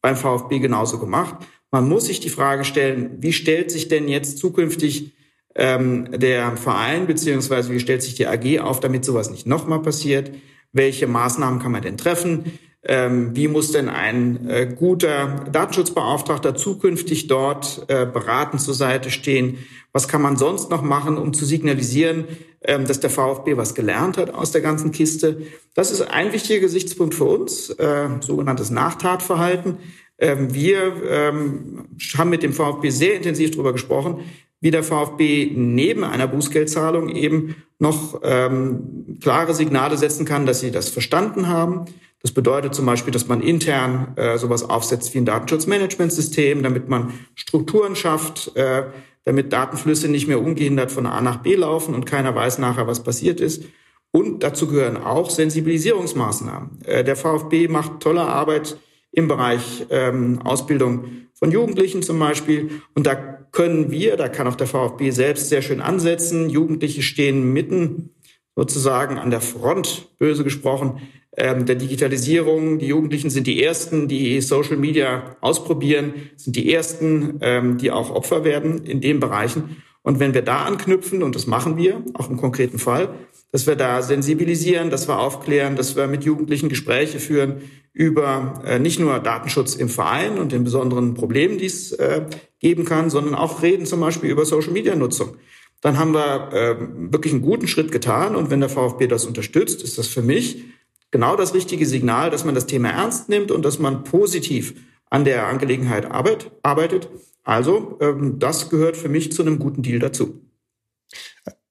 [0.00, 1.36] beim VfB genauso gemacht.
[1.70, 5.12] Man muss sich die Frage stellen, wie stellt sich denn jetzt zukünftig
[5.54, 10.30] ähm, der Verein beziehungsweise wie stellt sich die AG auf, damit sowas nicht nochmal passiert?
[10.72, 12.58] Welche Maßnahmen kann man denn treffen?
[12.82, 19.58] Ähm, wie muss denn ein äh, guter Datenschutzbeauftragter zukünftig dort äh, beratend zur Seite stehen?
[19.92, 22.24] Was kann man sonst noch machen, um zu signalisieren,
[22.62, 25.42] ähm, dass der VfB was gelernt hat aus der ganzen Kiste?
[25.74, 29.76] Das ist ein wichtiger Gesichtspunkt für uns, äh, sogenanntes Nachtatverhalten.
[30.18, 31.86] Ähm, wir ähm,
[32.16, 34.20] haben mit dem VfB sehr intensiv darüber gesprochen,
[34.60, 40.70] wie der VfB neben einer Bußgeldzahlung eben noch ähm, klare Signale setzen kann, dass sie
[40.70, 41.86] das verstanden haben,
[42.22, 47.14] das bedeutet zum Beispiel, dass man intern äh, sowas aufsetzt wie ein Datenschutzmanagementsystem, damit man
[47.34, 48.84] Strukturen schafft, äh,
[49.24, 53.02] damit Datenflüsse nicht mehr ungehindert von A nach B laufen und keiner weiß nachher, was
[53.02, 53.64] passiert ist.
[54.12, 56.82] Und dazu gehören auch Sensibilisierungsmaßnahmen.
[56.84, 58.76] Äh, der VfB macht tolle Arbeit
[59.12, 61.04] im Bereich ähm, Ausbildung
[61.40, 62.70] von Jugendlichen zum Beispiel.
[62.94, 63.14] Und da
[63.50, 66.48] können wir, da kann auch der VfB selbst sehr schön ansetzen.
[66.48, 68.10] Jugendliche stehen mitten
[68.54, 71.00] sozusagen an der Front, böse gesprochen,
[71.36, 72.78] ähm, der Digitalisierung.
[72.78, 78.10] Die Jugendlichen sind die Ersten, die Social Media ausprobieren, sind die Ersten, ähm, die auch
[78.10, 79.82] Opfer werden in den Bereichen.
[80.02, 83.10] Und wenn wir da anknüpfen, und das machen wir, auch im konkreten Fall,
[83.52, 88.78] dass wir da sensibilisieren, dass wir aufklären, dass wir mit Jugendlichen Gespräche führen über äh,
[88.78, 92.26] nicht nur Datenschutz im Verein und den besonderen Problemen, die es äh,
[92.60, 95.36] geben kann, sondern auch reden zum Beispiel über Social-Media-Nutzung.
[95.80, 96.76] Dann haben wir äh,
[97.12, 98.36] wirklich einen guten Schritt getan.
[98.36, 100.64] Und wenn der VfB das unterstützt, ist das für mich
[101.10, 104.74] genau das richtige Signal, dass man das Thema ernst nimmt und dass man positiv
[105.08, 107.08] an der Angelegenheit arbeit, arbeitet.
[107.42, 110.40] Also ähm, das gehört für mich zu einem guten Deal dazu.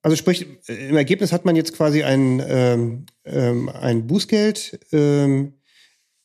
[0.01, 5.53] Also sprich, im Ergebnis hat man jetzt quasi ein, ähm, ähm, ein Bußgeld ähm,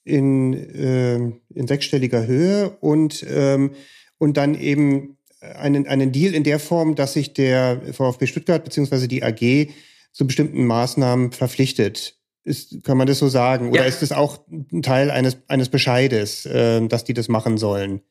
[0.05, 3.73] in, ähm, in sechsstelliger Höhe und, ähm,
[4.19, 9.09] und dann eben einen, einen Deal in der Form, dass sich der VfB Stuttgart beziehungsweise
[9.09, 9.73] die AG
[10.13, 12.19] zu bestimmten Maßnahmen verpflichtet.
[12.45, 13.71] Ist, kann man das so sagen?
[13.71, 13.87] Oder ja.
[13.87, 18.03] ist das auch ein Teil eines, eines Bescheides, äh, dass die das machen sollen?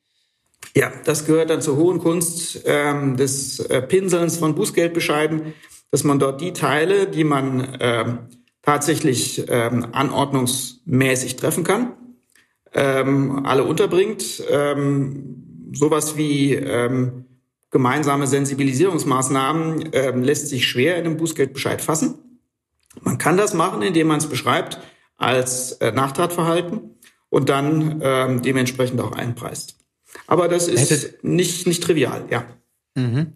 [0.76, 5.54] Ja, das gehört dann zur hohen Kunst ähm, des äh, Pinselns von Bußgeldbescheiden,
[5.92, 8.20] dass man dort die Teile, die man ähm,
[8.64, 11.94] tatsächlich ähm, anordnungsmäßig treffen kann,
[12.74, 14.44] ähm, alle unterbringt.
[14.50, 17.26] Ähm, sowas wie ähm,
[17.70, 22.40] gemeinsame Sensibilisierungsmaßnahmen äh, lässt sich schwer in einem Bußgeldbescheid fassen.
[23.02, 24.80] Man kann das machen, indem man es beschreibt
[25.18, 26.98] als äh, Nachtatverhalten
[27.30, 29.83] und dann ähm, dementsprechend auch einpreist.
[30.28, 32.46] Aber das ist Hätte nicht, nicht trivial, ja.
[32.96, 33.34] Mhm.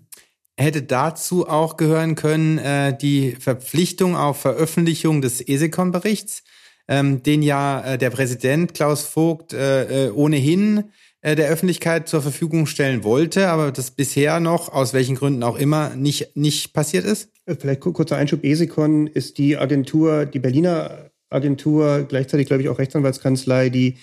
[0.59, 6.43] Hätte dazu auch gehören können äh, die Verpflichtung auf Veröffentlichung des ESECON-Berichts,
[6.87, 10.85] ähm, den ja äh, der Präsident Klaus Vogt äh, äh ohnehin
[11.21, 15.57] äh, der Öffentlichkeit zur Verfügung stellen wollte, aber das bisher noch, aus welchen Gründen auch
[15.57, 17.29] immer, nicht, nicht passiert ist?
[17.45, 18.43] Äh, vielleicht kurzer Einschub.
[18.43, 23.97] ESECON ist die Agentur, die Berliner Agentur, gleichzeitig glaube ich auch Rechtsanwaltskanzlei, die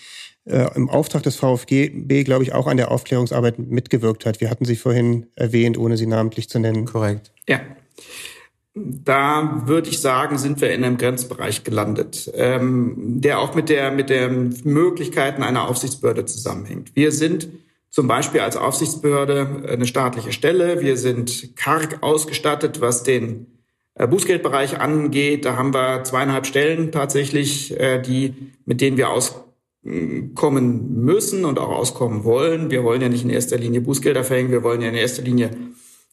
[0.47, 4.41] äh, im Auftrag des VfGB, glaube ich, auch an der Aufklärungsarbeit mitgewirkt hat.
[4.41, 6.85] Wir hatten sie vorhin erwähnt, ohne sie namentlich zu nennen.
[6.85, 7.33] Korrekt.
[7.49, 7.61] Ja.
[8.77, 13.93] Da würde ich sagen, sind wir in einem Grenzbereich gelandet, ähm, der auch mit der
[13.93, 16.91] mit den Möglichkeiten einer Aufsichtsbehörde zusammenhängt.
[16.97, 17.49] Wir sind
[17.91, 20.81] zum Beispiel als Aufsichtsbehörde eine staatliche Stelle.
[20.81, 23.47] Wir sind karg ausgestattet, was den
[23.95, 25.45] äh, Bußgeldbereich angeht.
[25.45, 28.35] Da haben wir zweieinhalb Stellen tatsächlich, äh, die
[28.65, 29.11] mit denen wir
[29.85, 32.71] auskommen müssen und auch auskommen wollen.
[32.71, 34.51] Wir wollen ja nicht in erster Linie Bußgelder verhängen.
[34.51, 35.51] Wir wollen ja in erster Linie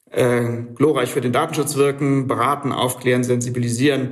[0.09, 0.43] äh,
[0.75, 4.11] glorreich für den Datenschutz wirken, beraten, aufklären, sensibilisieren,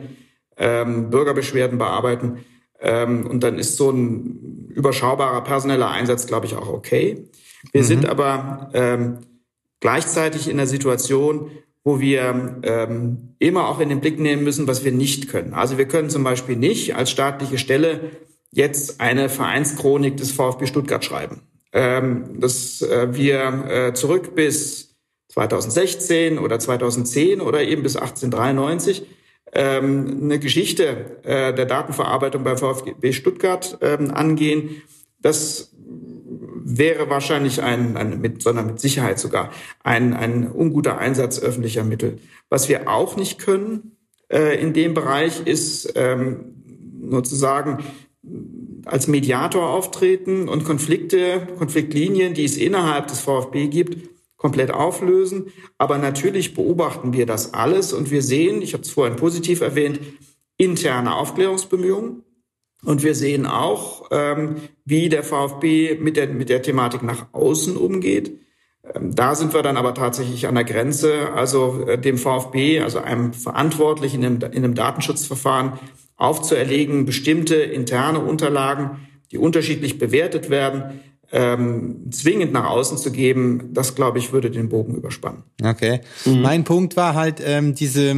[0.58, 2.46] ähm, Bürgerbeschwerden bearbeiten.
[2.80, 7.28] Ähm, und dann ist so ein überschaubarer personeller Einsatz, glaube ich, auch okay.
[7.74, 7.86] Wir mhm.
[7.86, 9.18] sind aber ähm,
[9.82, 11.52] gleichzeitig in der Situation,
[11.84, 15.54] wo wir ähm, immer auch in den Blick nehmen müssen, was wir nicht können.
[15.54, 18.12] Also wir können zum Beispiel nicht als staatliche Stelle
[18.52, 21.42] jetzt eine Vereinschronik des VfB Stuttgart schreiben.
[21.72, 24.96] Ähm, dass äh, wir äh, zurück bis
[25.28, 29.06] 2016 oder 2010 oder eben bis 1893
[29.54, 34.82] ähm, eine Geschichte äh, der Datenverarbeitung bei VfB Stuttgart ähm, angehen.
[35.22, 35.72] Das
[36.64, 39.52] wäre wahrscheinlich ein, ein mit, sondern mit Sicherheit sogar
[39.84, 42.20] ein, ein unguter Einsatz öffentlicher Mittel.
[42.50, 43.98] Was wir auch nicht können
[44.32, 46.56] äh, in dem Bereich ist ähm,
[47.02, 47.84] nur zu sagen,
[48.86, 55.48] als Mediator auftreten und Konflikte, Konfliktlinien, die es innerhalb des VfB gibt, komplett auflösen.
[55.78, 60.00] Aber natürlich beobachten wir das alles und wir sehen, ich habe es vorhin positiv erwähnt,
[60.58, 62.24] interne Aufklärungsbemühungen.
[62.86, 64.56] Und wir sehen auch, ähm,
[64.86, 68.40] wie der VfB mit der, mit der Thematik nach außen umgeht.
[68.96, 73.00] Ähm, da sind wir dann aber tatsächlich an der Grenze, also äh, dem VfB, also
[73.00, 75.74] einem Verantwortlichen in einem, in einem Datenschutzverfahren
[76.18, 83.94] aufzuerlegen, bestimmte interne Unterlagen, die unterschiedlich bewertet werden, ähm, zwingend nach außen zu geben, das
[83.94, 85.44] glaube ich würde den Bogen überspannen.
[85.64, 86.02] Okay.
[86.26, 86.42] Mhm.
[86.42, 88.16] Mein Punkt war halt ähm, diese,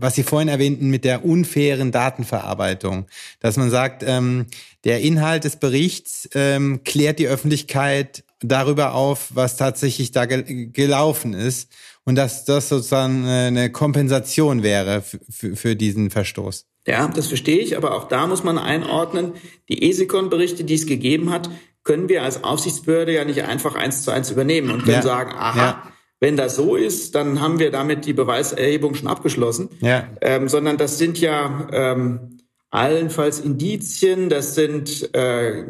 [0.00, 3.06] was Sie vorhin erwähnten mit der unfairen Datenverarbeitung,
[3.40, 4.46] dass man sagt, ähm,
[4.84, 11.34] der Inhalt des Berichts ähm, klärt die Öffentlichkeit darüber auf, was tatsächlich da gel gelaufen
[11.34, 11.70] ist
[12.04, 16.66] und dass das sozusagen eine Kompensation wäre für, für diesen Verstoß.
[16.86, 19.32] Ja, das verstehe ich, aber auch da muss man einordnen,
[19.68, 21.50] die ESICON-Berichte, die es gegeben hat,
[21.82, 25.02] können wir als Aufsichtsbehörde ja nicht einfach eins zu eins übernehmen und können ja.
[25.02, 25.82] sagen, aha, ja.
[26.20, 29.70] wenn das so ist, dann haben wir damit die Beweiserhebung schon abgeschlossen.
[29.80, 30.08] Ja.
[30.20, 32.35] Ähm, sondern das sind ja ähm,
[32.76, 35.64] allenfalls Indizien, das sind äh,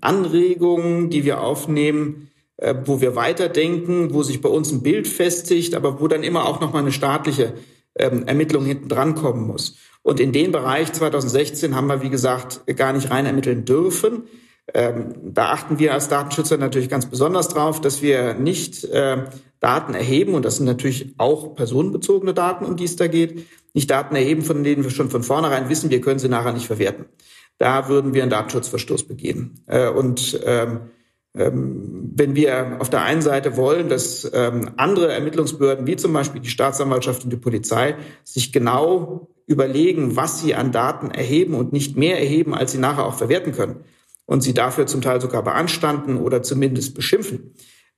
[0.00, 5.76] Anregungen, die wir aufnehmen, äh, wo wir weiterdenken, wo sich bei uns ein Bild festigt,
[5.76, 7.54] aber wo dann immer auch nochmal eine staatliche
[7.94, 9.76] ähm, Ermittlung hinten dran kommen muss.
[10.02, 14.24] Und in den Bereich 2016 haben wir, wie gesagt, gar nicht rein ermitteln dürfen.
[14.74, 19.24] Ähm, da achten wir als Datenschützer natürlich ganz besonders drauf, dass wir nicht äh,
[19.60, 23.90] Daten erheben, und das sind natürlich auch personenbezogene Daten, um die es da geht, nicht
[23.90, 27.06] Daten erheben, von denen wir schon von vornherein wissen, wir können sie nachher nicht verwerten.
[27.56, 29.64] Da würden wir einen Datenschutzverstoß begehen.
[29.66, 30.80] Äh, und ähm,
[31.34, 36.40] ähm, wenn wir auf der einen Seite wollen, dass ähm, andere Ermittlungsbehörden, wie zum Beispiel
[36.40, 41.96] die Staatsanwaltschaft und die Polizei, sich genau überlegen, was sie an Daten erheben und nicht
[41.96, 43.84] mehr erheben, als sie nachher auch verwerten können,
[44.28, 47.54] und sie dafür zum Teil sogar beanstanden oder zumindest beschimpfen,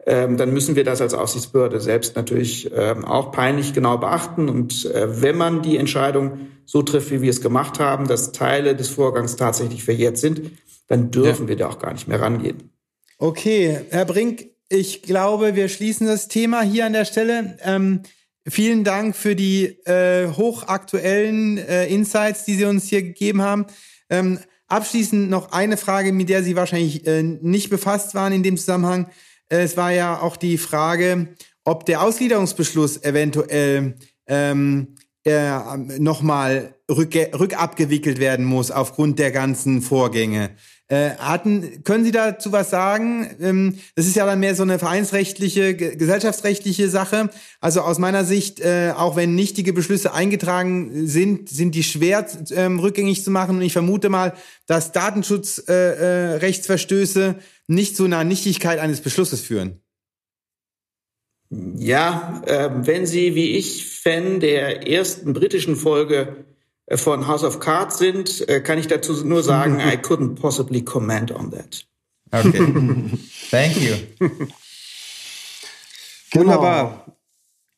[0.07, 4.49] ähm, dann müssen wir das als Aufsichtsbehörde selbst natürlich ähm, auch peinlich genau beachten.
[4.49, 8.77] Und äh, wenn man die Entscheidung so trifft, wie wir es gemacht haben, dass Teile
[8.77, 10.53] des Vorgangs tatsächlich verjährt sind,
[10.87, 11.49] dann dürfen ja.
[11.49, 12.71] wir da auch gar nicht mehr rangehen.
[13.19, 17.59] Okay, Herr Brink, ich glaube, wir schließen das Thema hier an der Stelle.
[17.65, 18.05] Ähm,
[18.47, 23.67] vielen Dank für die äh, hochaktuellen äh, Insights, die Sie uns hier gegeben haben.
[24.09, 24.39] Ähm,
[24.71, 29.11] Abschließend noch eine Frage, mit der Sie wahrscheinlich äh, nicht befasst waren in dem Zusammenhang.
[29.49, 33.97] Äh, es war ja auch die Frage, ob der Ausgliederungsbeschluss eventuell
[34.29, 34.95] ähm,
[35.25, 40.51] äh, nochmal rück, rückabgewickelt werden muss aufgrund der ganzen Vorgänge.
[40.91, 43.31] Äh, hatten, können Sie dazu was sagen?
[43.41, 47.31] Ähm, das ist ja dann mehr so eine vereinsrechtliche, gesellschaftsrechtliche Sache.
[47.61, 52.81] Also aus meiner Sicht, äh, auch wenn nichtige Beschlüsse eingetragen sind, sind die schwer ähm,
[52.81, 53.59] rückgängig zu machen.
[53.59, 54.33] Und ich vermute mal,
[54.67, 57.35] dass Datenschutzrechtsverstöße äh, äh,
[57.69, 59.81] nicht zu einer Nichtigkeit eines Beschlusses führen.
[61.51, 66.47] Ja, äh, wenn Sie wie ich Fan der ersten britischen Folge
[66.97, 71.33] von House of Cards sind, äh, kann ich dazu nur sagen, I couldn't possibly comment
[71.33, 71.87] on that.
[72.33, 72.59] Okay.
[73.51, 74.29] Thank you.
[76.33, 77.07] Wunderbar.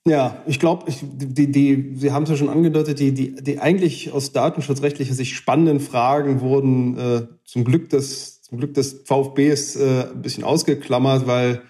[0.04, 4.12] Ja, ich glaube, die, die, Sie haben es ja schon angedeutet, die, die, die eigentlich
[4.12, 10.06] aus datenschutzrechtlicher Sicht spannenden Fragen wurden äh, zum Glück des, zum Glück des VfBs äh,
[10.12, 11.62] ein bisschen ausgeklammert, weil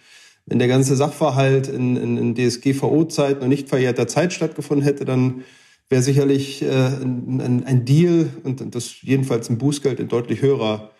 [0.47, 5.45] wenn der ganze Sachverhalt in, in, in DSGVO-Zeiten und nicht verjährter Zeit stattgefunden hätte, dann
[5.89, 10.91] wäre sicherlich äh, ein, ein, Deal und das jedenfalls ein Bußgeld in deutlich höherer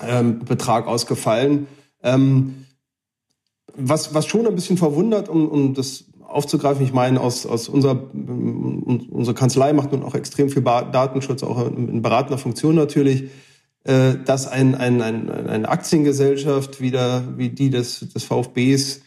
[0.00, 1.66] ähm, Betrag ausgefallen.
[2.02, 2.66] Ähm,
[3.74, 8.10] was, was schon ein bisschen verwundert, um, um das aufzugreifen, ich meine, aus, aus unserer,
[8.12, 13.30] unsere Kanzlei macht nun auch extrem viel Datenschutz, auch in beratender Funktion natürlich,
[13.84, 19.02] äh, dass ein, ein, ein, eine Aktiengesellschaft wieder, wie die des, des VfBs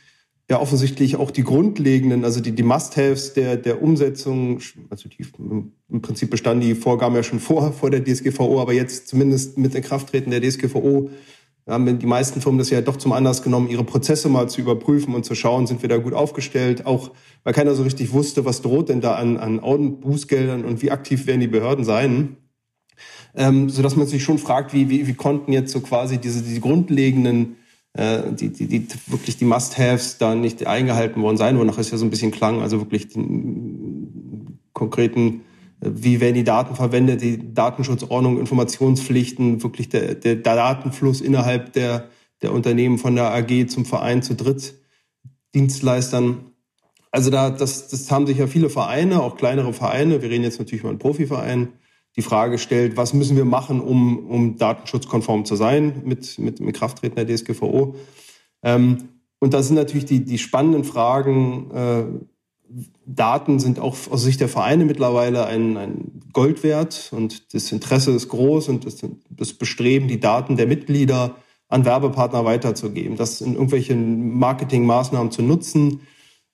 [0.49, 5.25] ja offensichtlich auch die grundlegenden, also die, die Must-Haves der, der Umsetzung, also die,
[5.89, 9.75] im Prinzip bestanden die Vorgaben ja schon vor, vor der DSGVO, aber jetzt zumindest mit
[9.75, 11.09] Inkrafttreten der DSGVO
[11.67, 15.13] haben die meisten Firmen das ja doch zum Anlass genommen, ihre Prozesse mal zu überprüfen
[15.13, 17.11] und zu schauen, sind wir da gut aufgestellt, auch
[17.43, 21.27] weil keiner so richtig wusste, was droht denn da an, an Bußgeldern und wie aktiv
[21.27, 22.37] werden die Behörden sein.
[23.35, 26.59] Ähm, sodass man sich schon fragt, wie, wie, wie konnten jetzt so quasi diese, diese
[26.59, 27.57] grundlegenden
[27.97, 32.05] die, die, die wirklich die Must-Haves da nicht eingehalten worden sein, wonach es ja so
[32.05, 35.41] ein bisschen klang, also wirklich den konkreten,
[35.81, 42.09] äh, wie werden die Daten verwendet, die Datenschutzordnung, Informationspflichten, wirklich der, der Datenfluss innerhalb der,
[42.41, 46.45] der Unternehmen von der AG zum Verein zu Drittdienstleistern.
[47.11, 50.59] Also da, das, das haben sich ja viele Vereine, auch kleinere Vereine, wir reden jetzt
[50.59, 51.69] natürlich über einen Profiverein,
[52.19, 56.75] die Frage stellt, was müssen wir machen, um, um datenschutzkonform zu sein mit, mit, mit
[56.75, 57.95] Krafttreten der DSGVO.
[58.61, 58.97] Ähm,
[59.39, 62.03] und da sind natürlich die, die spannenden Fragen, äh,
[63.05, 68.11] Daten sind auch aus Sicht der Vereine mittlerweile ein, ein Gold wert und das Interesse
[68.11, 68.97] ist groß und das,
[69.29, 71.37] das Bestreben, die Daten der Mitglieder
[71.69, 76.01] an Werbepartner weiterzugeben, das in irgendwelchen Marketingmaßnahmen zu nutzen,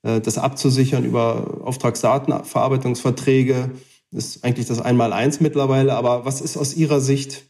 [0.03, 3.71] äh, das abzusichern über Auftragsdatenverarbeitungsverträge
[4.15, 5.93] ist eigentlich das Einmaleins mittlerweile.
[5.93, 7.45] Aber was ist aus Ihrer Sicht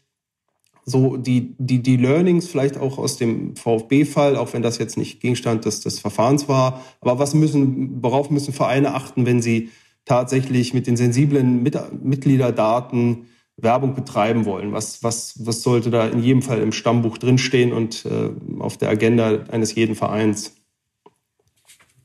[0.86, 5.20] so die, die, die Learnings vielleicht auch aus dem VfB-Fall, auch wenn das jetzt nicht
[5.20, 6.84] Gegenstand des, des Verfahrens war.
[7.02, 9.70] Aber was müssen, worauf müssen Vereine achten, wenn sie
[10.06, 13.26] tatsächlich mit den sensiblen mit Mitgliederdaten
[13.58, 14.74] Werbung betreiben wollen?
[14.74, 18.90] Was, was, was sollte da in jedem Fall im Stammbuch drinstehen und äh, auf der
[18.90, 20.56] Agenda eines jeden Vereins?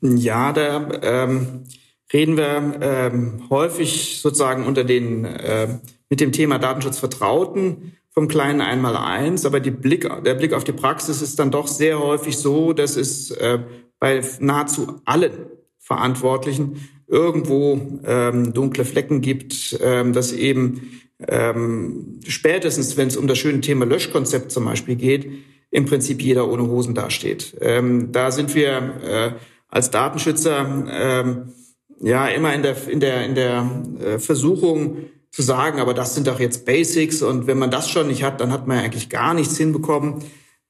[0.01, 1.65] Ja, da ähm,
[2.13, 8.61] reden wir ähm, häufig sozusagen unter den äh, mit dem Thema Datenschutz Vertrauten vom kleinen
[8.61, 12.73] Einmaleins, aber die Blick, der Blick auf die Praxis ist dann doch sehr häufig so,
[12.73, 13.61] dass es äh,
[14.01, 15.47] bei nahezu allen
[15.79, 23.39] Verantwortlichen irgendwo ähm, dunkle Flecken gibt, ähm, dass eben ähm, spätestens, wenn es um das
[23.39, 25.31] schöne Thema Löschkonzept zum Beispiel geht,
[25.71, 27.57] im Prinzip jeder ohne Hosen dasteht.
[27.61, 29.33] Ähm, da sind wir äh,
[29.69, 31.53] als Datenschützer ähm,
[32.01, 34.97] ja immer in der in der in der äh, Versuchung
[35.31, 38.41] zu sagen, aber das sind doch jetzt Basics und wenn man das schon nicht hat,
[38.41, 40.25] dann hat man ja eigentlich gar nichts hinbekommen.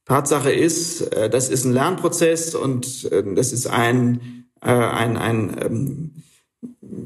[0.04, 6.10] Tatsache ist, äh, das ist ein Lernprozess und äh, das ist ein ein ein ähm,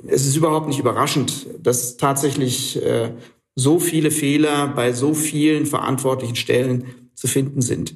[0.08, 2.80] es ist überhaupt nicht überraschend, dass tatsächlich
[3.54, 7.94] so viele Fehler bei so vielen verantwortlichen Stellen zu finden sind.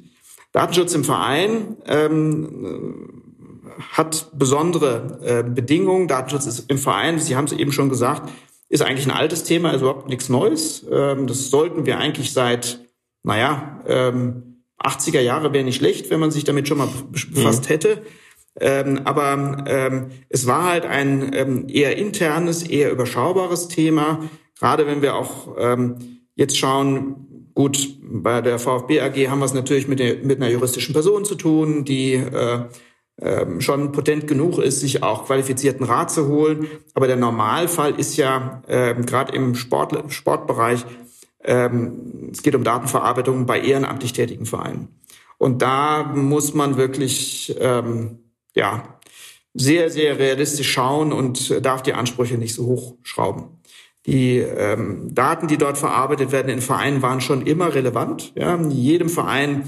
[0.51, 3.18] Datenschutz im Verein ähm,
[3.91, 6.07] hat besondere äh, Bedingungen.
[6.07, 8.29] Datenschutz ist im Verein, Sie haben es eben schon gesagt,
[8.69, 10.85] ist eigentlich ein altes Thema, ist überhaupt nichts Neues.
[10.91, 12.79] Ähm, das sollten wir eigentlich seit,
[13.23, 17.67] naja, ähm, 80er Jahre wäre nicht schlecht, wenn man sich damit schon mal befasst mhm.
[17.67, 18.01] hätte.
[18.59, 24.29] Ähm, aber ähm, es war halt ein ähm, eher internes, eher überschaubares Thema.
[24.59, 29.53] Gerade wenn wir auch ähm, jetzt schauen, gut, bei der VfB AG haben wir es
[29.53, 32.65] natürlich mit, der, mit einer juristischen Person zu tun, die äh,
[33.21, 36.67] ähm, schon potent genug ist, sich auch qualifizierten Rat zu holen.
[36.93, 40.85] Aber der Normalfall ist ja ähm, gerade im Sport, Sportbereich,
[41.43, 44.99] ähm, es geht um Datenverarbeitung bei ehrenamtlich tätigen Vereinen.
[45.37, 48.19] Und da muss man wirklich ähm,
[48.55, 48.99] ja
[49.53, 53.59] sehr, sehr realistisch schauen und darf die Ansprüche nicht so hoch schrauben.
[54.05, 58.31] Die ähm, Daten, die dort verarbeitet werden in Vereinen, waren schon immer relevant.
[58.35, 59.63] Ja, in jedem Verein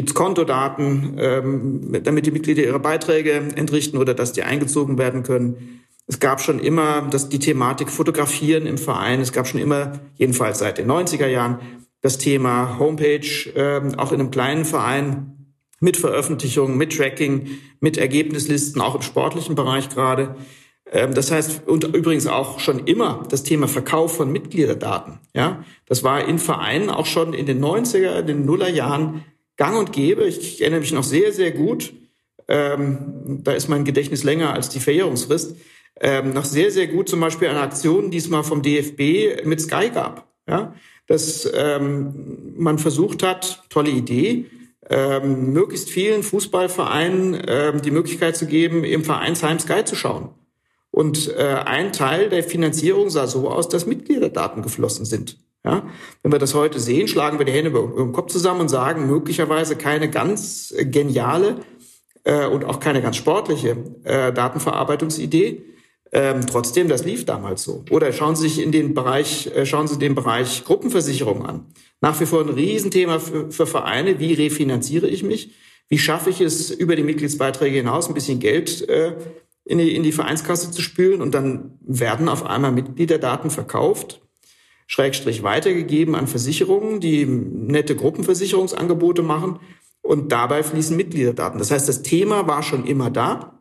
[0.00, 5.82] gibt's Kontodaten, ähm, damit die Mitglieder ihre Beiträge entrichten oder dass die eingezogen werden können.
[6.06, 9.20] Es gab schon immer das, die Thematik Fotografieren im Verein.
[9.20, 11.58] Es gab schon immer, jedenfalls seit den 90er Jahren,
[12.00, 17.48] das Thema Homepage, ähm, auch in einem kleinen Verein mit Veröffentlichungen, mit Tracking,
[17.80, 20.34] mit Ergebnislisten, auch im sportlichen Bereich gerade.
[20.90, 25.18] Ähm, das heißt, und übrigens auch schon immer das Thema Verkauf von Mitgliederdaten.
[25.34, 29.26] Ja, das war in Vereinen auch schon in den 90er, in den Nullerjahren
[29.60, 30.26] gang und gäbe.
[30.26, 31.92] Ich erinnere mich noch sehr, sehr gut.
[32.48, 35.54] Ähm, da ist mein Gedächtnis länger als die Verjährungsfrist.
[36.00, 39.60] Ähm, noch sehr, sehr gut zum Beispiel eine Aktion, die es mal vom DFB mit
[39.60, 40.26] Sky gab.
[40.48, 40.74] Ja,
[41.06, 44.46] dass ähm, man versucht hat, tolle Idee,
[44.88, 50.30] ähm, möglichst vielen Fußballvereinen ähm, die Möglichkeit zu geben, im Vereinsheim Sky zu schauen.
[50.90, 55.36] Und äh, ein Teil der Finanzierung sah so aus, dass Mitgliederdaten geflossen sind.
[55.64, 55.86] Ja,
[56.22, 59.06] wenn wir das heute sehen, schlagen wir die Hände über, den Kopf zusammen und sagen,
[59.06, 61.56] möglicherweise keine ganz geniale
[62.24, 65.62] äh, und auch keine ganz sportliche äh, Datenverarbeitungsidee.
[66.12, 67.84] Ähm, trotzdem, das lief damals so.
[67.90, 71.66] Oder schauen Sie sich in den Bereich, äh, schauen Sie den Bereich Gruppenversicherung an.
[72.00, 74.18] Nach wie vor ein Riesenthema für, für Vereine.
[74.18, 75.52] Wie refinanziere ich mich?
[75.88, 79.14] Wie schaffe ich es, über die Mitgliedsbeiträge hinaus ein bisschen Geld äh,
[79.64, 81.20] in, die, in die Vereinskasse zu spülen?
[81.20, 84.22] Und dann werden auf einmal Mitgliederdaten verkauft
[84.90, 89.60] Schrägstrich weitergegeben an Versicherungen, die nette Gruppenversicherungsangebote machen
[90.02, 91.60] und dabei fließen Mitgliederdaten.
[91.60, 93.60] Das heißt, das Thema war schon immer da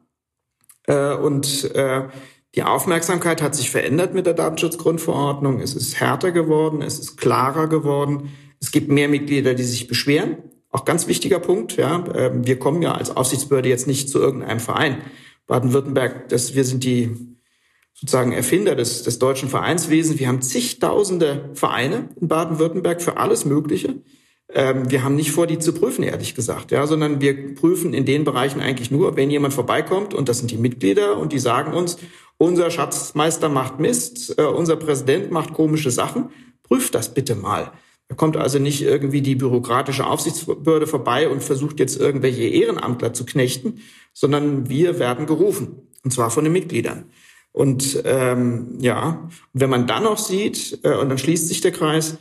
[0.88, 2.07] äh, und äh,
[2.55, 5.59] die Aufmerksamkeit hat sich verändert mit der Datenschutzgrundverordnung.
[5.59, 8.32] Es ist härter geworden, es ist klarer geworden.
[8.59, 10.38] Es gibt mehr Mitglieder, die sich beschweren.
[10.71, 11.77] Auch ganz wichtiger Punkt.
[11.77, 14.97] Ja, ähm, wir kommen ja als Aufsichtsbehörde jetzt nicht zu irgendeinem Verein.
[15.45, 17.15] Baden-Württemberg, das wir sind die
[17.99, 20.19] sozusagen Erfinder des, des deutschen Vereinswesens.
[20.19, 23.95] Wir haben zigtausende Vereine in Baden-Württemberg für alles Mögliche.
[24.53, 28.05] Ähm, wir haben nicht vor, die zu prüfen, ehrlich gesagt, ja, sondern wir prüfen in
[28.05, 31.73] den Bereichen eigentlich nur, wenn jemand vorbeikommt und das sind die Mitglieder und die sagen
[31.73, 31.97] uns,
[32.37, 36.29] unser Schatzmeister macht Mist, äh, unser Präsident macht komische Sachen,
[36.63, 37.73] prüft das bitte mal.
[38.07, 43.25] Da kommt also nicht irgendwie die bürokratische Aufsichtsbehörde vorbei und versucht jetzt irgendwelche Ehrenamtler zu
[43.25, 43.81] knechten,
[44.13, 45.89] sondern wir werden gerufen.
[46.03, 47.11] Und zwar von den Mitgliedern.
[47.51, 52.17] Und ähm, ja, wenn man dann noch sieht, äh, und dann schließt sich der Kreis,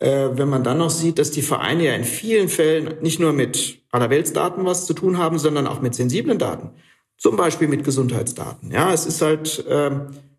[0.00, 3.32] äh, wenn man dann noch sieht, dass die Vereine ja in vielen Fällen nicht nur
[3.32, 6.70] mit Allerweltsdaten was zu tun haben, sondern auch mit sensiblen Daten,
[7.16, 8.72] zum Beispiel mit Gesundheitsdaten.
[8.72, 9.90] Ja, es ist halt äh,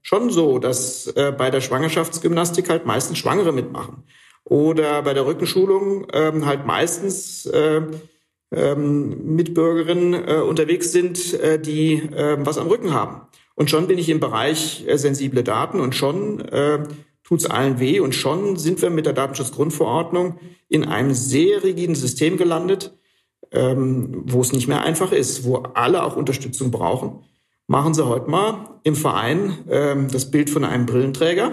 [0.01, 4.03] schon so, dass äh, bei der Schwangerschaftsgymnastik halt meistens Schwangere mitmachen
[4.43, 7.81] oder bei der Rückenschulung ähm, halt meistens äh,
[8.51, 13.21] ähm, Mitbürgerinnen äh, unterwegs sind, äh, die äh, was am Rücken haben.
[13.55, 16.83] Und schon bin ich im Bereich äh, sensible Daten und schon äh,
[17.23, 20.39] tut es allen weh und schon sind wir mit der Datenschutzgrundverordnung
[20.69, 22.97] in einem sehr rigiden System gelandet,
[23.51, 27.23] ähm, wo es nicht mehr einfach ist, wo alle auch Unterstützung brauchen.
[27.67, 31.51] Machen Sie heute mal im Verein ähm, das Bild von einem Brillenträger.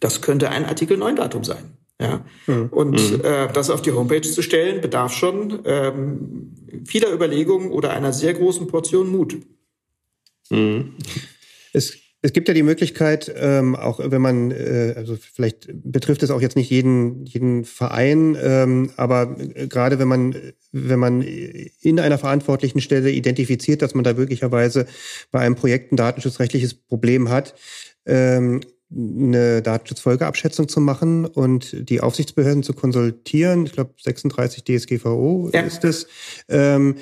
[0.00, 1.78] Das könnte ein Artikel 9 Datum sein.
[2.00, 2.24] Ja?
[2.46, 2.68] Mhm.
[2.70, 3.24] Und mhm.
[3.24, 6.54] äh, das auf die Homepage zu stellen, bedarf schon ähm,
[6.86, 9.38] vieler Überlegungen oder einer sehr großen Portion Mut.
[10.50, 10.94] Mhm.
[11.72, 16.30] Es, es gibt ja die Möglichkeit, ähm, auch wenn man, äh, also vielleicht betrifft es
[16.30, 20.34] auch jetzt nicht jeden, jeden Verein, ähm, aber gerade wenn man,
[20.72, 24.86] wenn man in einer verantwortlichen Stelle identifiziert, dass man da möglicherweise
[25.30, 27.54] bei einem Projekt ein datenschutzrechtliches Problem hat,
[28.04, 33.66] ähm, eine Datenschutzfolgeabschätzung zu machen und die Aufsichtsbehörden zu konsultieren.
[33.66, 35.60] Ich glaube, 36 DSGVO ja.
[35.60, 36.06] ist es.
[36.48, 36.96] Ähm,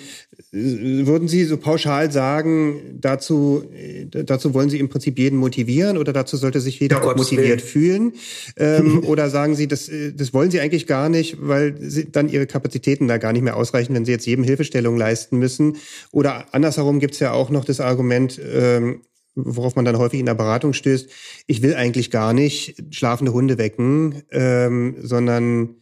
[0.52, 3.64] würden Sie so pauschal sagen, dazu,
[4.10, 8.12] dazu wollen Sie im Prinzip jeden motivieren oder dazu sollte sich jeder auch motiviert fühlen?
[8.56, 12.46] Ähm, oder sagen Sie, das, das wollen Sie eigentlich gar nicht, weil Sie dann Ihre
[12.46, 15.76] Kapazitäten da gar nicht mehr ausreichen, wenn Sie jetzt jedem Hilfestellung leisten müssen?
[16.12, 19.02] Oder andersherum gibt es ja auch noch das Argument, ähm,
[19.34, 21.10] worauf man dann häufig in der Beratung stößt,
[21.46, 25.76] ich will eigentlich gar nicht schlafende Hunde wecken, ähm, sondern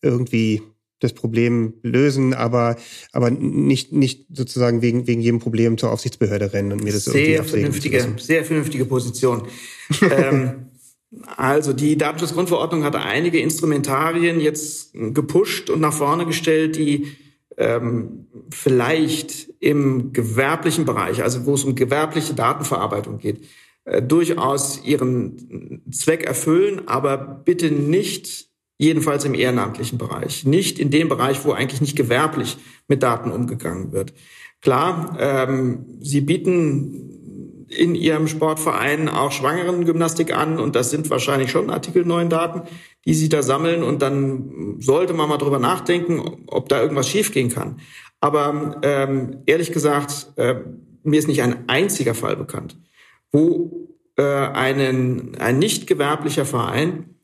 [0.00, 0.62] irgendwie
[1.00, 2.76] das Problem lösen, aber,
[3.12, 7.28] aber nicht, nicht sozusagen wegen, wegen jedem Problem zur Aufsichtsbehörde rennen und mir das sehr
[7.28, 9.46] irgendwie vernünftige, Sehr vernünftige Position.
[10.10, 10.70] ähm,
[11.36, 17.08] also die Datenschutzgrundverordnung hat einige Instrumentarien jetzt gepusht und nach vorne gestellt, die
[17.58, 23.44] ähm, vielleicht im gewerblichen Bereich, also wo es um gewerbliche Datenverarbeitung geht,
[23.84, 31.08] äh, durchaus ihren Zweck erfüllen, aber bitte nicht jedenfalls im ehrenamtlichen Bereich, nicht in dem
[31.08, 32.58] Bereich, wo eigentlich nicht gewerblich
[32.88, 34.12] mit Daten umgegangen wird.
[34.60, 41.70] Klar, ähm, sie bieten in ihrem Sportverein auch Schwangerengymnastik an und das sind wahrscheinlich schon
[41.70, 42.62] Artikel 9 Daten,
[43.04, 47.48] die sie da sammeln und dann sollte man mal drüber nachdenken, ob da irgendwas schiefgehen
[47.48, 47.80] kann.
[48.20, 50.56] Aber ähm, ehrlich gesagt, äh,
[51.02, 52.76] mir ist nicht ein einziger Fall bekannt,
[53.32, 57.15] wo äh, einen, ein nicht gewerblicher Verein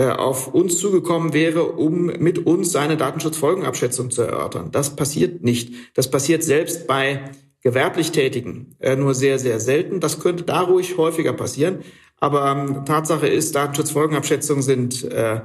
[0.00, 4.70] auf uns zugekommen wäre, um mit uns seine Datenschutzfolgenabschätzung zu erörtern.
[4.72, 5.74] Das passiert nicht.
[5.94, 7.30] Das passiert selbst bei
[7.62, 10.00] gewerblich Tätigen äh, nur sehr, sehr selten.
[10.00, 11.78] Das könnte da ruhig häufiger passieren.
[12.18, 15.40] Aber ähm, Tatsache ist, Datenschutzfolgenabschätzungen sind äh,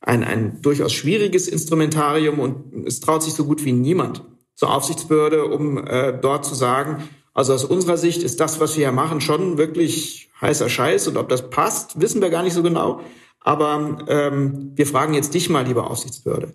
[0.00, 4.22] ein, ein durchaus schwieriges Instrumentarium und es traut sich so gut wie niemand
[4.54, 8.86] zur Aufsichtsbehörde, um äh, dort zu sagen, also aus unserer Sicht ist das, was wir
[8.86, 12.62] hier machen, schon wirklich heißer Scheiß und ob das passt, wissen wir gar nicht so
[12.62, 13.00] genau.
[13.48, 16.52] Aber ähm, wir fragen jetzt dich mal, liebe Aufsichtsbehörde.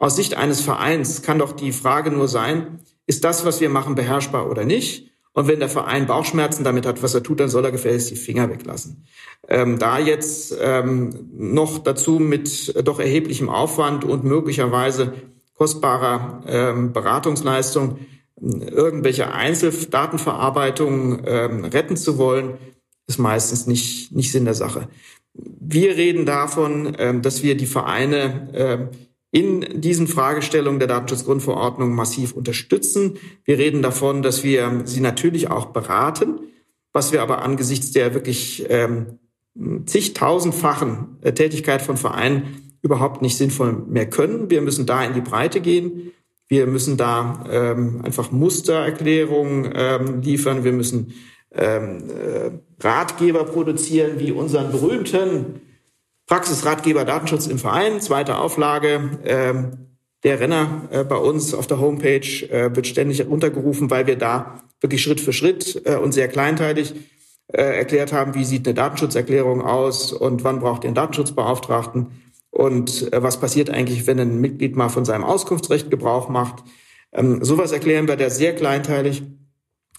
[0.00, 3.94] Aus Sicht eines Vereins kann doch die Frage nur sein, ist das, was wir machen,
[3.94, 5.12] beherrschbar oder nicht?
[5.34, 8.16] Und wenn der Verein Bauchschmerzen damit hat, was er tut, dann soll er gefälligst die
[8.16, 9.06] Finger weglassen.
[9.46, 15.12] Ähm, da jetzt ähm, noch dazu mit doch erheblichem Aufwand und möglicherweise
[15.54, 18.00] kostbarer ähm, Beratungsleistung
[18.40, 22.54] irgendwelche Einzeldatenverarbeitungen ähm, retten zu wollen,
[23.06, 24.88] ist meistens nicht, nicht Sinn der Sache.
[25.38, 28.88] Wir reden davon, ähm, dass wir die Vereine ähm,
[29.30, 33.18] in diesen Fragestellungen der Datenschutzgrundverordnung massiv unterstützen.
[33.44, 36.40] Wir reden davon, dass wir sie natürlich auch beraten,
[36.92, 39.18] was wir aber angesichts der wirklich ähm,
[39.84, 44.48] zigtausendfachen äh, Tätigkeit von Vereinen überhaupt nicht sinnvoll mehr können.
[44.48, 46.12] Wir müssen da in die Breite gehen.
[46.48, 50.62] Wir müssen da ähm, einfach Mustererklärungen ähm, liefern.
[50.62, 51.12] Wir müssen
[51.52, 55.60] ähm, äh, Ratgeber produzieren, wie unseren berühmten
[56.26, 59.18] Praxisratgeber Datenschutz im Verein, zweite Auflage.
[59.24, 59.86] Ähm,
[60.24, 64.60] der Renner äh, bei uns auf der Homepage äh, wird ständig runtergerufen, weil wir da
[64.80, 66.94] wirklich Schritt für Schritt äh, und sehr kleinteilig
[67.48, 72.08] äh, erklärt haben, wie sieht eine Datenschutzerklärung aus und wann braucht ihr einen Datenschutzbeauftragten
[72.50, 76.64] und äh, was passiert eigentlich, wenn ein Mitglied mal von seinem Auskunftsrecht Gebrauch macht.
[77.12, 79.22] Ähm, sowas erklären wir da sehr kleinteilig,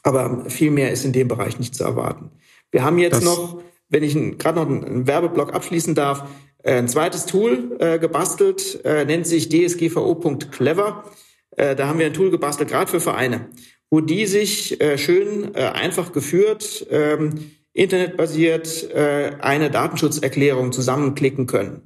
[0.03, 2.31] aber viel mehr ist in dem Bereich nicht zu erwarten.
[2.77, 6.29] Wir haben jetzt das noch wenn ich gerade noch einen Werbeblock abschließen darf,
[6.63, 11.03] äh, ein zweites Tool äh, gebastelt, äh, nennt sich dsgvo.clever.
[11.51, 13.47] Äh, da haben wir ein Tool gebastelt, gerade für Vereine,
[13.89, 21.81] wo die sich äh, schön äh, einfach geführt, ähm, internetbasiert äh, eine Datenschutzerklärung zusammenklicken können.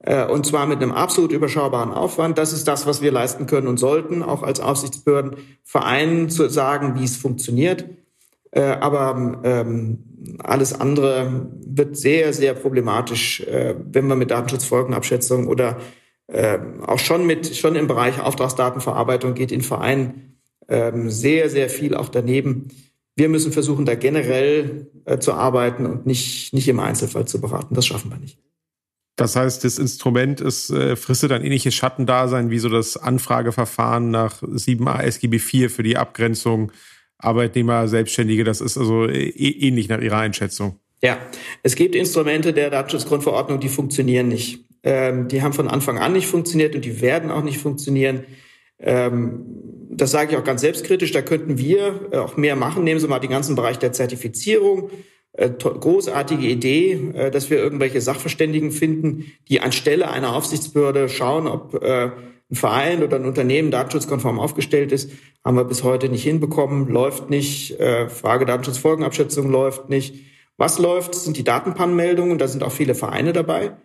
[0.00, 2.36] Äh, und zwar mit einem absolut überschaubaren Aufwand.
[2.36, 6.98] Das ist das, was wir leisten können und sollten, auch als Aufsichtsbehörden, Vereinen zu sagen,
[6.98, 7.86] wie es funktioniert.
[8.52, 15.78] Äh, aber ähm, alles andere wird sehr, sehr problematisch, äh, wenn man mit Datenschutzfolgenabschätzung oder
[16.26, 21.94] äh, auch schon mit schon im Bereich Auftragsdatenverarbeitung geht in Vereinen ähm, sehr, sehr viel
[21.94, 22.68] auch daneben.
[23.16, 27.74] Wir müssen versuchen, da generell äh, zu arbeiten und nicht, nicht im Einzelfall zu beraten.
[27.74, 28.38] Das schaffen wir nicht.
[29.16, 34.42] Das heißt, das Instrument ist, äh, fristet ein ähnliches Schattendasein wie so das Anfrageverfahren nach
[34.42, 36.72] 7a SGB 4 für die Abgrenzung
[37.22, 40.78] Arbeitnehmer, Selbstständige, das ist also äh, ähnlich nach Ihrer Einschätzung.
[41.02, 41.18] Ja,
[41.62, 44.64] es gibt Instrumente der Datenschutzgrundverordnung, die funktionieren nicht.
[44.82, 48.24] Ähm, die haben von Anfang an nicht funktioniert und die werden auch nicht funktionieren.
[48.78, 49.44] Ähm,
[49.90, 51.12] das sage ich auch ganz selbstkritisch.
[51.12, 52.84] Da könnten wir äh, auch mehr machen.
[52.84, 54.90] Nehmen Sie mal den ganzen Bereich der Zertifizierung.
[55.32, 61.82] Äh, großartige Idee, äh, dass wir irgendwelche Sachverständigen finden, die anstelle einer Aufsichtsbehörde schauen, ob
[61.82, 62.10] äh,
[62.50, 65.10] ein Verein oder ein Unternehmen datenschutzkonform aufgestellt ist,
[65.44, 67.78] haben wir bis heute nicht hinbekommen, läuft nicht.
[67.78, 70.14] Äh, Frage Datenschutzfolgenabschätzung läuft nicht.
[70.56, 72.38] Was läuft, sind die Datenpannmeldungen.
[72.38, 73.76] Da sind auch viele Vereine dabei,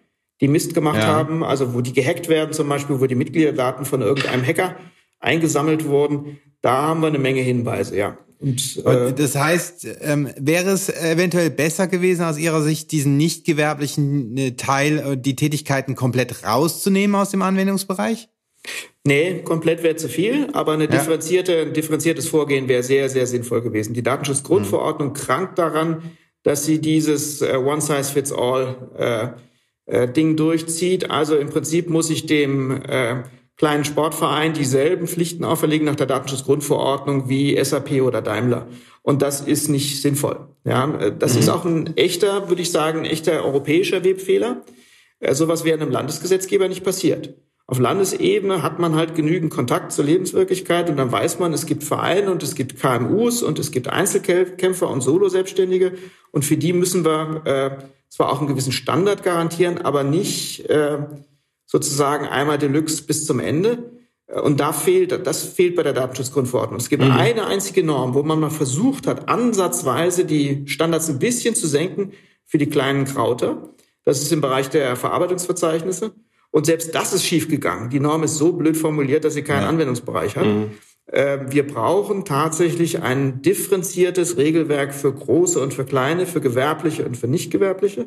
[0.41, 1.07] die Mist gemacht ja.
[1.07, 4.75] haben, also wo die gehackt werden zum Beispiel, wo die Mitgliederdaten von irgendeinem Hacker
[5.19, 6.39] eingesammelt wurden.
[6.61, 8.17] Da haben wir eine Menge Hinweise, ja.
[8.39, 13.45] Und, äh, das heißt, ähm, wäre es eventuell besser gewesen aus Ihrer Sicht, diesen nicht
[13.45, 18.27] gewerblichen äh, Teil, äh, die Tätigkeiten komplett rauszunehmen aus dem Anwendungsbereich?
[19.07, 23.61] Nee, komplett wäre zu viel, aber eine differenzierte, ein differenziertes Vorgehen wäre sehr, sehr sinnvoll
[23.61, 23.93] gewesen.
[23.93, 25.13] Die Datenschutzgrundverordnung mhm.
[25.13, 29.35] krankt daran, dass sie dieses äh, One-Size-Fits-All
[29.87, 31.11] äh, äh, Ding durchzieht.
[31.11, 33.23] Also im Prinzip muss ich dem äh,
[33.57, 38.67] kleinen Sportverein dieselben Pflichten auferlegen nach der Datenschutzgrundverordnung wie SAP oder Daimler.
[39.03, 40.47] Und das ist nicht sinnvoll.
[40.63, 41.39] Ja, äh, das mhm.
[41.39, 44.63] ist auch ein echter, würde ich sagen, ein echter europäischer Webfehler.
[45.19, 47.35] Äh, sowas wäre einem Landesgesetzgeber nicht passiert.
[47.67, 51.83] Auf Landesebene hat man halt genügend Kontakt zur Lebenswirklichkeit und dann weiß man, es gibt
[51.83, 55.93] Vereine und es gibt KMUs und es gibt Einzelkämpfer und Solo-Selbstständige
[56.31, 60.99] und für die müssen wir äh, zwar auch einen gewissen Standard garantieren, aber nicht äh,
[61.65, 63.91] sozusagen einmal Deluxe bis zum Ende.
[64.43, 66.79] Und da fehlt, das fehlt bei der Datenschutzgrundverordnung.
[66.79, 67.11] Es gibt mhm.
[67.11, 72.13] eine einzige Norm, wo man mal versucht hat, ansatzweise die Standards ein bisschen zu senken
[72.43, 73.69] für die kleinen Krauter.
[74.03, 76.13] Das ist im Bereich der Verarbeitungsverzeichnisse.
[76.55, 77.89] Und selbst das ist schiefgegangen.
[77.89, 79.67] Die Norm ist so blöd formuliert, dass sie keinen ja.
[79.67, 80.45] Anwendungsbereich hat.
[80.45, 80.71] Mhm.
[81.11, 87.17] Ähm, wir brauchen tatsächlich ein differenziertes Regelwerk für große und für kleine, für gewerbliche und
[87.17, 88.05] für nicht gewerbliche.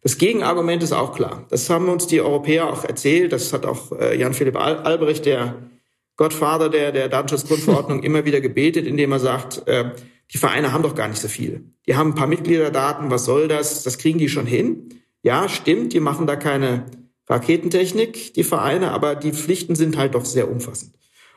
[0.00, 1.46] Das Gegenargument ist auch klar.
[1.50, 3.34] Das haben uns die Europäer auch erzählt.
[3.34, 5.68] Das hat auch äh, Jan-Philipp Albrecht, der
[6.16, 9.90] Gottvater der, der Datenschutzgrundverordnung, immer wieder gebetet, indem er sagt, äh,
[10.32, 11.66] die Vereine haben doch gar nicht so viel.
[11.86, 13.82] Die haben ein paar Mitgliederdaten, was soll das?
[13.82, 14.88] Das kriegen die schon hin.
[15.20, 16.86] Ja, stimmt, die machen da keine
[17.28, 20.94] Raketentechnik, die Vereine, aber die Pflichten sind halt doch sehr umfassend.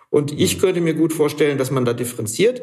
[0.10, 0.62] Und ich mhm.
[0.62, 2.62] könnte mir gut vorstellen, dass man da differenziert,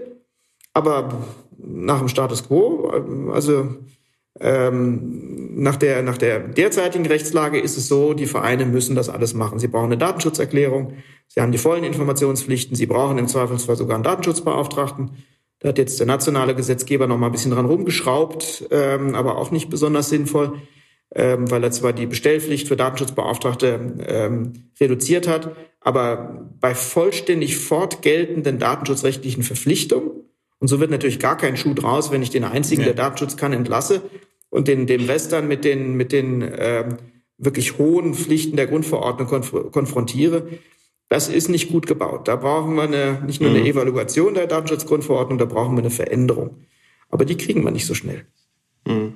[0.73, 1.25] aber
[1.57, 3.77] nach dem Status quo, also
[4.41, 9.33] ähm, nach, der, nach der derzeitigen Rechtslage ist es so, die Vereine müssen das alles
[9.33, 9.61] machen.
[9.61, 10.95] Sie brauchen eine Datenschutzerklärung,
[11.29, 15.13] sie haben die vollen Informationspflichten, sie brauchen im Zweifelsfall sogar einen Datenschutzbeauftragten.
[15.61, 19.51] Da hat jetzt der nationale Gesetzgeber noch mal ein bisschen dran rumgeschraubt, ähm, aber auch
[19.51, 20.55] nicht besonders sinnvoll
[21.15, 28.59] ähm, weil er zwar die Bestellpflicht für Datenschutzbeauftragte ähm, reduziert hat, aber bei vollständig fortgeltenden
[28.59, 30.25] datenschutzrechtlichen Verpflichtungen,
[30.65, 32.87] und so wird natürlich gar kein Schuh draus, wenn ich den einzigen, ja.
[32.87, 34.01] der Datenschutz kann, entlasse
[34.49, 36.97] und den, den Rest dann mit den, mit den ähm,
[37.37, 40.49] wirklich hohen Pflichten der Grundverordnung konf konfrontiere.
[41.11, 42.29] Das ist nicht gut gebaut.
[42.29, 43.67] Da brauchen wir eine, nicht nur eine mhm.
[43.67, 46.65] Evaluation der Datenschutzgrundverordnung, da brauchen wir eine Veränderung.
[47.11, 48.25] Aber die kriegen wir nicht so schnell.
[48.87, 49.15] Mhm.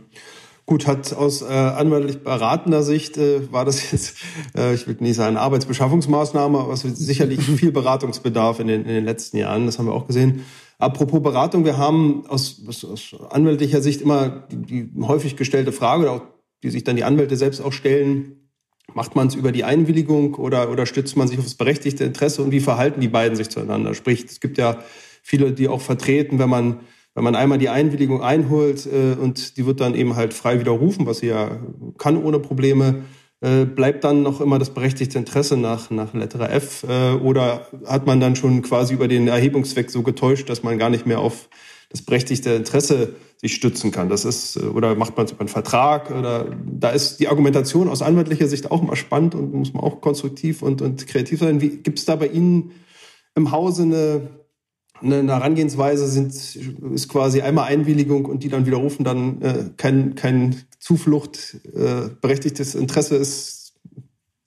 [0.69, 4.19] Gut, hat aus äh, anwaltlich beratender Sicht äh, war das jetzt,
[4.55, 8.89] äh, ich würde nicht sagen Arbeitsbeschaffungsmaßnahme, aber es wird sicherlich viel Beratungsbedarf in den, in
[8.89, 9.65] den letzten Jahren.
[9.65, 10.45] Das haben wir auch gesehen.
[10.79, 16.03] Apropos Beratung, wir haben aus, aus, aus anwaltlicher Sicht immer die, die häufig gestellte Frage,
[16.03, 16.23] oder auch,
[16.63, 18.51] die sich dann die Anwälte selbst auch stellen,
[18.93, 22.43] macht man es über die Einwilligung oder, oder stützt man sich auf das berechtigte Interesse
[22.43, 23.95] und wie verhalten die beiden sich zueinander?
[23.95, 24.81] Sprich, es gibt ja
[25.23, 26.81] viele, die auch vertreten, wenn man
[27.15, 31.07] wenn man einmal die Einwilligung einholt äh, und die wird dann eben halt frei widerrufen,
[31.07, 31.59] was sie ja
[31.99, 33.05] kann ohne Probleme,
[33.41, 38.07] äh, bleibt dann noch immer das berechtigte Interesse nach, nach Letter F äh, oder hat
[38.07, 41.49] man dann schon quasi über den Erhebungszweck so getäuscht, dass man gar nicht mehr auf
[41.91, 44.09] das berechtigte Interesse sich stützen kann.
[44.09, 47.89] Das ist, äh, oder macht man es über einen Vertrag oder da ist die Argumentation
[47.89, 51.59] aus anwaltlicher Sicht auch mal spannend und muss man auch konstruktiv und, und kreativ sein.
[51.59, 52.73] Gibt es da bei Ihnen
[53.37, 54.38] im Hause eine
[55.03, 56.35] eine Herangehensweise sind,
[56.93, 62.75] ist quasi einmal Einwilligung und die dann widerrufen, dann äh, kein, kein Zuflucht, äh, berechtigtes
[62.75, 63.75] Interesse ist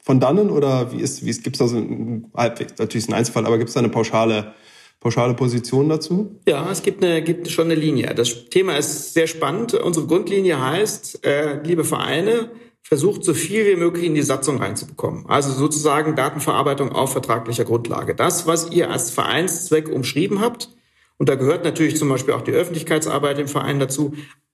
[0.04, 3.16] von dannen oder wie ist, wie gibt es da so ein, halbwegs, natürlich ist ein
[3.16, 4.54] Einzelfall, aber gibt es da eine pauschale,
[5.00, 6.40] pauschale Position dazu?
[6.48, 8.14] Ja, es gibt, eine, gibt schon eine Linie.
[8.16, 9.74] Das Thema ist sehr spannend.
[9.74, 12.50] Unsere Grundlinie heißt, äh, liebe Vereine,
[12.82, 15.26] versucht, so viel wie möglich in die Satzung reinzubekommen.
[15.28, 18.16] Also sozusagen Datenverarbeitung auf vertraglicher Grundlage.
[18.16, 20.70] Das, was ihr als Vereinszweck umschrieben habt,
[21.18, 24.14] und da gehört natürlich zum Beispiel auch die Öffentlichkeitsarbeit im Verein dazu,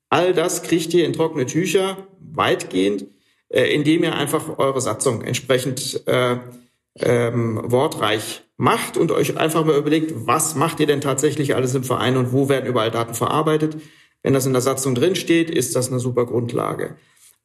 [0.10, 3.06] all das kriegt ihr in trockene Tücher, weitgehend,
[3.50, 6.38] äh, indem ihr einfach eure Satzung entsprechend äh,
[7.00, 11.84] ähm, wortreich macht und euch einfach mal überlegt, was macht ihr denn tatsächlich alles im
[11.84, 13.78] Verein und wo werden überall Daten verarbeitet.
[14.24, 16.96] Wenn das in der Satzung drin steht, ist das eine super Grundlage.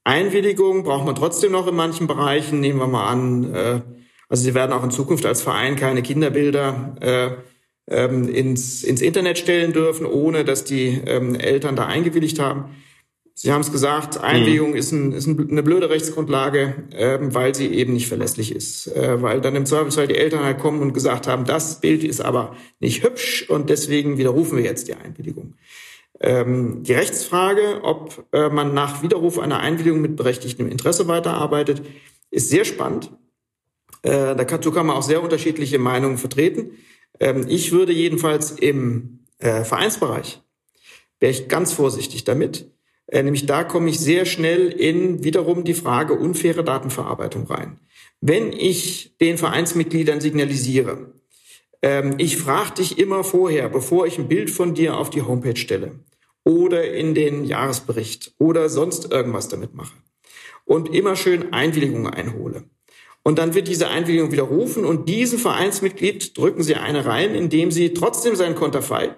[0.04, 2.60] Einwilligung braucht man trotzdem noch in manchen Bereichen.
[2.60, 3.80] Nehmen wir mal an, äh,
[4.28, 7.30] also Sie werden auch in Zukunft als Verein keine Kinderbilder äh,
[7.88, 12.76] ähm, ins, ins Internet stellen dürfen, ohne dass die ähm, Eltern da eingewilligt haben.
[13.34, 14.76] Sie haben es gesagt, Einwilligung mhm.
[14.76, 18.88] ist, ein, ist eine blöde Rechtsgrundlage, ähm, weil sie eben nicht verlässlich ist.
[18.88, 22.20] Äh, weil dann im Zweifelsfall die Eltern halt kommen und gesagt haben, das Bild ist
[22.20, 25.54] aber nicht hübsch und deswegen widerrufen wir jetzt die Einwilligung.
[26.22, 31.82] Ähm, die Rechtsfrage, ob äh, man nach Widerruf einer Einwilligung mit berechtigtem Interesse weiterarbeitet,
[32.30, 33.10] ist sehr spannend.
[34.02, 36.78] Äh, dazu kann man auch sehr unterschiedliche Meinungen vertreten.
[37.18, 40.40] Ähm, ich würde jedenfalls im äh, Vereinsbereich,
[41.18, 42.70] wäre ich ganz vorsichtig damit.
[43.12, 47.78] Nämlich da komme ich sehr schnell in wiederum die Frage unfaire Datenverarbeitung rein.
[48.22, 51.12] Wenn ich den Vereinsmitgliedern signalisiere,
[51.82, 55.56] ähm, ich frage dich immer vorher, bevor ich ein Bild von dir auf die Homepage
[55.56, 55.98] stelle,
[56.44, 59.94] oder in den Jahresbericht oder sonst irgendwas damit mache.
[60.64, 62.64] Und immer schön Einwilligungen einhole.
[63.22, 67.94] Und dann wird diese Einwilligung widerrufen und diesen Vereinsmitglied drücken Sie eine rein, indem Sie
[67.94, 69.14] trotzdem sein Konterfei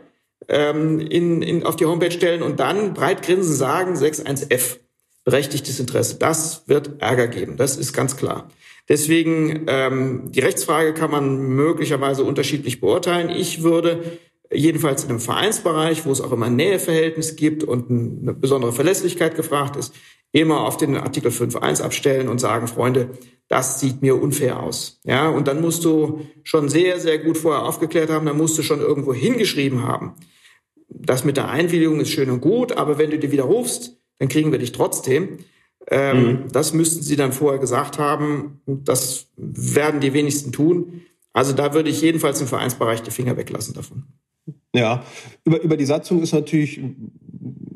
[0.48, 4.78] ähm, in, in, auf die Homepage stellen und dann breit grinsen sagen 61F,
[5.24, 6.16] berechtigtes Interesse.
[6.18, 8.50] Das wird Ärger geben, das ist ganz klar.
[8.90, 13.30] Deswegen, ähm, die Rechtsfrage kann man möglicherweise unterschiedlich beurteilen.
[13.30, 14.18] Ich würde
[14.54, 19.34] jedenfalls in einem Vereinsbereich, wo es auch immer ein Näheverhältnis gibt und eine besondere Verlässlichkeit
[19.34, 19.94] gefragt ist,
[20.32, 23.10] immer auf den Artikel 5.1 abstellen und sagen, Freunde,
[23.48, 25.00] das sieht mir unfair aus.
[25.04, 28.62] Ja, und dann musst du schon sehr, sehr gut vorher aufgeklärt haben, dann musst du
[28.62, 30.14] schon irgendwo hingeschrieben haben.
[30.88, 34.52] Das mit der Einwilligung ist schön und gut, aber wenn du dir widerrufst, dann kriegen
[34.52, 35.38] wir dich trotzdem.
[35.88, 36.52] Ähm, mhm.
[36.52, 38.60] Das müssten sie dann vorher gesagt haben.
[38.66, 41.02] Das werden die wenigsten tun.
[41.32, 44.04] Also da würde ich jedenfalls im Vereinsbereich die Finger weglassen davon.
[44.74, 45.04] Ja,
[45.44, 46.80] über, über die Satzung ist natürlich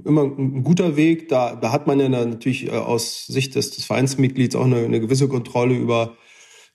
[0.04, 1.28] immer ein guter Weg.
[1.28, 5.00] Da, da hat man ja natürlich äh, aus Sicht des, des Vereinsmitglieds auch eine, eine
[5.00, 6.16] gewisse Kontrolle über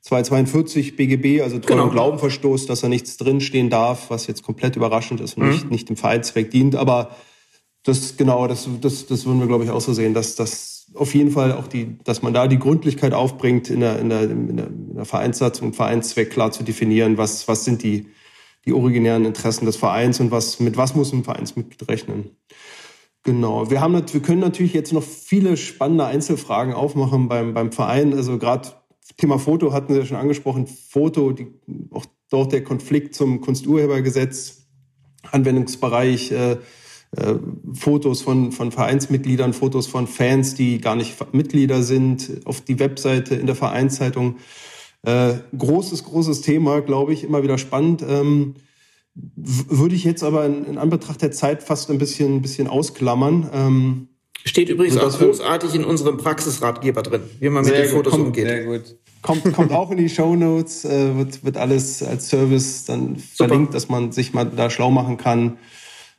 [0.02, 1.84] 242 BGB, also Treu- genau.
[1.84, 5.52] und Glaubenverstoß, dass da nichts drinstehen darf, was jetzt komplett überraschend ist und mhm.
[5.52, 6.76] nicht, nicht dem Vereinszweck dient.
[6.76, 7.16] Aber
[7.84, 11.14] das genau, das, das, das würden wir, glaube ich, auch so sehen, dass das auf
[11.16, 14.58] jeden Fall auch die, dass man da die Gründlichkeit aufbringt, in der, in der, in
[14.58, 18.08] der, in der Vereinssatzung Vereinszweck klar zu definieren, was, was sind die,
[18.66, 22.32] die originären Interessen des Vereins und was, mit was muss ein Vereinsmitglied rechnen.
[23.24, 23.70] Genau.
[23.70, 28.14] Wir haben, wir können natürlich jetzt noch viele spannende Einzelfragen aufmachen beim, beim Verein.
[28.14, 28.70] Also gerade
[29.18, 30.68] Thema Foto hatten Sie ja schon angesprochen.
[30.68, 31.48] Foto, die,
[31.92, 34.68] auch dort der Konflikt zum Kunsturhebergesetz,
[35.32, 36.58] Anwendungsbereich, äh,
[37.16, 37.36] äh,
[37.74, 43.36] Fotos von, von Vereinsmitgliedern, Fotos von Fans, die gar nicht Mitglieder sind, auf die Webseite
[43.36, 44.38] in der Vereinszeitung.
[45.06, 48.04] Äh, großes, großes Thema, glaube ich, immer wieder spannend.
[48.08, 48.56] Ähm,
[49.16, 53.50] würde ich jetzt aber in, in, Anbetracht der Zeit fast ein bisschen, ein bisschen ausklammern.
[53.54, 54.08] Ähm,
[54.46, 58.48] Steht übrigens auch großartig in unserem Praxisratgeber drin, wie man mit den Fotos kommt, umgeht.
[58.48, 58.98] Sehr gut.
[59.22, 63.50] Kommt, kommt auch in die Show Notes, äh, wird, wird alles als Service dann Super.
[63.50, 65.58] verlinkt, dass man sich mal da schlau machen kann.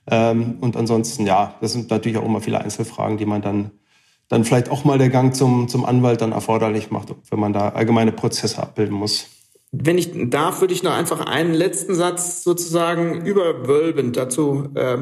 [0.06, 3.72] Ähm, und ansonsten, ja, das sind natürlich auch immer viele Einzelfragen, die man dann,
[4.28, 7.70] dann vielleicht auch mal der Gang zum, zum Anwalt dann erforderlich macht, wenn man da
[7.70, 9.26] allgemeine Prozesse abbilden muss.
[9.72, 14.98] Wenn ich darf, würde ich noch einfach einen letzten Satz sozusagen überwölbend dazu äh,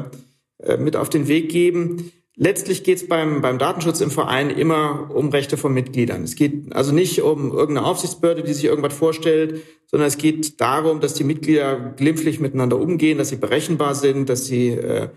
[0.63, 2.11] äh, mit auf den Weg geben.
[2.35, 6.23] Letztlich geht es beim, beim Datenschutz im Verein immer um Rechte von Mitgliedern.
[6.23, 10.99] Es geht also nicht um irgendeine Aufsichtsbehörde, die sich irgendwas vorstellt, sondern es geht darum,
[10.99, 15.09] dass die Mitglieder glimpflich miteinander umgehen, dass sie berechenbar sind, dass sie äh,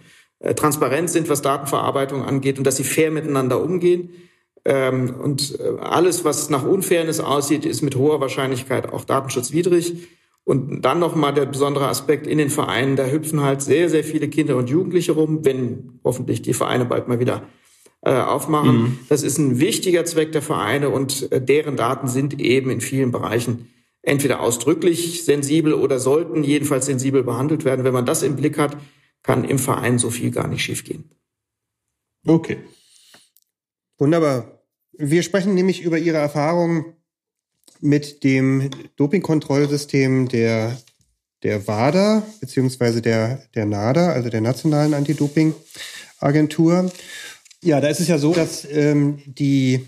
[0.55, 4.11] transparent sind, was Datenverarbeitung angeht und dass sie fair miteinander umgehen.
[4.65, 10.09] Ähm, und äh, alles, was nach Unfairness aussieht, ist mit hoher Wahrscheinlichkeit auch datenschutzwidrig.
[10.45, 14.29] Und dann nochmal der besondere Aspekt in den Vereinen, da hüpfen halt sehr, sehr viele
[14.29, 17.43] Kinder und Jugendliche rum, wenn hoffentlich die Vereine bald mal wieder
[18.03, 18.77] äh, aufmachen.
[18.77, 18.99] Mhm.
[19.09, 23.11] Das ist ein wichtiger Zweck der Vereine und äh, deren Daten sind eben in vielen
[23.11, 23.69] Bereichen
[24.03, 27.85] entweder ausdrücklich sensibel oder sollten jedenfalls sensibel behandelt werden.
[27.85, 28.77] Wenn man das im Blick hat,
[29.27, 31.11] kann im Verein so viel gar nicht schiefgehen.
[32.25, 32.59] Okay.
[33.99, 34.63] Wunderbar.
[34.93, 36.95] Wir sprechen nämlich über Ihre Erfahrungen
[37.81, 40.81] mit dem Dopingkontrollsystem der,
[41.43, 46.91] der WADA beziehungsweise der, der NADA, also der Nationalen Anti-Doping-Agentur.
[47.63, 49.87] Ja, da ist es ja so, dass ähm, die,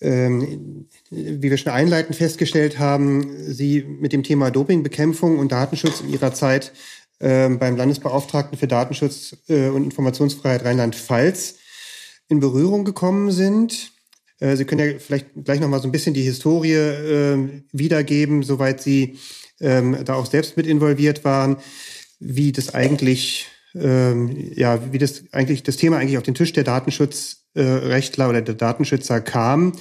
[0.00, 6.10] ähm, wie wir schon einleitend festgestellt haben, Sie mit dem Thema Dopingbekämpfung und Datenschutz in
[6.10, 6.72] Ihrer Zeit
[7.20, 11.56] beim Landesbeauftragten für Datenschutz äh, und Informationsfreiheit Rheinland-Pfalz
[12.28, 13.92] in Berührung gekommen sind.
[14.38, 18.42] Äh, Sie können ja vielleicht gleich noch mal so ein bisschen die Historie äh, wiedergeben,
[18.42, 19.18] soweit Sie
[19.60, 21.58] ähm, da auch selbst mit involviert waren,
[22.18, 26.64] wie das eigentlich, ähm, ja, wie das eigentlich das Thema eigentlich auf den Tisch der
[26.64, 29.72] Datenschutzrechtler oder der Datenschützer kam.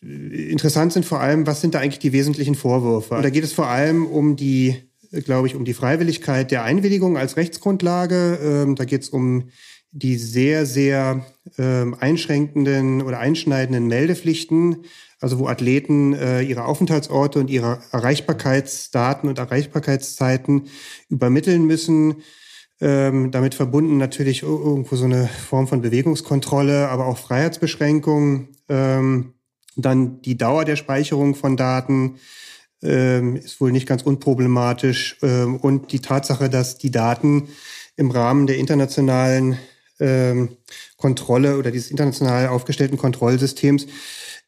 [0.00, 3.20] Interessant sind vor allem, was sind da eigentlich die wesentlichen Vorwürfe?
[3.22, 7.36] Da geht es vor allem um die, glaube ich, um die Freiwilligkeit der Einwilligung als
[7.36, 8.38] Rechtsgrundlage.
[8.42, 9.50] Ähm, da geht es um
[9.90, 11.26] die sehr, sehr
[11.58, 14.84] ähm, einschränkenden oder einschneidenden Meldepflichten,
[15.20, 20.68] also wo Athleten äh, ihre Aufenthaltsorte und ihre Erreichbarkeitsdaten und Erreichbarkeitszeiten
[21.10, 22.22] übermitteln müssen.
[22.80, 28.48] Ähm, damit verbunden natürlich irgendwo so eine Form von Bewegungskontrolle, aber auch Freiheitsbeschränkung.
[28.68, 29.34] Ähm,
[29.76, 32.16] dann die Dauer der Speicherung von Daten
[32.82, 35.18] ähm, ist wohl nicht ganz unproblematisch.
[35.22, 37.48] Ähm, und die Tatsache, dass die Daten
[37.96, 39.58] im Rahmen der internationalen
[40.00, 40.56] ähm,
[40.96, 43.86] Kontrolle oder dieses international aufgestellten Kontrollsystems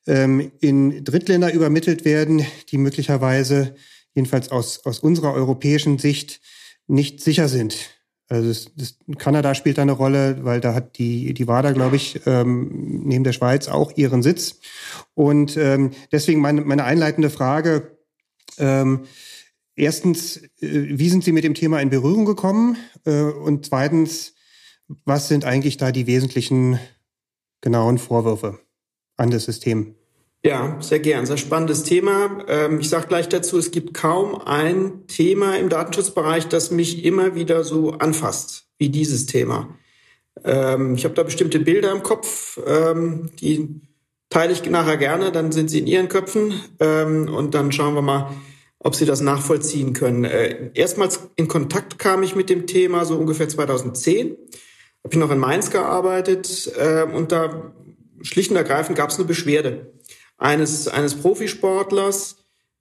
[0.07, 3.75] ähm, in Drittländer übermittelt werden, die möglicherweise
[4.15, 6.41] jedenfalls aus, aus unserer europäischen Sicht
[6.87, 7.77] nicht sicher sind.
[8.29, 11.97] Also das, das, Kanada spielt da eine Rolle, weil da hat die, die WADA, glaube
[11.97, 14.61] ich, ähm, neben der Schweiz auch ihren Sitz.
[15.15, 17.94] Und ähm, deswegen meine, meine einleitende Frage.
[18.59, 19.07] Ähm,
[19.77, 22.77] erstens, äh, wie sind Sie mit dem Thema in Berührung gekommen?
[23.05, 24.35] Äh, und zweitens,
[25.05, 26.79] was sind eigentlich da die wesentlichen
[27.61, 28.61] genauen Vorwürfe
[29.17, 29.95] an das System?
[30.45, 31.25] Ja, sehr gern.
[31.25, 32.45] Sehr spannendes Thema.
[32.49, 37.35] Ähm, ich sage gleich dazu, es gibt kaum ein Thema im Datenschutzbereich, das mich immer
[37.35, 39.75] wieder so anfasst wie dieses Thema.
[40.45, 43.81] Ähm, ich habe da bestimmte Bilder im Kopf, ähm, die
[44.35, 48.03] teile ich nachher gerne, dann sind sie in Ihren Köpfen ähm, und dann schauen wir
[48.03, 48.35] mal,
[48.81, 50.25] ob Sie das nachvollziehen können.
[50.25, 54.31] Äh, erstmals in Kontakt kam ich mit dem Thema so ungefähr 2010.
[55.05, 57.73] Habe ich noch in Mainz gearbeitet äh, und da
[58.23, 59.93] schlicht und ergreifend gab es eine Beschwerde
[60.37, 62.39] eines, eines Profisportlers,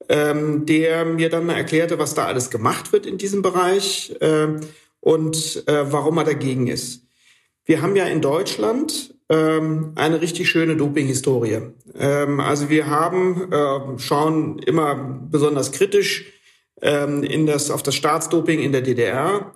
[0.09, 4.47] ähm, der mir dann mal erklärte, was da alles gemacht wird in diesem Bereich äh,
[5.01, 7.03] und äh, warum er dagegen ist.
[7.63, 11.59] Wir haben ja in Deutschland ähm, eine richtig schöne Doping-Historie.
[11.97, 14.95] Ähm, also wir haben, äh, schauen immer
[15.29, 16.25] besonders kritisch
[16.81, 19.53] ähm, in das, auf das Staatsdoping in der DDR.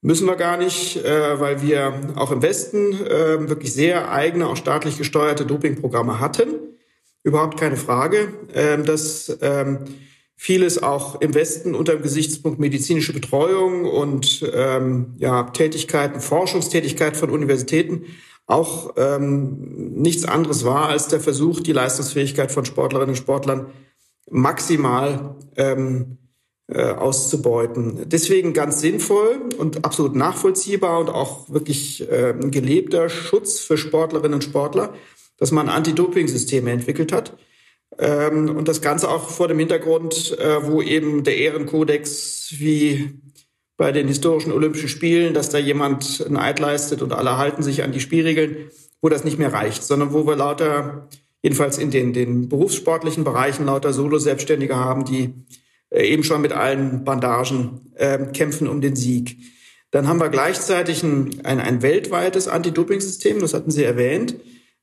[0.00, 4.56] Müssen wir gar nicht, äh, weil wir auch im Westen äh, wirklich sehr eigene, auch
[4.56, 6.48] staatlich gesteuerte Dopingprogramme hatten.
[7.22, 9.78] Überhaupt keine Frage, äh, dass ähm,
[10.34, 17.30] vieles auch im Westen unter dem Gesichtspunkt medizinische Betreuung und ähm, ja, Tätigkeiten, Forschungstätigkeit von
[17.30, 18.06] Universitäten
[18.46, 23.66] auch ähm, nichts anderes war als der Versuch, die Leistungsfähigkeit von Sportlerinnen und Sportlern
[24.30, 26.18] maximal ähm,
[26.68, 28.08] äh, auszubeuten.
[28.08, 34.44] Deswegen ganz sinnvoll und absolut nachvollziehbar und auch wirklich äh, gelebter Schutz für Sportlerinnen und
[34.44, 34.94] Sportler,
[35.38, 37.36] dass man Anti-Doping-Systeme entwickelt hat
[37.98, 43.20] ähm, und das Ganze auch vor dem Hintergrund, äh, wo eben der Ehrenkodex wie
[43.82, 47.82] bei den historischen Olympischen Spielen, dass da jemand einen Eid leistet und alle halten sich
[47.82, 51.08] an die Spielregeln, wo das nicht mehr reicht, sondern wo wir lauter,
[51.42, 55.34] jedenfalls in den, den berufssportlichen Bereichen, lauter Solo-Selbstständige haben, die
[55.90, 59.38] äh, eben schon mit allen Bandagen äh, kämpfen um den Sieg.
[59.90, 64.36] Dann haben wir gleichzeitig ein, ein, ein weltweites Anti-Doping-System, das hatten Sie erwähnt,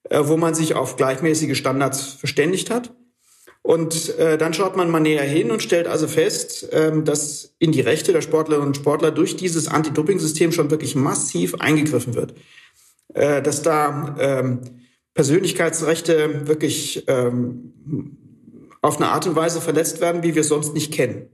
[0.09, 2.93] äh, wo man sich auf gleichmäßige Standards verständigt hat.
[3.61, 7.71] Und äh, dann schaut man mal näher hin und stellt also fest, ähm, dass in
[7.71, 12.33] die Rechte der Sportlerinnen und Sportler durch dieses Anti-Doping-System schon wirklich massiv eingegriffen wird.
[13.13, 14.61] Äh, dass da ähm,
[15.13, 18.17] Persönlichkeitsrechte wirklich ähm,
[18.81, 21.27] auf eine Art und Weise verletzt werden, wie wir es sonst nicht kennen.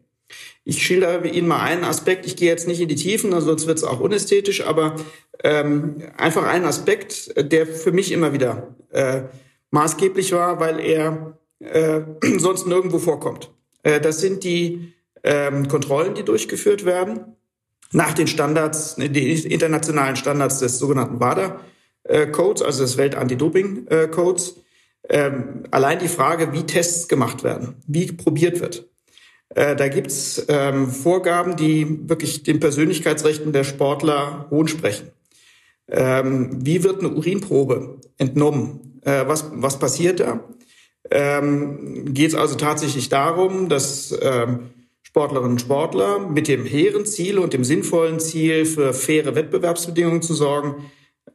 [0.64, 2.26] Ich schildere Ihnen mal einen Aspekt.
[2.26, 4.96] Ich gehe jetzt nicht in die Tiefen, sonst wird es auch unästhetisch, aber
[5.44, 9.24] ähm, einfach einen Aspekt, der für mich immer wieder äh,
[9.70, 12.02] maßgeblich war, weil er äh,
[12.38, 13.52] sonst nirgendwo vorkommt.
[13.84, 17.36] Äh, das sind die ähm, Kontrollen, die durchgeführt werden
[17.92, 24.62] nach den Standards, ne, die internationalen Standards des sogenannten WADA-Codes, also des Welt-Anti-Doping-Codes.
[25.08, 28.90] Ähm, allein die Frage, wie Tests gemacht werden, wie probiert wird.
[29.50, 35.12] Äh, da gibt's ähm, Vorgaben, die wirklich den Persönlichkeitsrechten der Sportler hohn sprechen.
[35.88, 39.00] Ähm, wie wird eine Urinprobe entnommen?
[39.04, 40.44] Äh, was, was passiert da?
[41.12, 44.72] Ähm, geht es also tatsächlich darum, dass ähm,
[45.04, 50.34] Sportlerinnen und Sportler mit dem hehren Ziel und dem sinnvollen Ziel für faire Wettbewerbsbedingungen zu
[50.34, 50.86] sorgen,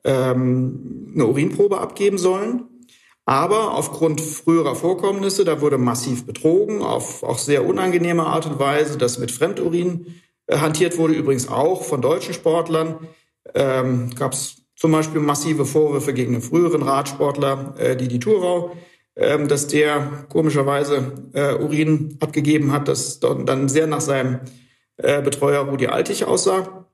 [0.05, 2.65] ähm, eine Urinprobe abgeben sollen.
[3.25, 8.99] Aber aufgrund früherer Vorkommnisse, da wurde massiv betrogen, auf auch sehr unangenehme Art und Weise,
[8.99, 10.15] dass mit Fremdurin
[10.47, 12.99] äh, hantiert wurde, übrigens auch von deutschen Sportlern.
[13.55, 18.73] Ähm, Gab es zum Beispiel massive Vorwürfe gegen einen früheren Radsportler, äh, die Thurau,
[19.21, 24.41] ähm, dass der komischerweise äh, Urin abgegeben hat, das dann sehr nach seinem
[24.97, 26.87] äh, Betreuer Rudi Altig aussah.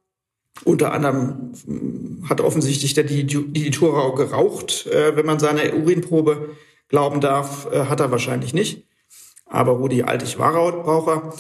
[0.64, 4.86] Unter anderem hm, hat offensichtlich der Thurau geraucht.
[4.86, 6.56] Äh, wenn man seine Urinprobe
[6.88, 8.86] glauben darf, äh, hat er wahrscheinlich nicht.
[9.46, 11.32] Aber Rudi Altig war Raucher.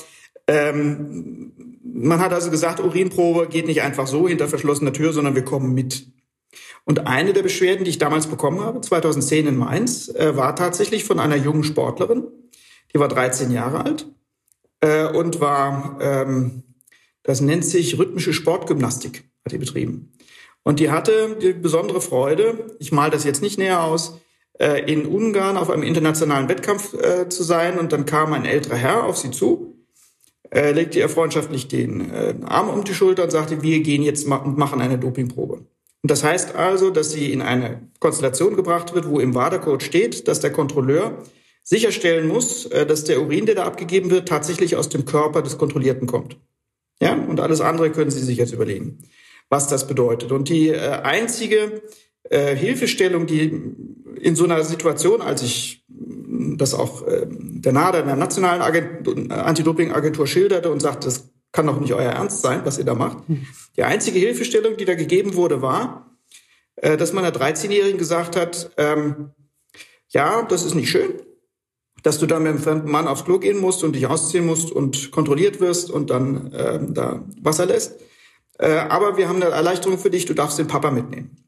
[0.46, 1.52] Ähm,
[1.82, 5.74] man hat also gesagt, Urinprobe geht nicht einfach so hinter verschlossener Tür, sondern wir kommen
[5.74, 6.06] mit.
[6.88, 11.04] Und eine der Beschwerden, die ich damals bekommen habe, 2010 in Mainz, äh, war tatsächlich
[11.04, 12.28] von einer jungen Sportlerin.
[12.94, 14.06] Die war 13 Jahre alt
[14.80, 16.62] äh, und war, ähm,
[17.24, 20.12] das nennt sich rhythmische Sportgymnastik, hat die betrieben.
[20.62, 24.20] Und die hatte die besondere Freude, ich mal das jetzt nicht näher aus,
[24.60, 27.80] äh, in Ungarn auf einem internationalen Wettkampf äh, zu sein.
[27.80, 29.84] Und dann kam ein älterer Herr auf sie zu,
[30.50, 34.28] äh, legte ihr freundschaftlich den äh, Arm um die Schulter und sagte, wir gehen jetzt
[34.28, 35.66] ma und machen eine Dopingprobe.
[36.06, 40.28] Und das heißt also, dass sie in eine Konstellation gebracht wird, wo im WADA-Code steht,
[40.28, 41.20] dass der Kontrolleur
[41.64, 45.58] sicherstellen muss, äh, dass der Urin, der da abgegeben wird, tatsächlich aus dem Körper des
[45.58, 46.36] Kontrollierten kommt.
[47.02, 48.98] Ja, und alles andere können Sie sich jetzt überlegen,
[49.48, 50.30] was das bedeutet.
[50.30, 51.82] Und die äh, einzige
[52.30, 53.60] äh, Hilfestellung, die
[54.20, 58.62] in so einer Situation, als ich das auch äh, der NADA, der nationalen
[59.32, 63.16] Anti-Doping-Agentur schilderte und sagte, das kann doch nicht euer Ernst sein, was ihr da macht.
[63.76, 66.14] Die einzige Hilfestellung, die da gegeben wurde, war,
[66.76, 69.30] äh, dass man der 13-Jährigen gesagt hat, ähm,
[70.08, 71.14] ja, das ist nicht schön,
[72.02, 74.70] dass du da mit einem fremden Mann aufs Klo gehen musst und dich ausziehen musst
[74.70, 77.98] und kontrolliert wirst und dann äh, da Wasser lässt.
[78.58, 81.38] Äh, aber wir haben eine Erleichterung für dich, du darfst den Papa mitnehmen.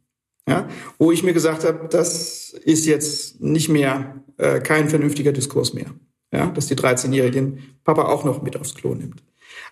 [0.49, 0.67] Ja,
[0.97, 5.95] wo ich mir gesagt habe, das ist jetzt nicht mehr äh, kein vernünftiger Diskurs mehr.
[6.33, 9.23] Ja, dass die 13-jährigen Papa auch noch mit aufs Klo nimmt.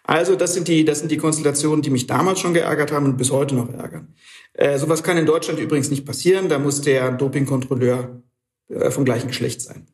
[0.05, 3.17] Also das sind die, das sind die Konstellationen, die mich damals schon geärgert haben und
[3.17, 4.15] bis heute noch ärgern.
[4.55, 6.49] Äh, sowas kann in Deutschland übrigens nicht passieren.
[6.49, 8.23] Da muss der Dopingkontrolleur
[8.69, 9.87] äh, vom gleichen Geschlecht sein.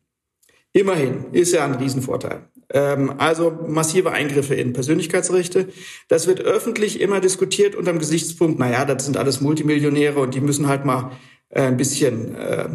[0.71, 2.47] Immerhin ist ja ein Riesenvorteil.
[2.69, 5.67] Ähm, also massive Eingriffe in Persönlichkeitsrechte.
[6.07, 10.41] Das wird öffentlich immer diskutiert unter dem Gesichtspunkt, naja, das sind alles Multimillionäre und die
[10.41, 11.11] müssen halt mal
[11.49, 12.69] äh, ein bisschen äh,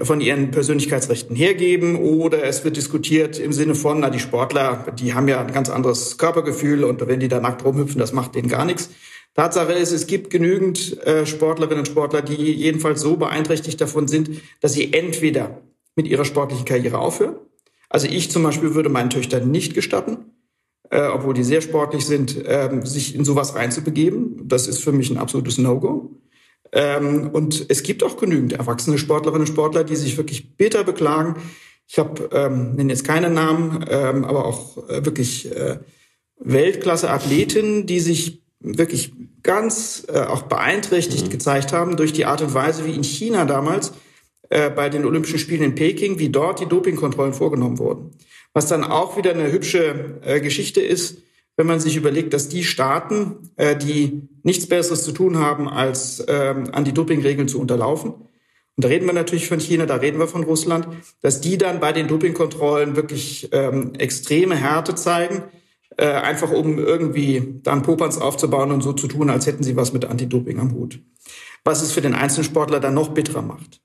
[0.00, 5.12] von ihren Persönlichkeitsrechten hergeben oder es wird diskutiert im Sinne von, na, die Sportler, die
[5.12, 8.48] haben ja ein ganz anderes Körpergefühl und wenn die da nackt rumhüpfen, das macht denen
[8.48, 8.88] gar nichts.
[9.34, 14.30] Tatsache ist, es gibt genügend äh, Sportlerinnen und Sportler, die jedenfalls so beeinträchtigt davon sind,
[14.60, 15.62] dass sie entweder
[15.94, 17.36] mit ihrer sportlichen Karriere aufhören.
[17.88, 20.32] Also ich zum Beispiel würde meinen Töchtern nicht gestatten,
[20.90, 24.48] äh, obwohl die sehr sportlich sind, äh, sich in sowas reinzubegeben.
[24.48, 26.21] Das ist für mich ein absolutes No-Go.
[26.72, 31.36] Ähm, und es gibt auch genügend erwachsene Sportlerinnen und Sportler, die sich wirklich bitter beklagen.
[31.86, 35.78] Ich habe, ähm, nenne jetzt keine Namen, ähm, aber auch äh, wirklich äh,
[36.38, 39.12] Weltklasse-Athletinnen, die sich wirklich
[39.42, 41.30] ganz äh, auch beeinträchtigt mhm.
[41.30, 43.92] gezeigt haben durch die Art und Weise, wie in China damals
[44.48, 48.10] äh, bei den Olympischen Spielen in Peking, wie dort die Dopingkontrollen vorgenommen wurden.
[48.54, 51.18] Was dann auch wieder eine hübsche äh, Geschichte ist,
[51.56, 56.24] wenn man sich überlegt, dass die Staaten, äh, die nichts Besseres zu tun haben, als
[56.28, 58.14] ähm, an die Dopingregeln zu unterlaufen,
[58.76, 60.88] und da reden wir natürlich von China, da reden wir von Russland,
[61.20, 65.42] dass die dann bei den Dopingkontrollen wirklich ähm, extreme Härte zeigen,
[65.98, 69.92] äh, einfach um irgendwie dann Popanz aufzubauen und so zu tun, als hätten sie was
[69.92, 71.00] mit Anti-Doping am Hut.
[71.64, 73.82] Was es für den einzelnen Sportler dann noch bitterer macht.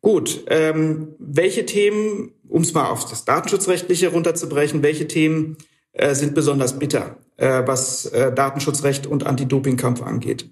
[0.00, 5.56] Gut, ähm, welche Themen, um es mal auf das Datenschutzrechtliche runterzubrechen, welche Themen
[5.92, 10.50] äh, sind besonders bitter, äh, was äh, Datenschutzrecht und Anti-Doping-Kampf angeht.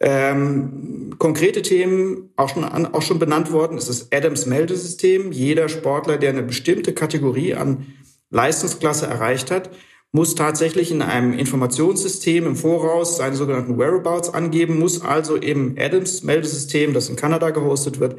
[0.00, 5.32] Ähm, konkrete Themen, auch schon, an, auch schon benannt worden, ist das Adams-Meldesystem.
[5.32, 7.86] Jeder Sportler, der eine bestimmte Kategorie an
[8.30, 9.70] Leistungsklasse erreicht hat,
[10.10, 16.92] muss tatsächlich in einem Informationssystem im Voraus seine sogenannten Whereabouts angeben, muss also im Adams-Meldesystem,
[16.92, 18.18] das in Kanada gehostet wird,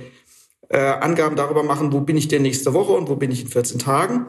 [0.69, 3.47] äh, Angaben darüber machen, wo bin ich denn nächste Woche und wo bin ich in
[3.47, 4.25] 14 Tagen.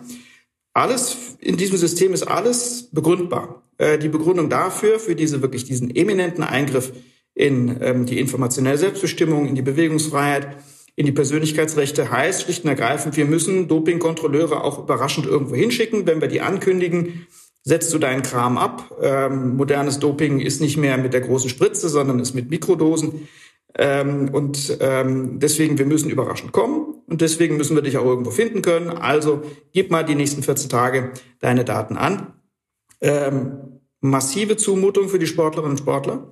[0.75, 3.63] Alles in diesem System ist alles begründbar.
[3.79, 6.93] Äh, die Begründung dafür, für diese wirklich diesen eminenten Eingriff
[7.35, 10.57] in ähm, die informationelle Selbstbestimmung, in die Bewegungsfreiheit,
[10.97, 16.07] in die Persönlichkeitsrechte heißt schlicht und ergreifend, wir müssen Dopingkontrolleure auch überraschend irgendwo hinschicken.
[16.07, 17.27] Wenn wir die ankündigen,
[17.63, 18.97] setzt du deinen Kram ab.
[19.01, 23.29] Ähm, modernes Doping ist nicht mehr mit der großen Spritze, sondern ist mit Mikrodosen.
[23.77, 28.31] Ähm, und ähm, deswegen, wir müssen überraschend kommen und deswegen müssen wir dich auch irgendwo
[28.31, 28.89] finden können.
[28.89, 29.43] Also
[29.73, 32.35] gib mal die nächsten 14 Tage deine Daten an.
[33.01, 36.31] Ähm, massive Zumutung für die Sportlerinnen und Sportler,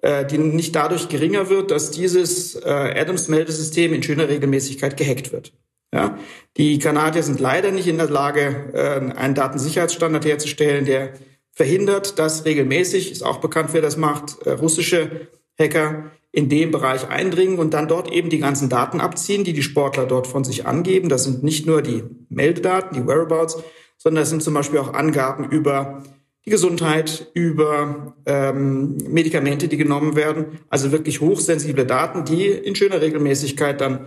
[0.00, 5.52] äh, die nicht dadurch geringer wird, dass dieses äh, Adams-Meldesystem in schöner Regelmäßigkeit gehackt wird.
[5.94, 6.18] Ja?
[6.56, 11.12] Die Kanadier sind leider nicht in der Lage, äh, einen Datensicherheitsstandard herzustellen, der
[11.52, 15.28] verhindert, dass regelmäßig, ist auch bekannt, wer das macht, äh, russische
[15.58, 19.62] Hacker in dem Bereich eindringen und dann dort eben die ganzen Daten abziehen, die die
[19.62, 21.10] Sportler dort von sich angeben.
[21.10, 23.58] Das sind nicht nur die Meldedaten, die Whereabouts,
[23.98, 26.02] sondern das sind zum Beispiel auch Angaben über
[26.44, 30.58] die Gesundheit, über ähm, Medikamente, die genommen werden.
[30.70, 34.06] Also wirklich hochsensible Daten, die in schöner Regelmäßigkeit dann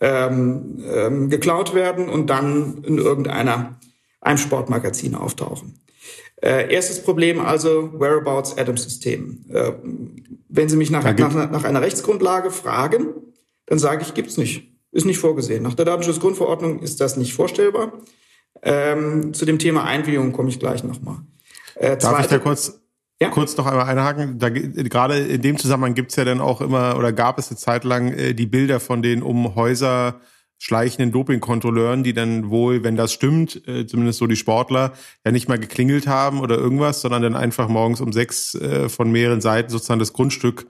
[0.00, 3.78] ähm, ähm, geklaut werden und dann in irgendeiner
[4.20, 5.74] einem Sportmagazin auftauchen.
[6.42, 9.44] Äh, erstes Problem also Whereabouts Adams System.
[9.48, 9.72] Äh,
[10.48, 13.14] wenn Sie mich nach, nach, nach einer Rechtsgrundlage fragen,
[13.66, 14.72] dann sage ich, gibt's nicht.
[14.90, 15.62] Ist nicht vorgesehen.
[15.62, 17.92] Nach der Datenschutzgrundverordnung ist das nicht vorstellbar.
[18.62, 21.18] Ähm, zu dem Thema Einwilligung komme ich gleich nochmal.
[21.76, 22.80] Äh, Darf ich da kurz,
[23.20, 23.30] ja?
[23.30, 24.38] kurz noch einmal einhaken?
[24.38, 27.84] Da, gerade in dem Zusammenhang gibt's ja dann auch immer oder gab es eine Zeit
[27.84, 30.20] lang äh, die Bilder von den um Häuser
[30.62, 34.92] schleichenden Dopingkontrolleuren, die dann wohl, wenn das stimmt, äh, zumindest so die Sportler,
[35.26, 39.10] ja nicht mal geklingelt haben oder irgendwas, sondern dann einfach morgens um sechs äh, von
[39.10, 40.66] mehreren Seiten sozusagen das Grundstück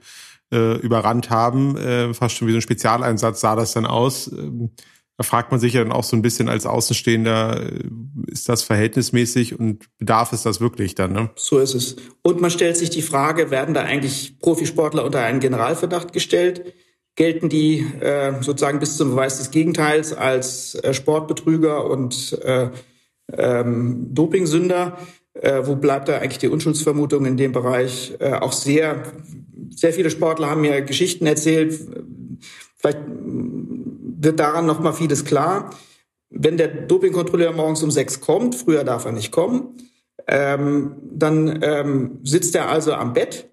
[0.51, 1.77] äh, überrannt haben.
[1.77, 4.31] Äh, fast schon wie so ein Spezialeinsatz sah das dann aus.
[4.31, 4.71] Ähm,
[5.17, 7.83] da fragt man sich ja dann auch so ein bisschen als Außenstehender, äh,
[8.31, 11.13] ist das verhältnismäßig und bedarf es das wirklich dann?
[11.13, 11.29] Ne?
[11.35, 11.97] So ist es.
[12.23, 16.73] Und man stellt sich die Frage, werden da eigentlich Profisportler unter einen Generalverdacht gestellt?
[17.15, 22.69] Gelten die äh, sozusagen bis zum Beweis des Gegenteils als äh, Sportbetrüger und äh,
[23.31, 24.97] ähm, Dopingsünder.
[25.33, 28.15] Äh, wo bleibt da eigentlich die Unschuldsvermutung in dem Bereich?
[28.19, 29.03] Äh, auch sehr,
[29.69, 31.79] sehr viele Sportler haben mir Geschichten erzählt.
[32.77, 35.69] Vielleicht wird daran noch mal vieles klar.
[36.29, 39.77] Wenn der Dopingkontrolleur morgens um sechs kommt, früher darf er nicht kommen,
[40.27, 43.51] ähm, dann ähm, sitzt er also am Bett,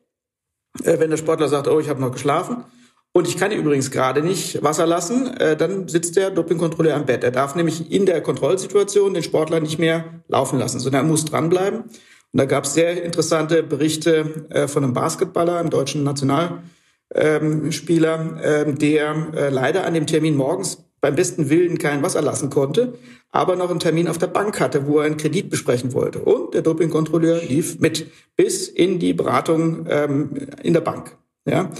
[0.82, 2.64] äh, wenn der Sportler sagt, oh, ich habe noch geschlafen
[3.12, 7.24] und ich kann übrigens gerade nicht Wasser lassen, äh, dann sitzt der Dopingkontrolleur am Bett.
[7.24, 11.24] Er darf nämlich in der Kontrollsituation den Sportler nicht mehr laufen lassen, sondern er muss
[11.24, 11.80] dranbleiben.
[11.80, 18.78] Und da gab es sehr interessante Berichte äh, von einem Basketballer, einem deutschen Nationalspieler, ähm,
[18.78, 22.94] der äh, leider an dem Termin morgens beim besten Willen kein Wasser lassen konnte,
[23.32, 26.20] aber noch einen Termin auf der Bank hatte, wo er einen Kredit besprechen wollte.
[26.20, 28.06] Und der Dopingkontrolleur lief mit
[28.36, 30.30] bis in die Beratung ähm,
[30.62, 31.16] in der Bank.
[31.46, 31.70] Ja,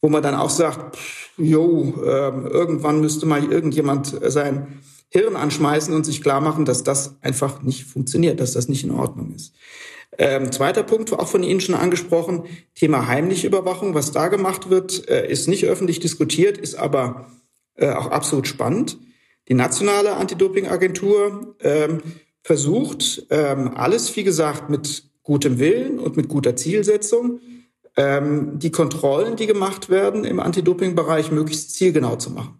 [0.00, 0.98] wo man dann auch sagt,
[1.36, 7.16] jo, äh, irgendwann müsste mal irgendjemand sein Hirn anschmeißen und sich klar machen, dass das
[7.20, 9.52] einfach nicht funktioniert, dass das nicht in Ordnung ist.
[10.18, 12.44] Ähm, zweiter Punkt, auch von Ihnen schon angesprochen,
[12.74, 13.94] Thema heimliche Überwachung.
[13.94, 17.30] Was da gemacht wird, äh, ist nicht öffentlich diskutiert, ist aber
[17.74, 18.98] äh, auch absolut spannend.
[19.48, 22.02] Die nationale Anti-Doping-Agentur ähm,
[22.42, 27.40] versucht ähm, alles, wie gesagt, mit gutem Willen und mit guter Zielsetzung
[27.96, 32.58] ähm, die Kontrollen, die gemacht werden im Anti-Doping-Bereich, möglichst zielgenau zu machen.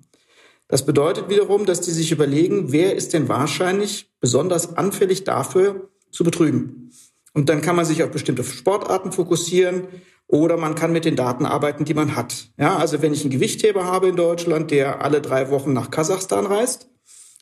[0.69, 6.23] Das bedeutet wiederum, dass die sich überlegen, wer ist denn wahrscheinlich besonders anfällig dafür zu
[6.23, 6.93] betrügen.
[7.33, 9.89] Und dann kann man sich auf bestimmte Sportarten fokussieren
[10.27, 12.51] oder man kann mit den Daten arbeiten, die man hat.
[12.57, 16.47] Ja, also wenn ich einen Gewichtheber habe in Deutschland, der alle drei Wochen nach Kasachstan
[16.47, 16.89] reist,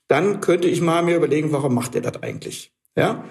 [0.08, 2.72] dann könnte ich mal mir überlegen, warum macht er das eigentlich?
[2.96, 3.24] Ja,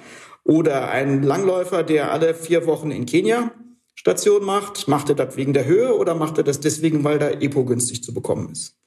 [0.44, 3.52] oder ein Langläufer, der alle vier Wochen in Kenia
[3.98, 4.88] Station macht.
[4.88, 8.04] Macht er das wegen der Höhe oder macht er das deswegen, weil da EPO günstig
[8.04, 8.78] zu bekommen ist?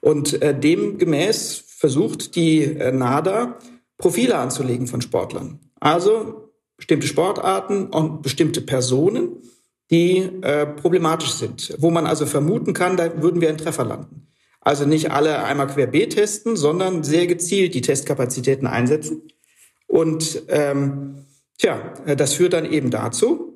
[0.00, 3.58] Und äh, demgemäß versucht die äh, NADA
[3.96, 5.60] Profile anzulegen von Sportlern.
[5.78, 9.36] Also bestimmte Sportarten und bestimmte Personen,
[9.90, 14.26] die äh, problematisch sind, wo man also vermuten kann, da würden wir einen Treffer landen.
[14.60, 19.22] Also nicht alle einmal querbeet testen, sondern sehr gezielt die Testkapazitäten einsetzen.
[19.86, 21.26] Und ähm,
[21.58, 23.51] tja, das führt dann eben dazu,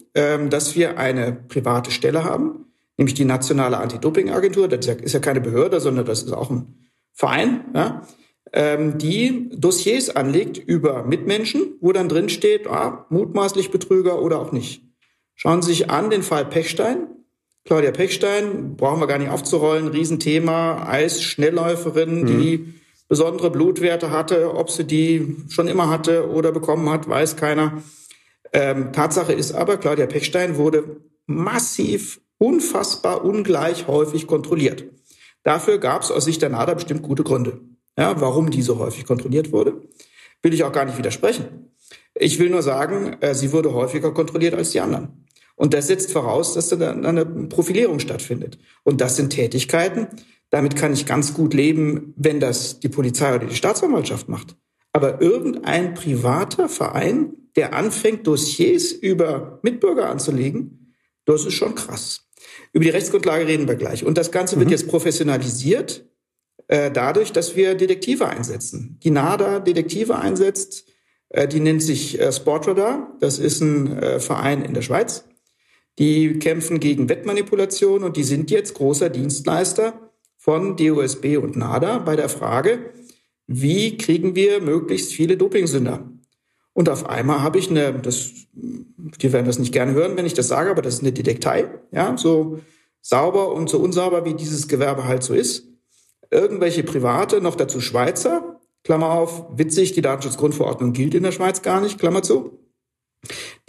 [0.48, 2.66] dass wir eine private Stelle haben,
[2.96, 4.66] nämlich die Nationale Anti-Doping-Agentur.
[4.68, 8.02] Das ist ja keine Behörde, sondern das ist auch ein Verein, ja,
[8.52, 14.52] ähm, die Dossiers anlegt über Mitmenschen, wo dann drin steht, ah, mutmaßlich Betrüger oder auch
[14.52, 14.82] nicht.
[15.34, 17.08] Schauen Sie sich an den Fall Pechstein.
[17.64, 22.26] Claudia Pechstein, brauchen wir gar nicht aufzurollen, Riesenthema, Eis-Schnellläuferin, mhm.
[22.26, 22.74] die
[23.08, 27.82] besondere Blutwerte hatte, ob sie die schon immer hatte oder bekommen hat, weiß keiner.
[28.56, 34.86] Ähm, Tatsache ist aber, Claudia Pechstein wurde massiv, unfassbar ungleich häufig kontrolliert.
[35.42, 37.60] Dafür gab es aus Sicht der NADA bestimmt gute Gründe.
[37.98, 39.82] Ja, warum die so häufig kontrolliert wurde,
[40.42, 41.74] will ich auch gar nicht widersprechen.
[42.14, 45.26] Ich will nur sagen, äh, sie wurde häufiger kontrolliert als die anderen.
[45.54, 48.58] Und das setzt voraus, dass da eine Profilierung stattfindet.
[48.84, 50.06] Und das sind Tätigkeiten,
[50.48, 54.56] damit kann ich ganz gut leben, wenn das die Polizei oder die Staatsanwaltschaft macht.
[54.94, 62.28] Aber irgendein privater Verein, der anfängt, Dossiers über Mitbürger anzulegen, das ist schon krass.
[62.72, 64.04] Über die Rechtsgrundlage reden wir gleich.
[64.04, 64.60] Und das Ganze mhm.
[64.60, 66.06] wird jetzt professionalisiert
[66.68, 68.98] äh, dadurch, dass wir Detektive einsetzen.
[69.02, 70.86] Die NADA Detektive einsetzt,
[71.30, 73.16] äh, die nennt sich äh, Sportradar.
[73.20, 75.24] Das ist ein äh, Verein in der Schweiz.
[75.98, 82.16] Die kämpfen gegen Wettmanipulation und die sind jetzt großer Dienstleister von DOSB und NADA bei
[82.16, 82.90] der Frage,
[83.46, 86.15] wie kriegen wir möglichst viele Dopingsünder
[86.76, 90.34] und auf einmal habe ich eine, das, die werden das nicht gerne hören, wenn ich
[90.34, 92.60] das sage, aber das ist eine Detektei, ja, so
[93.00, 95.68] sauber und so unsauber, wie dieses Gewerbe halt so ist.
[96.30, 101.80] Irgendwelche Private, noch dazu Schweizer, Klammer auf, witzig, die Datenschutzgrundverordnung gilt in der Schweiz gar
[101.80, 102.58] nicht, Klammer zu,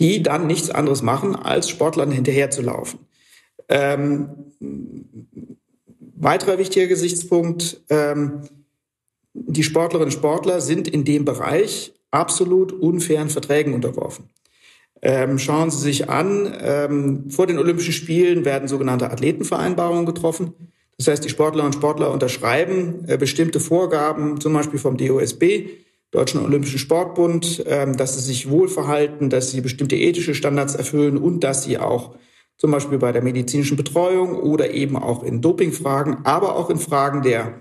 [0.01, 2.99] die dann nichts anderes machen, als Sportlern hinterherzulaufen.
[3.69, 4.51] Ähm,
[6.17, 8.41] weiterer wichtiger Gesichtspunkt, ähm,
[9.33, 14.29] die Sportlerinnen und Sportler sind in dem Bereich absolut unfairen Verträgen unterworfen.
[15.01, 20.53] Ähm, schauen Sie sich an, ähm, vor den Olympischen Spielen werden sogenannte Athletenvereinbarungen getroffen.
[20.97, 25.69] Das heißt, die Sportlerinnen und Sportler unterschreiben äh, bestimmte Vorgaben, zum Beispiel vom DOSB,
[26.09, 31.43] Deutschen Olympischen Sportbund, ähm, dass sie sich wohlverhalten, dass sie bestimmte ethische Standards erfüllen und
[31.43, 32.15] dass sie auch
[32.57, 37.21] zum Beispiel bei der medizinischen Betreuung oder eben auch in Dopingfragen, aber auch in Fragen
[37.21, 37.59] der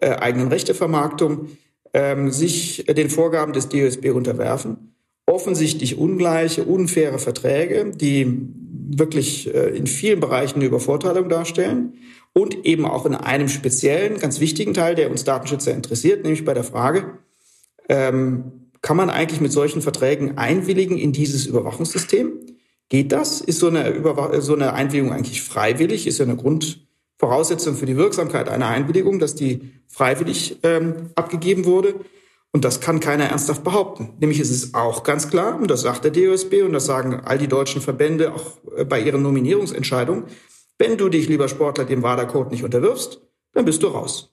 [0.00, 1.48] äh, eigenen Rechtevermarktung
[1.92, 4.94] ähm, sich den Vorgaben des DOSB unterwerfen.
[5.26, 8.50] Offensichtlich ungleiche, unfaire Verträge, die
[8.96, 11.94] wirklich äh, in vielen Bereichen eine Übervorteilung darstellen
[12.32, 16.54] und eben auch in einem speziellen, ganz wichtigen Teil, der uns Datenschützer interessiert, nämlich bei
[16.54, 17.18] der Frage,
[17.88, 22.32] ähm, kann man eigentlich mit solchen Verträgen einwilligen in dieses Überwachungssystem?
[22.88, 23.40] Geht das?
[23.40, 26.06] Ist so eine, Überwach so eine Einwilligung eigentlich freiwillig?
[26.06, 26.86] Ist ja eine Grund,
[27.18, 31.94] Voraussetzung für die Wirksamkeit einer Einwilligung, dass die freiwillig ähm, abgegeben wurde.
[32.52, 34.14] Und das kann keiner ernsthaft behaupten.
[34.18, 37.38] Nämlich ist es auch ganz klar, und das sagt der DOSB und das sagen all
[37.38, 40.24] die deutschen Verbände auch äh, bei ihren Nominierungsentscheidungen,
[40.78, 43.20] Wenn du dich, lieber Sportler, dem WADA-Code nicht unterwirfst,
[43.52, 44.32] dann bist du raus.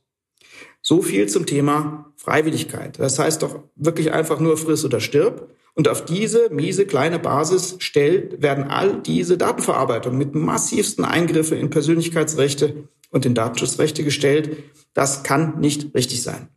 [0.82, 2.98] So viel zum Thema Freiwilligkeit.
[3.00, 5.50] Das heißt doch wirklich einfach nur friss oder stirb.
[5.78, 11.70] Und auf diese miese kleine Basis stellt, werden all diese Datenverarbeitungen mit massivsten Eingriffen in
[11.70, 14.58] Persönlichkeitsrechte und in Datenschutzrechte gestellt.
[14.96, 16.48] Das kann nicht richtig sein.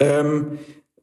[0.00, 0.58] Ähm,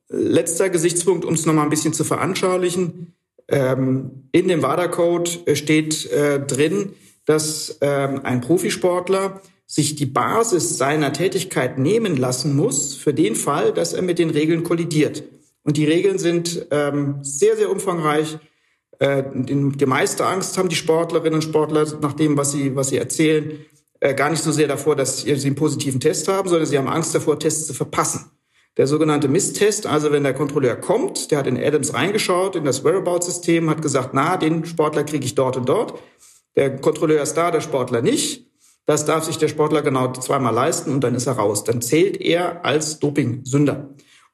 [0.07, 3.14] letzter Gesichtspunkt, um es nochmal ein bisschen zu veranschaulichen.
[3.47, 6.93] Ähm, in dem WADA-Code steht äh, drin,
[7.26, 13.72] dass ähm, ein Profisportler sich die Basis seiner Tätigkeit nehmen lassen muss für den Fall,
[13.72, 15.22] dass er mit den Regeln kollidiert.
[15.64, 18.38] Und die Regeln sind ähm, sehr, sehr umfangreich.
[18.99, 22.98] Äh, die, meiste Angst haben die Sportlerinnen und Sportler nach dem, was sie, was sie
[22.98, 23.65] erzählen,
[23.99, 26.88] äh, gar nicht so sehr davor, dass sie einen positiven Test haben, sondern sie haben
[26.88, 28.31] Angst davor, Tests zu verpassen.
[28.77, 32.84] Der sogenannte Misstest, also wenn der Kontrolleur kommt, der hat in Adams reingeschaut, in das
[32.84, 35.99] Whereabouts-System, hat gesagt, na, den Sportler kriege ich dort und dort.
[36.56, 38.48] Der Kontrolleur ist da, der Sportler nicht.
[38.86, 41.64] Das darf sich der Sportler genau zweimal leisten und dann ist er raus.
[41.64, 43.90] Dann zählt er als Dopingsünder.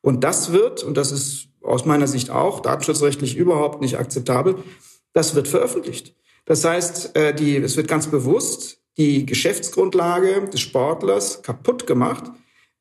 [0.06, 4.58] Und das wird, und das ist aus meiner Sicht auch datenschutzrechtlich überhaupt nicht akzeptabel,
[5.14, 6.14] das wird veröffentlicht.
[6.46, 12.26] Das heißt, äh, die, es wird ganz bewusst die Geschäftsgrundlage des Sportlers kaputt gemacht,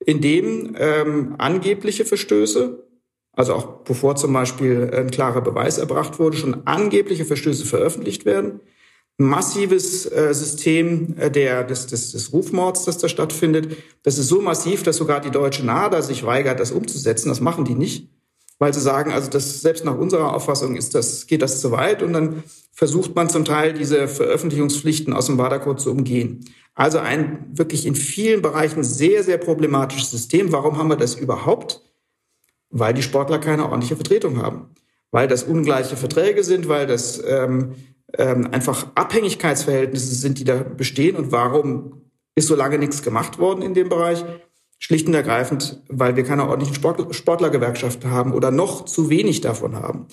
[0.04, 2.86] indem ähm, angebliche Verstöße,
[3.32, 8.60] also auch bevor zum Beispiel ein klarer Beweis erbracht wurde, schon angebliche Verstöße veröffentlicht werden
[9.16, 13.76] massives äh, System äh, der, des, des, des Rufmords, das da stattfindet.
[14.02, 17.28] Das ist so massiv, dass sogar die deutsche NADA sich weigert, das umzusetzen.
[17.28, 18.08] Das machen die nicht,
[18.58, 22.02] weil sie sagen, also das, selbst nach unserer Auffassung ist das, geht das zu weit.
[22.02, 22.42] Und dann
[22.72, 26.44] versucht man zum Teil diese Veröffentlichungspflichten aus dem WADA-Code zu umgehen.
[26.74, 30.50] Also ein wirklich in vielen Bereichen sehr, sehr problematisches System.
[30.50, 31.82] Warum haben wir das überhaupt?
[32.70, 34.70] Weil die Sportler keine ordentliche Vertretung haben.
[35.12, 37.76] Weil das ungleiche Verträge sind, weil das ähm,
[38.18, 42.02] ähm, einfach Abhängigkeitsverhältnisse sind, die da bestehen und warum
[42.34, 44.24] ist so lange nichts gemacht worden in dem Bereich?
[44.78, 49.76] Schlicht und ergreifend, weil wir keine ordentlichen Sport, Sportlergewerkschaften haben oder noch zu wenig davon
[49.76, 50.08] haben.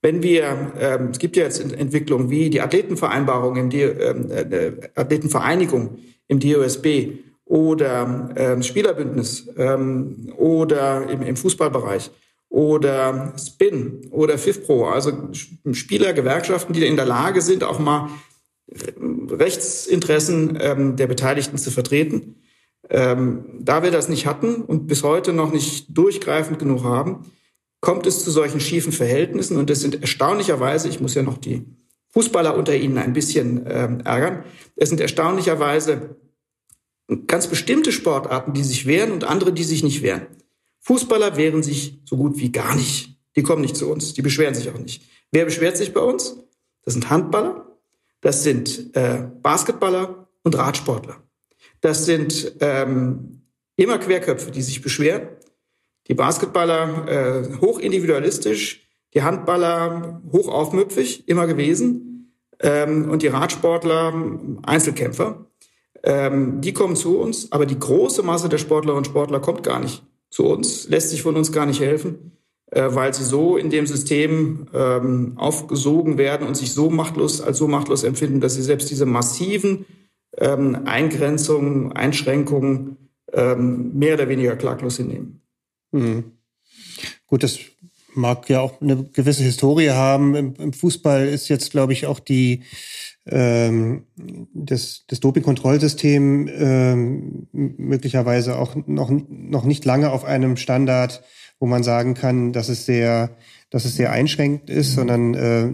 [0.00, 4.72] Wenn wir, ähm, es gibt ja jetzt Entwicklungen wie die Athletenvereinbarung im D, ähm, äh,
[4.94, 5.98] Athletenvereinigung
[6.28, 12.10] im DOSB oder ähm, Spielerbündnis ähm, oder im, im Fußballbereich
[12.48, 15.30] oder Spin oder FIFPro, also
[15.72, 18.10] Spieler, Gewerkschaften, die in der Lage sind, auch mal
[18.66, 18.92] äh,
[19.30, 22.36] Rechtsinteressen ähm, der Beteiligten zu vertreten.
[22.90, 27.32] Ähm, da wir das nicht hatten und bis heute noch nicht durchgreifend genug haben,
[27.80, 31.64] kommt es zu solchen schiefen Verhältnissen und das sind erstaunlicherweise, ich muss ja noch die
[32.12, 34.44] Fußballer unter Ihnen ein bisschen ähm, ärgern,
[34.76, 36.16] es sind erstaunlicherweise
[37.26, 40.26] ganz bestimmte Sportarten, die sich wehren und andere, die sich nicht wehren.
[40.84, 43.18] Fußballer wehren sich so gut wie gar nicht.
[43.36, 45.02] Die kommen nicht zu uns, die beschweren sich auch nicht.
[45.32, 46.36] Wer beschwert sich bei uns?
[46.82, 47.78] Das sind Handballer,
[48.20, 51.16] das sind äh, Basketballer und Radsportler.
[51.80, 53.42] Das sind ähm,
[53.76, 55.28] immer Querköpfe, die sich beschweren.
[56.06, 62.34] Die Basketballer äh, hoch individualistisch, die Handballer hoch aufmüpfig, immer gewesen.
[62.60, 64.12] Ähm, und die Radsportler
[64.62, 65.46] Einzelkämpfer.
[66.02, 69.80] Ähm, die kommen zu uns, aber die große Masse der Sportlerinnen und Sportler kommt gar
[69.80, 70.02] nicht
[70.34, 72.32] zu uns, lässt sich von uns gar nicht helfen,
[72.72, 77.58] äh, weil sie so in dem System ähm, aufgesogen werden und sich so machtlos als
[77.58, 79.86] so machtlos empfinden, dass sie selbst diese massiven
[80.36, 82.96] ähm, Eingrenzungen, Einschränkungen
[83.32, 85.40] ähm, mehr oder weniger klaglos hinnehmen.
[85.92, 86.24] Mhm.
[87.28, 87.60] Gut, das
[88.14, 90.34] mag ja auch eine gewisse Historie haben.
[90.34, 92.64] Im, im Fußball ist jetzt, glaube ich, auch die
[93.26, 94.04] ähm,
[94.52, 101.22] das, das Dopingkontrollsystem ähm, möglicherweise auch noch, noch nicht lange auf einem Standard,
[101.58, 103.36] wo man sagen kann, dass es sehr,
[103.70, 104.94] dass es sehr einschränkend ist, mhm.
[104.94, 105.70] sondern äh,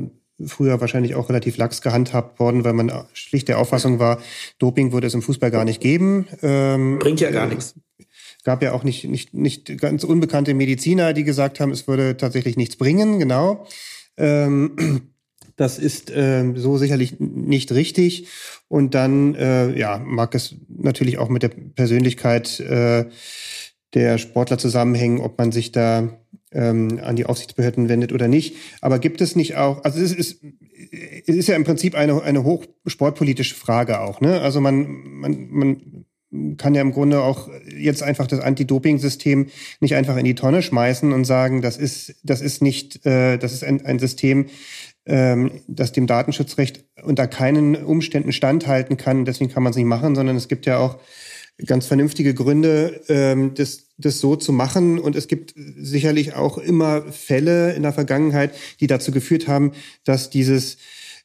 [0.46, 4.20] früher wahrscheinlich auch relativ lax gehandhabt worden, weil man schlicht der Auffassung war,
[4.58, 6.28] Doping würde es im Fußball gar nicht geben.
[6.42, 7.74] Ähm, Bringt ja gar nichts.
[8.44, 12.56] Gab ja auch nicht, nicht, nicht ganz unbekannte Mediziner, die gesagt haben, es würde tatsächlich
[12.56, 13.66] nichts bringen, genau.
[14.16, 15.10] Ähm,
[15.60, 18.28] das ist äh, so sicherlich nicht richtig.
[18.68, 23.04] Und dann äh, ja, mag es natürlich auch mit der Persönlichkeit äh,
[23.92, 26.16] der Sportler zusammenhängen, ob man sich da
[26.50, 28.56] ähm, an die Aufsichtsbehörden wendet oder nicht.
[28.80, 30.42] Aber gibt es nicht auch, also es ist,
[31.26, 34.22] es ist ja im Prinzip eine, eine hochsportpolitische Frage auch.
[34.22, 34.40] Ne?
[34.40, 36.06] Also man, man, man
[36.56, 39.48] kann ja im Grunde auch jetzt einfach das Anti-Doping-System
[39.80, 43.52] nicht einfach in die Tonne schmeißen und sagen, das ist, das ist nicht, äh, das
[43.52, 44.46] ist ein, ein System,
[45.06, 49.24] ähm, das dem Datenschutzrecht unter keinen Umständen standhalten kann.
[49.24, 50.98] Deswegen kann man es nicht machen, sondern es gibt ja auch
[51.66, 54.98] ganz vernünftige Gründe, ähm, das, das so zu machen.
[54.98, 59.72] Und es gibt sicherlich auch immer Fälle in der Vergangenheit, die dazu geführt haben,
[60.04, 60.78] dass dieses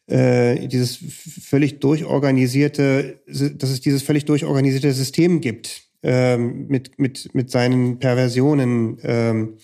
[0.07, 0.99] äh, dieses
[1.43, 8.99] völlig durchorganisierte, dass es dieses völlig durchorganisierte System gibt ähm, mit mit mit seinen Perversionen.
[9.03, 9.57] Ähm,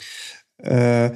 [0.57, 1.11] äh,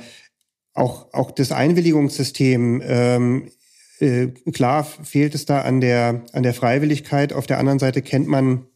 [0.76, 3.52] auch auch das Einwilligungssystem ähm,
[4.00, 7.34] äh, klar fehlt es da an der an der Freiwilligkeit.
[7.34, 8.68] Auf der anderen Seite kennt man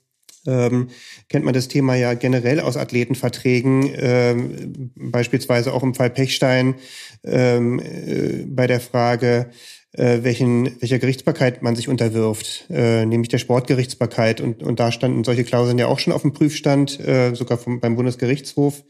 [0.47, 0.89] ähm,
[1.27, 6.76] kennt man das Thema ja generell aus Athletenverträgen, ähm, beispielsweise auch im Fall Pechstein
[7.23, 9.49] ähm, äh, bei der Frage,
[9.91, 14.39] äh, welchen, welcher Gerichtsbarkeit man sich unterwirft, äh, nämlich der Sportgerichtsbarkeit.
[14.39, 17.80] Und, und da standen solche Klauseln ja auch schon auf dem Prüfstand, äh, sogar vom,
[17.80, 18.84] beim Bundesgerichtshof.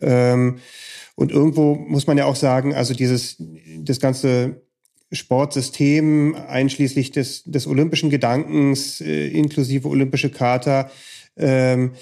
[0.00, 0.58] Ähm,
[1.14, 3.36] und irgendwo muss man ja auch sagen, also dieses,
[3.78, 4.62] das ganze
[5.12, 10.90] Sportsystem, einschließlich des, des olympischen Gedankens, äh, inklusive olympische Charta,
[11.36, 11.92] ähm,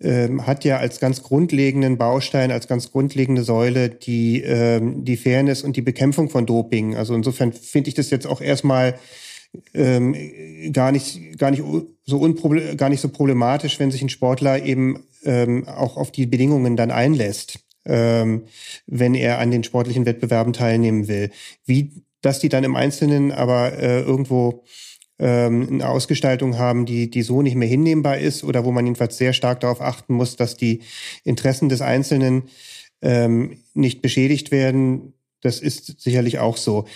[0.00, 5.62] ähm, hat ja als ganz grundlegenden Baustein, als ganz grundlegende Säule die, ähm, die Fairness
[5.62, 6.96] und die Bekämpfung von Doping.
[6.96, 8.94] Also insofern finde ich das jetzt auch erstmal
[9.72, 10.16] ähm,
[10.72, 11.62] gar nicht gar nicht
[12.04, 16.26] so unproble gar nicht so problematisch, wenn sich ein Sportler eben ähm, auch auf die
[16.26, 18.44] Bedingungen dann einlässt, ähm,
[18.86, 21.30] wenn er an den sportlichen Wettbewerben teilnehmen will.
[21.64, 24.64] Wie dass die dann im Einzelnen aber äh, irgendwo
[25.18, 29.18] ähm, eine Ausgestaltung haben, die, die so nicht mehr hinnehmbar ist oder wo man jedenfalls
[29.18, 30.82] sehr stark darauf achten muss, dass die
[31.22, 32.44] Interessen des Einzelnen
[33.02, 35.12] ähm, nicht beschädigt werden.
[35.40, 36.86] Das ist sicherlich auch so.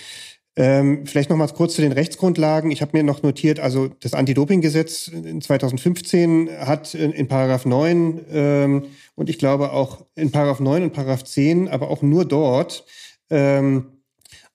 [0.60, 2.72] Ähm, vielleicht noch mal kurz zu den Rechtsgrundlagen.
[2.72, 8.20] Ich habe mir noch notiert, also das Anti-Doping-Gesetz in 2015 hat in, in Paragraph 9
[8.32, 12.84] ähm, und ich glaube auch in Paragraph 9 und Paragraph 10, aber auch nur dort,
[13.30, 13.86] ähm,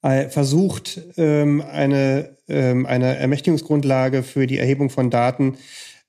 [0.02, 5.56] äh, versucht, ähm, eine, ähm, eine Ermächtigungsgrundlage für die Erhebung von Daten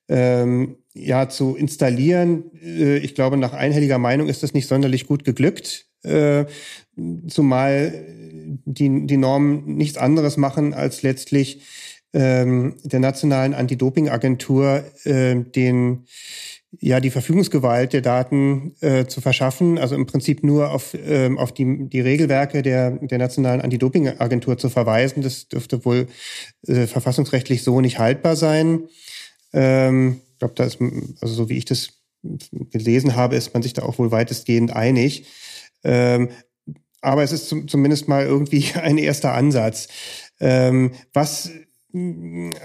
[0.09, 2.51] ähm, ja zu installieren.
[2.61, 6.43] Äh, ich glaube, nach einhelliger Meinung ist das nicht sonderlich gut geglückt, äh,
[7.29, 7.93] zumal
[8.45, 11.61] die, die Normen nichts anderes machen, als letztlich
[12.13, 16.05] ähm, der nationalen Anti-Doping-Agentur äh, den
[16.79, 21.53] ja die Verfügungsgewalt der Daten äh, zu verschaffen, also im Prinzip nur auf, ähm, auf
[21.53, 25.21] die, die Regelwerke der, der nationalen Anti-Doping-Agentur zu verweisen.
[25.21, 26.07] Das dürfte wohl
[26.67, 28.87] äh, verfassungsrechtlich so nicht haltbar sein.
[29.53, 30.79] Ähm, ich glaube, da ist,
[31.21, 31.89] also so wie ich das
[32.71, 35.25] gelesen habe, ist man sich da auch wohl weitestgehend einig.
[35.83, 36.29] Ähm,
[37.05, 39.87] aber es ist zum, zumindest mal irgendwie ein erster Ansatz.
[40.39, 41.51] Ähm, was,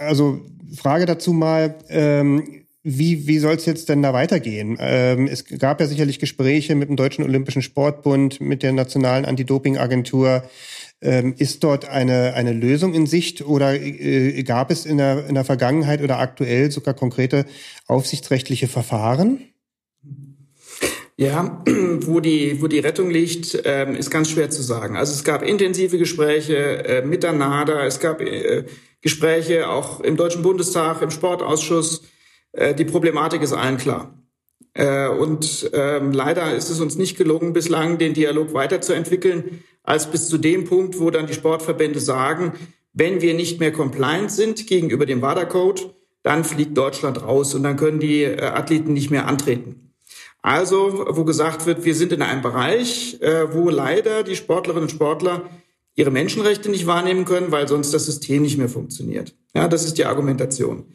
[0.00, 0.40] also
[0.74, 4.78] Frage dazu mal, ähm, wie, wie soll es jetzt denn da weitergehen?
[4.80, 10.44] Ähm, es gab ja sicherlich Gespräche mit dem Deutschen Olympischen Sportbund, mit der Nationalen Anti-Doping-Agentur.
[11.02, 15.34] Ähm, ist dort eine, eine Lösung in Sicht oder äh, gab es in der, in
[15.34, 17.46] der Vergangenheit oder aktuell sogar konkrete
[17.86, 19.40] aufsichtsrechtliche Verfahren?
[21.20, 24.96] Ja, wo die, wo die Rettung liegt, ähm, ist ganz schwer zu sagen.
[24.96, 28.64] Also es gab intensive Gespräche äh, mit der NADA, es gab äh,
[29.02, 32.04] Gespräche auch im Deutschen Bundestag, im Sportausschuss,
[32.52, 34.16] äh, die Problematik ist allen klar.
[34.72, 40.38] Und ähm, leider ist es uns nicht gelungen, bislang den Dialog weiterzuentwickeln, als bis zu
[40.38, 42.52] dem Punkt, wo dann die Sportverbände sagen,
[42.92, 45.92] wenn wir nicht mehr compliant sind gegenüber dem WADA-Code,
[46.22, 49.89] dann fliegt Deutschland raus und dann können die Athleten nicht mehr antreten.
[50.42, 54.90] Also, wo gesagt wird, wir sind in einem Bereich, äh, wo leider die Sportlerinnen und
[54.90, 55.50] Sportler
[55.94, 59.34] ihre Menschenrechte nicht wahrnehmen können, weil sonst das System nicht mehr funktioniert.
[59.54, 60.86] Ja, das ist die Argumentation.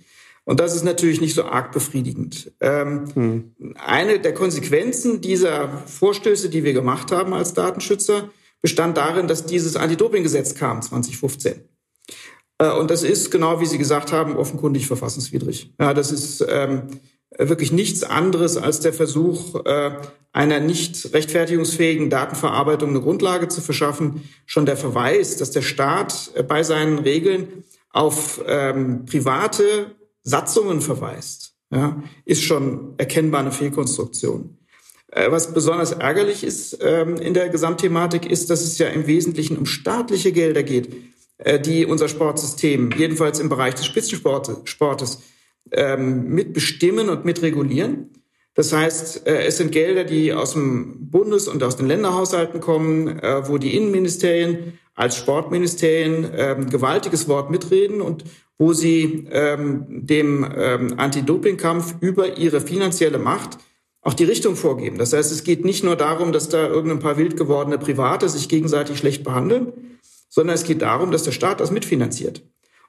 [0.45, 2.51] Und das ist natürlich nicht so arg befriedigend.
[2.59, 3.76] Ähm, hm.
[3.76, 8.30] Eine der Konsequenzen dieser Vorstöße, die wir gemacht haben als Datenschützer,
[8.61, 11.65] bestand darin, dass dieses Anti-Doping-Gesetz kam 2015.
[12.59, 15.73] Äh, und das ist, genau wie Sie gesagt haben, offenkundig verfassungswidrig.
[15.80, 16.84] Ja, das ist ähm,
[17.38, 19.91] wirklich nichts anderes als der Versuch, äh,
[20.32, 24.30] einer nicht rechtfertigungsfähigen Datenverarbeitung eine Grundlage zu verschaffen.
[24.45, 31.53] Schon der Verweis, dass der Staat äh, bei seinen Regeln auf ähm, private Satzungen verweist,
[31.72, 34.57] ja, ist schon erkennbar eine Fehlkonstruktion.
[35.12, 39.57] Äh, was besonders ärgerlich ist ähm, in der Gesamtthematik, ist, dass es ja im Wesentlichen
[39.57, 40.94] um staatliche Gelder geht,
[41.38, 45.20] äh, die unser Sportsystem, jedenfalls im Bereich des Spitzensportes,
[45.72, 48.12] ähm, mitbestimmen und mitregulieren.
[48.54, 53.20] Das heißt, äh, es sind Gelder, die aus dem Bundes- und aus den Länderhaushalten kommen,
[53.20, 58.24] äh, wo die Innenministerien als Sportministerien ähm, gewaltiges Wort mitreden und
[58.58, 63.58] wo sie ähm, dem ähm, Anti-Doping-Kampf über ihre finanzielle Macht
[64.02, 64.98] auch die Richtung vorgeben.
[64.98, 68.48] Das heißt, es geht nicht nur darum, dass da irgendein paar wild gewordene Private sich
[68.48, 69.74] gegenseitig schlecht behandeln,
[70.30, 72.44] sondern es geht darum, dass der Staat das mitfinanziert.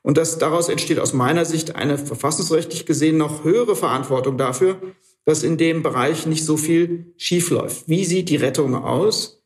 [0.07, 4.81] Und dass daraus entsteht aus meiner Sicht eine verfassungsrechtlich gesehen noch höhere Verantwortung dafür,
[5.25, 7.89] dass in dem Bereich nicht so viel schiefläuft.
[7.89, 9.37] Wie sieht die Rettung aus?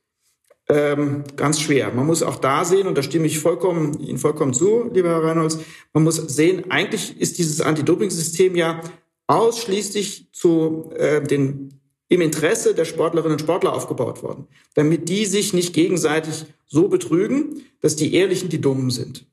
[0.70, 1.90] ähm, ganz schwer.
[1.92, 5.24] Man muss auch da sehen, und da stimme ich vollkommen, Ihnen vollkommen zu, lieber Herr
[5.24, 5.58] Reinholz,
[5.92, 8.80] man muss sehen, eigentlich ist dieses Anti-Doping-System ja
[9.26, 15.52] ausschließlich zu äh, den im Interesse der Sportlerinnen und Sportler aufgebaut worden, damit die sich
[15.52, 19.30] nicht gegenseitig so betrügen, dass die Ehrlichen die Dummen sind.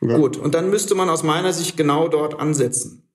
[0.00, 0.16] Ja.
[0.16, 3.10] Gut, und dann müsste man aus meiner Sicht genau dort ansetzen.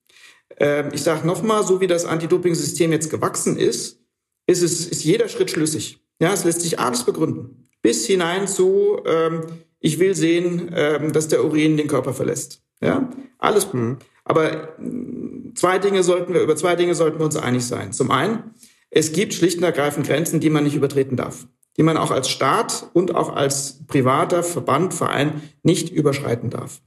[0.58, 4.00] Ähm, ich sage nochmal, so wie das Anti-Doping-System jetzt gewachsen ist,
[4.48, 6.00] ist, es, ist jeder Schritt schlüssig.
[6.20, 7.70] Ja, es lässt sich alles begründen.
[7.82, 9.44] Bis hinein zu, ähm,
[9.80, 12.62] ich will sehen, ähm, dass der Urin den Körper verlässt.
[12.82, 13.72] Ja, alles.
[13.74, 13.98] Mhm.
[14.26, 17.94] Aber äh, zwei Dinge sollten wir, über zwei Dinge sollten wir uns einig sein.
[17.94, 18.56] Zum einen,
[18.90, 21.48] es gibt schlicht und ergreifend Grenzen, die man nicht übertreten darf,
[21.78, 26.82] die man auch als Staat und auch als privater Verband, Verein nicht überschreiten darf.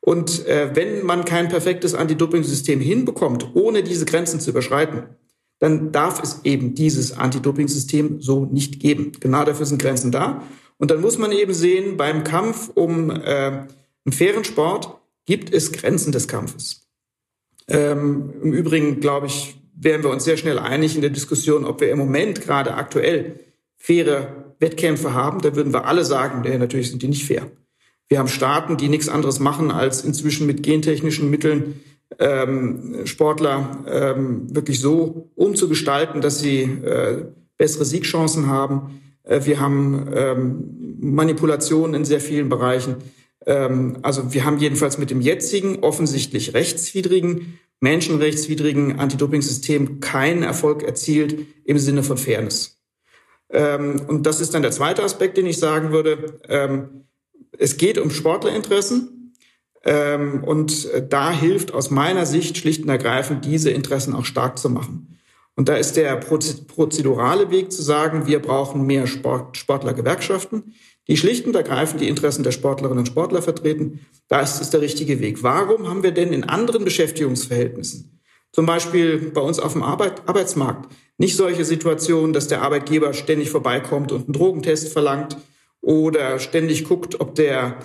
[0.00, 5.04] Und äh, wenn man kein perfektes Anti-Doping-System hinbekommt, ohne diese Grenzen zu überschreiten,
[5.58, 9.12] dann darf es eben dieses Anti-Doping-System so nicht geben.
[9.20, 10.42] Genau dafür sind Grenzen da.
[10.78, 15.72] Und dann muss man eben sehen, beim Kampf um äh, einen fairen Sport gibt es
[15.72, 16.88] Grenzen des Kampfes.
[17.66, 21.80] Ähm, Im Übrigen, glaube ich, wären wir uns sehr schnell einig in der Diskussion, ob
[21.80, 23.40] wir im Moment gerade aktuell
[23.78, 25.40] faire Wettkämpfe haben.
[25.40, 27.50] Da würden wir alle sagen, ja, natürlich sind die nicht fair.
[28.08, 31.80] Wir haben Staaten, die nichts anderes machen, als inzwischen mit gentechnischen Mitteln
[32.18, 37.26] ähm, Sportler ähm, wirklich so umzugestalten, dass sie äh,
[37.58, 39.00] bessere Siegchancen haben.
[39.24, 42.96] Äh, wir haben ähm, Manipulationen in sehr vielen Bereichen.
[43.44, 51.46] Ähm, also wir haben jedenfalls mit dem jetzigen offensichtlich rechtswidrigen menschenrechtswidrigen Anti-Doping-System keinen Erfolg erzielt
[51.64, 52.77] im Sinne von Fairness.
[53.50, 56.40] Ähm, und das ist dann der zweite Aspekt, den ich sagen würde.
[56.48, 57.04] Ähm,
[57.56, 59.34] es geht um Sportlerinteressen.
[59.84, 64.68] Ähm, und da hilft aus meiner Sicht schlicht und ergreifend, diese Interessen auch stark zu
[64.68, 65.18] machen.
[65.58, 70.74] Und da ist der prozedurale Weg zu sagen, wir brauchen mehr Sport, Sportlergewerkschaften,
[71.08, 74.06] die schlicht und ergreifend die Interessen der Sportlerinnen und Sportler vertreten.
[74.28, 75.42] Das ist der richtige Weg.
[75.42, 78.17] Warum haben wir denn in anderen Beschäftigungsverhältnissen,
[78.52, 83.50] zum Beispiel bei uns auf dem Arbeit, Arbeitsmarkt, nicht solche Situationen, dass der Arbeitgeber ständig
[83.50, 85.36] vorbeikommt und einen Drogentest verlangt
[85.80, 87.76] oder ständig guckt, ob der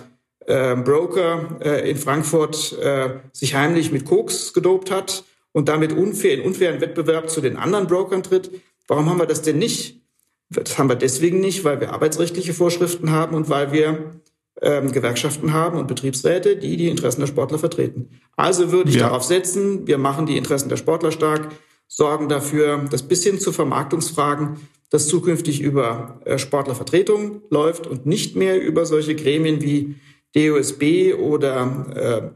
[0.46, 6.34] äh, Broker äh, in Frankfurt äh, sich heimlich mit Koks gedopt hat und damit unfair
[6.34, 8.50] in unfairen Wettbewerb zu den anderen Brokern tritt.
[8.86, 10.02] Warum haben wir das denn nicht?
[10.50, 14.20] Das haben wir deswegen nicht, weil wir arbeitsrechtliche Vorschriften haben und weil wir
[14.62, 18.10] ähm, Gewerkschaften haben und Betriebsräte, die die Interessen der Sportler vertreten.
[18.36, 19.08] Also würde ich ja.
[19.08, 21.48] darauf setzen, wir machen die Interessen der Sportler stark,
[21.88, 24.56] sorgen dafür, dass bis hin zu Vermarktungsfragen
[24.90, 29.96] das zukünftig über äh, Sportlervertretung läuft und nicht mehr über solche Gremien wie
[30.34, 32.32] DOSB oder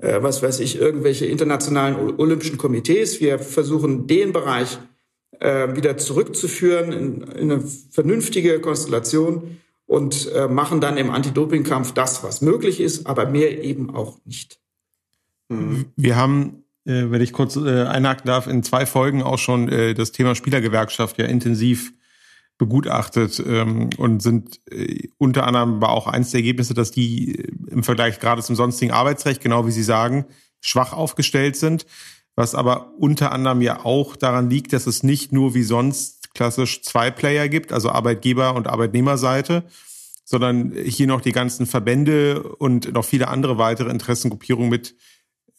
[0.00, 3.20] äh, äh, was weiß ich, irgendwelche internationalen Olympischen Komitees.
[3.20, 4.78] Wir versuchen den Bereich
[5.38, 12.22] äh, wieder zurückzuführen in, in, eine vernünftige Konstellation und äh, machen dann im Anti-Doping-Kampf das,
[12.24, 14.60] was möglich ist, aber mehr eben auch nicht.
[15.48, 15.86] Mhm.
[15.96, 19.94] Wir haben, äh, wenn ich kurz äh, einhaken darf, in zwei Folgen auch schon äh,
[19.94, 21.92] das Thema Spielergewerkschaft ja intensiv
[22.58, 27.52] begutachtet ähm, und sind äh, unter anderem war auch eins der Ergebnisse, dass die äh,
[27.70, 30.26] im Vergleich gerade zum sonstigen Arbeitsrecht, genau wie Sie sagen,
[30.60, 31.86] schwach aufgestellt sind
[32.34, 36.82] was aber unter anderem ja auch daran liegt, dass es nicht nur wie sonst klassisch
[36.82, 39.64] zwei Player gibt, also Arbeitgeber- und Arbeitnehmerseite,
[40.24, 44.94] sondern hier noch die ganzen Verbände und noch viele andere weitere Interessengruppierungen mit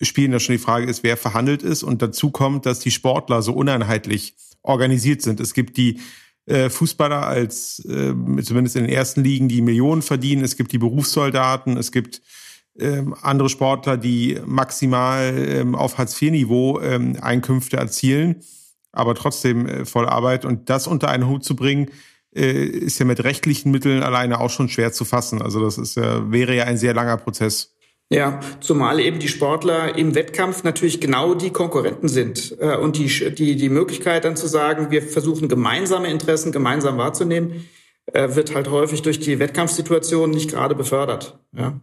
[0.02, 0.32] spielen.
[0.32, 1.84] Da schon die Frage ist, wer verhandelt ist.
[1.84, 5.40] Und dazu kommt, dass die Sportler so uneinheitlich organisiert sind.
[5.40, 6.00] Es gibt die
[6.46, 10.44] äh, Fußballer als, äh, zumindest in den ersten Ligen, die Millionen verdienen.
[10.44, 11.78] Es gibt die Berufssoldaten.
[11.78, 12.22] Es gibt
[12.80, 18.42] ähm, andere Sportler, die maximal ähm, auf Hartz-IV-Niveau ähm, Einkünfte erzielen,
[18.94, 20.46] aber trotzdem äh, voll Arbeit.
[20.46, 21.90] Und das unter einen Hut zu bringen,
[22.34, 25.42] äh, ist ja mit rechtlichen Mitteln alleine auch schon schwer zu fassen.
[25.42, 27.76] Also das ist, äh, wäre ja ein sehr langer Prozess.
[28.10, 32.56] Ja, zumal eben die Sportler im Wettkampf natürlich genau die Konkurrenten sind.
[32.60, 37.66] Äh, und die, die, die Möglichkeit dann zu sagen, wir versuchen gemeinsame Interessen gemeinsam wahrzunehmen,
[38.06, 41.40] äh, wird halt häufig durch die Wettkampfsituation nicht gerade befördert.
[41.58, 41.80] Ja.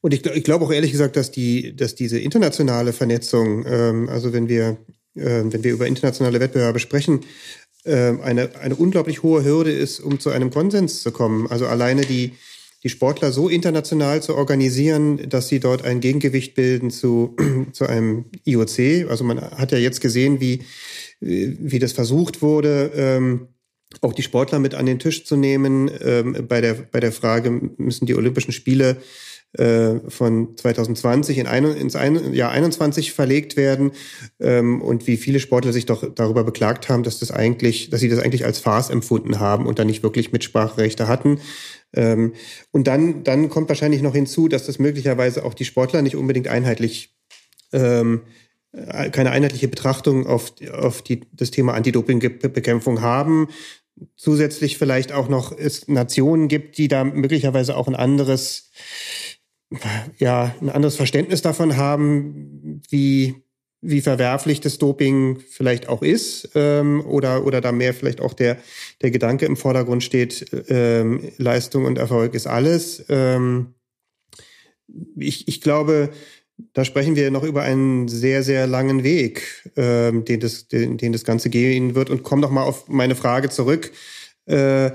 [0.00, 4.34] Und ich, ich glaube auch ehrlich gesagt, dass die, dass diese internationale Vernetzung, ähm, also
[4.34, 4.76] wenn wir,
[5.14, 7.20] wenn wir über internationale Wettbewerbe sprechen,
[7.84, 11.46] äh, eine, eine unglaublich hohe Hürde ist, um zu einem Konsens zu kommen.
[11.48, 12.32] Also alleine die,
[12.82, 17.36] die Sportler so international zu organisieren, dass sie dort ein Gegengewicht bilden zu,
[17.72, 19.10] zu einem IOC.
[19.10, 20.62] Also man hat ja jetzt gesehen, wie,
[21.20, 23.48] wie das versucht wurde, ähm,
[24.00, 27.50] auch die Sportler mit an den Tisch zu nehmen ähm, bei, der, bei der Frage,
[27.76, 28.96] müssen die Olympischen Spiele
[29.58, 33.92] äh, von 2020 in ein, ins ein, Jahr 21 verlegt werden
[34.40, 38.08] ähm, und wie viele Sportler sich doch darüber beklagt haben, dass das eigentlich, dass sie
[38.08, 41.40] das eigentlich als Farce empfunden haben und dann nicht wirklich Mitspracherechte hatten.
[41.92, 42.32] Ähm,
[42.72, 46.48] und dann, dann kommt wahrscheinlich noch hinzu, dass das möglicherweise auch die Sportler nicht unbedingt
[46.48, 47.14] einheitlich
[47.72, 48.22] ähm,
[49.12, 53.48] keine einheitliche Betrachtung auf, auf die, das Thema Anti-Doping-Bekämpfung haben.
[54.16, 58.72] Zusätzlich vielleicht auch noch es Nationen gibt, die da möglicherweise auch ein anderes,
[60.18, 63.34] ja, ein anderes Verständnis davon haben, wie,
[63.80, 68.58] wie verwerflich das Doping vielleicht auch ist, ähm, oder, oder da mehr vielleicht auch der,
[69.02, 73.04] der Gedanke im Vordergrund steht, ähm, Leistung und Erfolg ist alles.
[73.08, 73.74] Ähm,
[75.16, 76.10] ich, ich glaube,
[76.72, 81.12] da sprechen wir noch über einen sehr, sehr langen Weg, ähm, den, das, den, den
[81.12, 82.10] das Ganze gehen wird.
[82.10, 83.92] Und komm doch mal auf meine Frage zurück,
[84.46, 84.90] äh,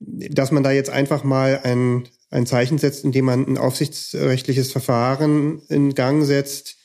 [0.00, 5.62] dass man da jetzt einfach mal ein, ein Zeichen setzt, indem man ein aufsichtsrechtliches Verfahren
[5.68, 6.76] in Gang setzt.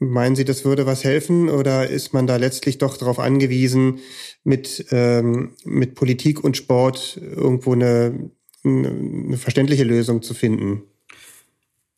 [0.00, 4.00] Meinen Sie, das würde was helfen oder ist man da letztlich doch darauf angewiesen,
[4.44, 8.30] mit, ähm, mit Politik und Sport irgendwo eine,
[8.64, 10.82] eine verständliche Lösung zu finden?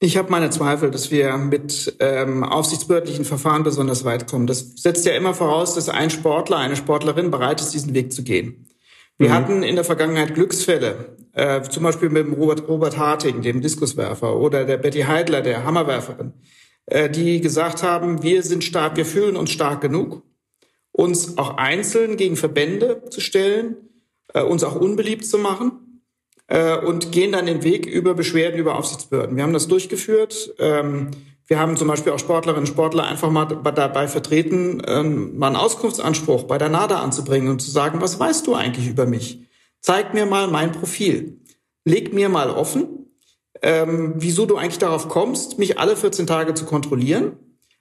[0.02, 4.46] Ich habe meine Zweifel, dass wir mit ähm, aufsichtsbehördlichen Verfahren besonders weit kommen.
[4.46, 8.22] Das setzt ja immer voraus, dass ein Sportler, eine Sportlerin bereit ist, diesen Weg zu
[8.22, 8.66] gehen.
[9.18, 9.34] Wir mhm.
[9.34, 14.36] hatten in der Vergangenheit Glücksfälle, äh, zum Beispiel mit dem Robert, Robert Harting, dem Diskuswerfer,
[14.36, 16.32] oder der Betty Heidler, der Hammerwerferin,
[16.86, 20.22] äh, die gesagt haben, wir sind stark, wir fühlen uns stark genug,
[20.92, 23.76] uns auch einzeln gegen Verbände zu stellen,
[24.34, 26.02] äh, uns auch unbeliebt zu machen
[26.48, 29.36] äh, und gehen dann den Weg über Beschwerden über Aufsichtsbehörden.
[29.36, 30.54] Wir haben das durchgeführt.
[30.58, 31.10] Ähm,
[31.46, 35.56] wir haben zum Beispiel auch Sportlerinnen und Sportler einfach mal dabei vertreten, ähm, mal einen
[35.56, 39.49] Auskunftsanspruch bei der NADA anzubringen und zu sagen, was weißt du eigentlich über mich?
[39.80, 41.40] Zeig mir mal mein Profil.
[41.84, 43.10] Leg mir mal offen,
[43.62, 47.36] ähm, wieso du eigentlich darauf kommst, mich alle 14 Tage zu kontrollieren.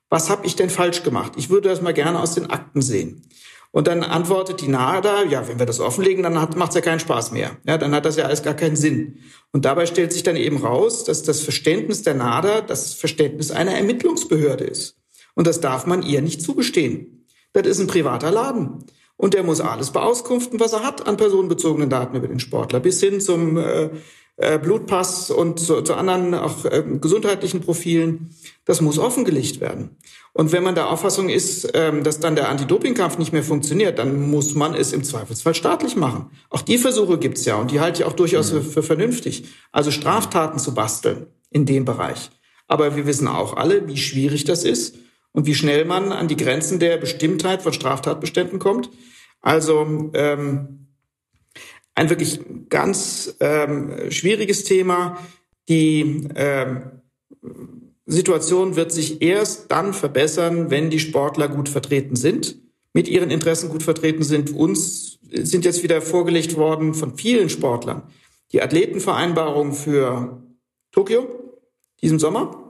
[0.09, 1.33] Was habe ich denn falsch gemacht?
[1.35, 3.27] Ich würde das mal gerne aus den Akten sehen.
[3.71, 6.99] Und dann antwortet die NADA, ja, wenn wir das offenlegen, dann macht es ja keinen
[6.99, 7.57] Spaß mehr.
[7.65, 9.19] Ja, dann hat das ja alles gar keinen Sinn.
[9.51, 13.75] Und dabei stellt sich dann eben raus, dass das Verständnis der NADA das Verständnis einer
[13.75, 14.97] Ermittlungsbehörde ist.
[15.35, 17.27] Und das darf man ihr nicht zugestehen.
[17.53, 18.85] Das ist ein privater Laden.
[19.19, 23.01] Und der muss alles beauskunften, was er hat an personenbezogenen Daten über den Sportler, bis
[23.01, 23.89] hin zum äh,
[24.37, 28.29] äh, Blutpass und zu, zu anderen auch äh, gesundheitlichen Profilen.
[28.63, 29.97] Das muss offengelegt werden.
[30.31, 34.31] Und wenn man der Auffassung ist, ähm, dass dann der Anti-Doping-Kampf nicht mehr funktioniert, dann
[34.31, 36.31] muss man es im Zweifelsfall staatlich machen.
[36.49, 39.49] Auch die Versuche gibt's ja und die halte ich auch durchaus für, für vernünftig.
[39.73, 42.31] Also Straftaten zu basteln in dem Bereich.
[42.69, 44.95] Aber wir wissen auch alle, wie schwierig das ist
[45.39, 48.89] und wie schnell man an die Grenzen der Bestimmtheit von Straftatbeständen kommt.
[49.39, 50.87] Also ähm,
[51.95, 55.17] ein wirklich ganz ähm, schwieriges Thema.
[55.69, 56.91] Die ähm,
[58.05, 62.57] Situation wird sich erst dann verbessern, wenn die Sportler gut vertreten sind,
[62.91, 64.53] mit ihren Interessen gut vertreten sind.
[64.53, 68.03] Uns sind jetzt wieder vorgelegt worden von vielen Sportlern
[68.51, 70.43] die Athletenvereinbarung für
[70.91, 71.29] Tokio
[72.01, 72.68] diesem Sommer,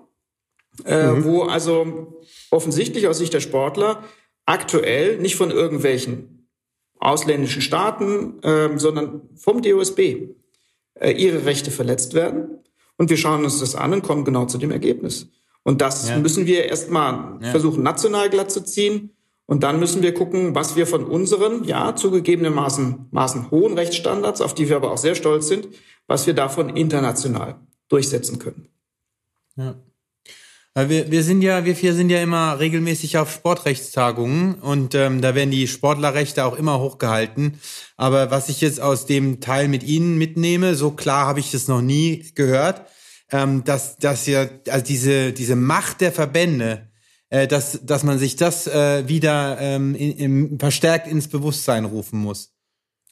[0.85, 1.25] äh, mhm.
[1.25, 4.03] wo also offensichtlich aus Sicht der Sportler
[4.45, 6.47] aktuell nicht von irgendwelchen
[6.99, 9.99] ausländischen Staaten, äh, sondern vom DOSB
[10.95, 12.59] äh, ihre Rechte verletzt werden.
[12.97, 15.27] Und wir schauen uns das an und kommen genau zu dem Ergebnis.
[15.63, 16.17] Und das ja.
[16.17, 17.51] müssen wir erstmal ja.
[17.51, 19.11] versuchen, national glatt zu ziehen.
[19.45, 24.53] Und dann müssen wir gucken, was wir von unseren, ja, zugegebenermaßen Maßen hohen Rechtsstandards, auf
[24.53, 25.69] die wir aber auch sehr stolz sind,
[26.07, 27.55] was wir davon international
[27.87, 28.67] durchsetzen können.
[29.55, 29.75] Ja.
[30.87, 35.33] Wir, wir sind ja, wir vier sind ja immer regelmäßig auf Sportrechtstagungen und ähm, da
[35.33, 37.59] werden die Sportlerrechte auch immer hochgehalten.
[37.97, 41.67] Aber was ich jetzt aus dem Teil mit Ihnen mitnehme, so klar habe ich das
[41.67, 42.85] noch nie gehört,
[43.31, 46.89] ähm, dass, dass ja, also diese, diese Macht der Verbände,
[47.29, 52.19] äh, dass, dass man sich das äh, wieder ähm, in, in, verstärkt ins Bewusstsein rufen
[52.19, 52.53] muss.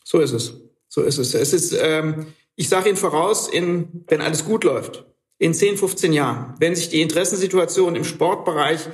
[0.04, 0.54] So ist es.
[0.90, 1.34] So ist es.
[1.34, 5.06] Es ist, ähm, ich sage Ihnen voraus, in, wenn alles gut läuft,
[5.40, 8.88] in 10, 15 Jahren, wenn sich die Interessensituation im Sportbereich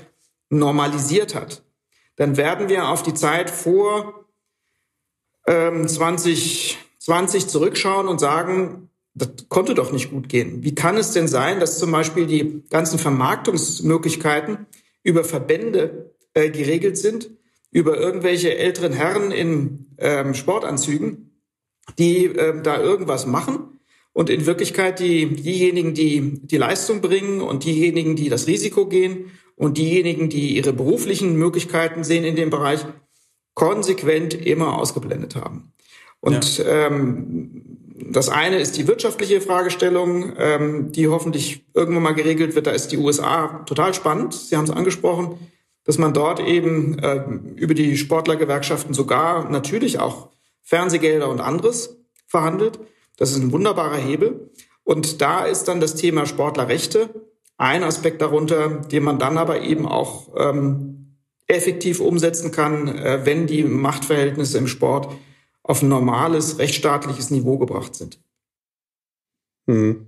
[0.49, 1.63] normalisiert hat,
[2.15, 4.25] dann werden wir auf die Zeit vor
[5.47, 10.63] ähm, 2020 zurückschauen und sagen, das konnte doch nicht gut gehen.
[10.63, 14.65] Wie kann es denn sein, dass zum Beispiel die ganzen Vermarktungsmöglichkeiten
[15.03, 17.29] über Verbände äh, geregelt sind,
[17.71, 21.39] über irgendwelche älteren Herren in ähm, Sportanzügen,
[21.97, 23.72] die äh, da irgendwas machen
[24.13, 29.31] und in Wirklichkeit die, diejenigen, die die Leistung bringen und diejenigen, die das Risiko gehen
[29.55, 32.85] und diejenigen, die ihre beruflichen Möglichkeiten sehen in dem Bereich,
[33.55, 35.73] konsequent immer ausgeblendet haben.
[36.19, 36.87] Und ja.
[36.87, 37.73] ähm,
[38.11, 42.67] das eine ist die wirtschaftliche Fragestellung, ähm, die hoffentlich irgendwann mal geregelt wird.
[42.67, 44.33] Da ist die USA total spannend.
[44.33, 45.37] Sie haben es angesprochen,
[45.83, 47.23] dass man dort eben äh,
[47.55, 50.29] über die Sportlergewerkschaften sogar natürlich auch
[50.61, 52.79] Fernsehgelder und anderes verhandelt.
[53.17, 54.51] Das ist ein wunderbarer Hebel.
[54.83, 57.09] Und da ist dann das Thema Sportlerrechte
[57.57, 61.17] ein Aspekt darunter, den man dann aber eben auch ähm,
[61.47, 65.07] effektiv umsetzen kann, äh, wenn die Machtverhältnisse im Sport
[65.61, 68.19] auf ein normales rechtsstaatliches Niveau gebracht sind.
[69.65, 70.07] Mhm.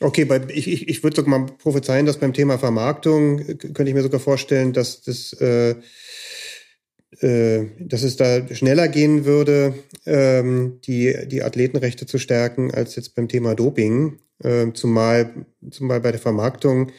[0.00, 3.88] Okay, bei, ich, ich, ich würde sogar mal prophezeien, dass beim Thema Vermarktung äh, könnte
[3.88, 5.76] ich mir sogar vorstellen, dass das äh,
[7.20, 9.74] äh, dass es da schneller gehen würde,
[10.06, 14.18] ähm, die, die Athletenrechte zu stärken, als jetzt beim Thema Doping.
[14.42, 16.90] Ähm, zumal, zumal bei der Vermarktung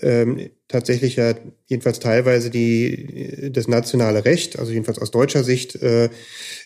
[0.00, 1.34] ähm, tatsächlich ja
[1.66, 6.08] jedenfalls teilweise die, das nationale Recht, also jedenfalls aus deutscher Sicht, äh,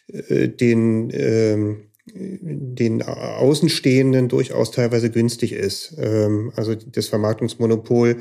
[0.09, 5.95] äh den, äh, den Außenstehenden durchaus teilweise günstig ist.
[5.99, 8.17] Ähm, also das Vermarktungsmonopol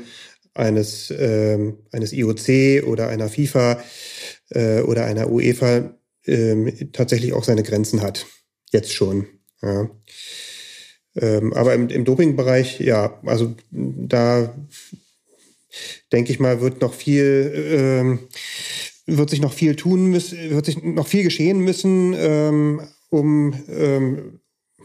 [0.54, 3.82] eines, äh, eines IOC oder einer FIFA
[4.54, 8.26] äh, oder einer UEFA äh, tatsächlich auch seine Grenzen hat.
[8.70, 9.26] Jetzt schon.
[9.60, 9.90] Ja.
[11.14, 14.54] Ähm, aber im, im Dopingbereich, ja, also da
[16.10, 18.18] denke ich mal, wird noch viel, ähm,
[19.06, 22.80] wird sich noch viel tun müssen, wird sich noch viel geschehen müssen, ähm,
[23.10, 24.40] um ähm,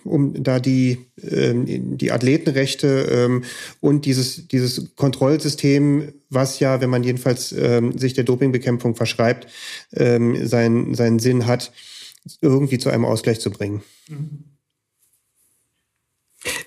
[0.08, 3.44] um da die, ähm, die Athletenrechte ähm,
[3.80, 9.48] und dieses, dieses Kontrollsystem, was ja, wenn man jedenfalls ähm, sich der Dopingbekämpfung verschreibt,
[9.94, 11.72] ähm, seinen, seinen Sinn hat,
[12.42, 13.84] irgendwie zu einem Ausgleich zu bringen.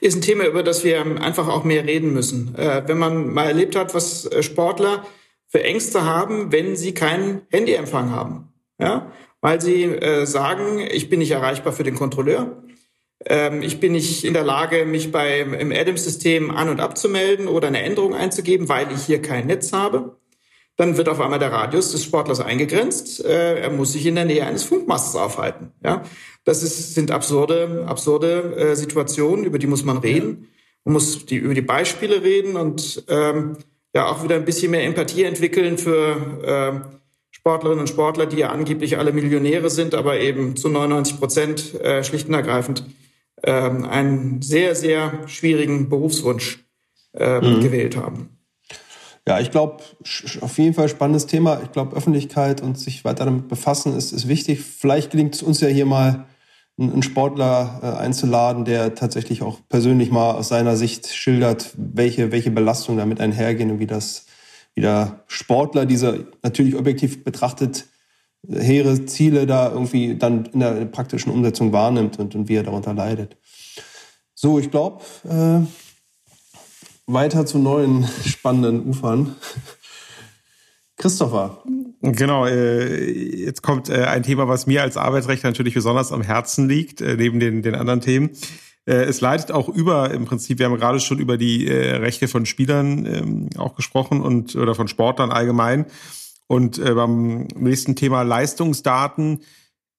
[0.00, 2.54] Ist ein Thema, über das wir einfach auch mehr reden müssen.
[2.54, 5.06] Äh, wenn man mal erlebt hat, was äh, Sportler
[5.46, 8.48] für Ängste haben, wenn sie keinen Handyempfang haben.
[8.78, 9.12] Ja?
[9.40, 12.62] Weil sie äh, sagen, ich bin nicht erreichbar für den Kontrolleur
[13.22, 17.82] ich bin nicht in der Lage, mich bei, im Adams-System an- und abzumelden oder eine
[17.82, 20.16] Änderung einzugeben, weil ich hier kein Netz habe.
[20.76, 23.22] Dann wird auf einmal der Radius des Sportlers eingegrenzt.
[23.22, 25.72] Äh, er muss sich in der Nähe eines Funkmastes aufhalten.
[25.84, 26.05] Ja,
[26.44, 30.48] das ist, sind absurde, absurde äh, Situationen, über die muss man reden.
[30.84, 33.59] Man muss die, über die Beispiele reden und ähm,
[33.94, 36.97] ja auch wieder ein bisschen mehr Empathie entwickeln für äh,
[37.30, 42.02] Sportlerinnen und Sportler, die ja angeblich alle Millionäre sind, aber eben zu 99 Prozent äh,
[42.02, 42.84] schlicht und ergreifend
[43.44, 46.64] ähm, einen sehr, sehr schwierigen Berufswunsch
[47.14, 47.60] äh, mhm.
[47.60, 48.36] gewählt haben.
[49.28, 49.82] Ja, ich glaube,
[50.40, 51.60] auf jeden Fall spannendes Thema.
[51.62, 54.60] Ich glaube, Öffentlichkeit und sich weiter damit befassen ist, ist wichtig.
[54.60, 56.26] Vielleicht gelingt es uns ja hier mal,
[56.78, 62.50] einen Sportler äh, einzuladen, der tatsächlich auch persönlich mal aus seiner Sicht schildert, welche, welche
[62.50, 64.24] Belastungen damit einhergehen und wie das,
[64.74, 67.84] wie der Sportler diese natürlich objektiv betrachtet
[68.48, 72.94] hehre Ziele da irgendwie dann in der praktischen Umsetzung wahrnimmt und, und wie er darunter
[72.94, 73.36] leidet.
[74.34, 75.60] So, ich glaube, äh,
[77.06, 79.36] weiter zu neuen spannenden Ufern.
[80.96, 81.62] Christopher.
[82.02, 83.10] Genau, äh,
[83.44, 87.16] jetzt kommt äh, ein Thema, was mir als Arbeitsrecht natürlich besonders am Herzen liegt, äh,
[87.16, 88.30] neben den, den anderen Themen.
[88.86, 92.28] Äh, es leitet auch über, im Prinzip, wir haben gerade schon über die äh, Rechte
[92.28, 95.86] von Spielern ähm, auch gesprochen und oder von Sportlern allgemein.
[96.51, 99.44] Und äh, beim nächsten Thema Leistungsdaten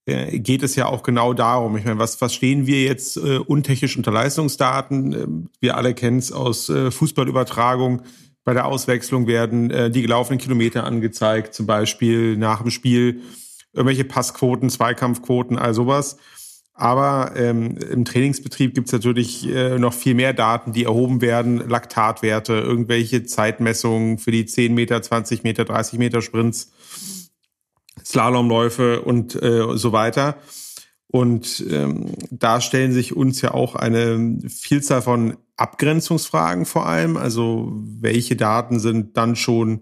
[0.06, 1.78] äh, geht es ja auch genau darum.
[1.78, 5.14] Ich meine, was verstehen wir jetzt äh, untechnisch unter Leistungsdaten?
[5.14, 5.28] Äh,
[5.61, 8.02] wir alle kennen es aus äh, Fußballübertragung.
[8.44, 13.22] Bei der Auswechslung werden äh, die gelaufenen Kilometer angezeigt, zum Beispiel nach dem Spiel
[13.72, 16.18] irgendwelche Passquoten, Zweikampfquoten, all sowas.
[16.82, 21.70] Aber ähm, im Trainingsbetrieb gibt es natürlich äh, noch viel mehr Daten, die erhoben werden.
[21.70, 26.72] Laktatwerte, irgendwelche Zeitmessungen für die 10 Meter, 20 Meter, 30 Meter Sprints,
[28.03, 30.38] Slalomläufe und äh, so weiter.
[31.06, 37.16] Und ähm, da stellen sich uns ja auch eine Vielzahl von Abgrenzungsfragen vor allem.
[37.16, 39.82] Also welche Daten sind dann schon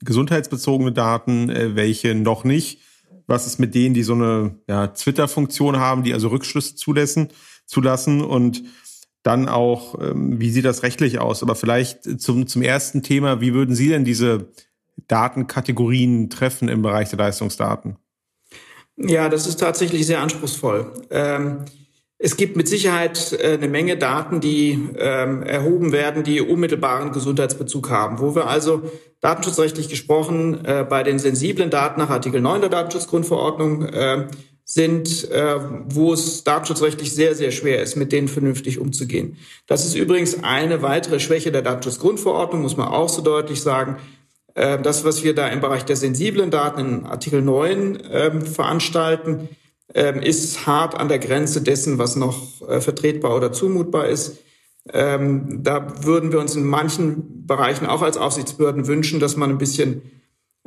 [0.00, 2.80] gesundheitsbezogene Daten, äh, welche noch nicht
[3.28, 7.28] was ist mit denen, die so eine ja, Twitter-Funktion haben, die also Rückschlüsse zulassen,
[7.66, 8.64] zulassen und
[9.22, 11.42] dann auch, ähm, wie sieht das rechtlich aus?
[11.42, 14.48] Aber vielleicht zum, zum ersten Thema, wie würden Sie denn diese
[15.06, 17.96] Datenkategorien treffen im Bereich der Leistungsdaten?
[18.96, 20.92] Ja, das ist tatsächlich sehr anspruchsvoll.
[21.10, 21.64] Ähm,
[22.18, 27.90] es gibt mit Sicherheit äh, eine Menge Daten, die ähm, erhoben werden, die unmittelbaren Gesundheitsbezug
[27.90, 28.82] haben, wo wir also
[29.20, 34.26] datenschutzrechtlich gesprochen äh, bei den sensiblen Daten nach Artikel 9 der Datenschutzgrundverordnung äh,
[34.64, 39.38] sind, äh, wo es datenschutzrechtlich sehr, sehr schwer ist, mit denen vernünftig umzugehen.
[39.66, 43.96] Das ist übrigens eine weitere Schwäche der Datenschutzgrundverordnung, muss man auch so deutlich sagen.
[44.54, 49.30] Äh, das, was wir da im Bereich der sensiblen Daten in Artikel 9 äh, veranstalten,
[49.30, 49.48] ähm,
[50.22, 54.38] ist hart an der Grenze dessen, was noch äh, vertretbar oder zumutbar ist.
[54.92, 59.58] Ähm, da würden wir uns in manchen Bereichen auch als Aufsichtsbehörden wünschen, dass man ein
[59.58, 60.02] bisschen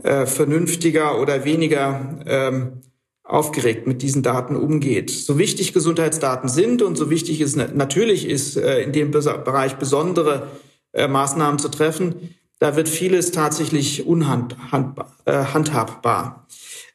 [0.03, 2.81] äh, vernünftiger oder weniger ähm,
[3.23, 5.09] aufgeregt mit diesen Daten umgeht.
[5.09, 10.47] So wichtig Gesundheitsdaten sind und so wichtig es natürlich ist, äh, in dem Bereich besondere
[10.93, 16.45] Maßnahmen zu treffen, da wird vieles tatsächlich unhandhabbar.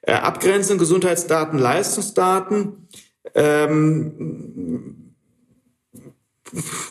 [0.06, 2.88] Äh, Gesundheitsdaten, Leistungsdaten.
[3.34, 5.14] Ähm,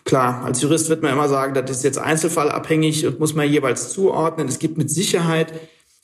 [0.04, 3.90] klar, als Jurist wird man immer sagen, das ist jetzt einzelfallabhängig und muss man jeweils
[3.90, 4.50] zuordnen.
[4.50, 5.54] Es gibt mit Sicherheit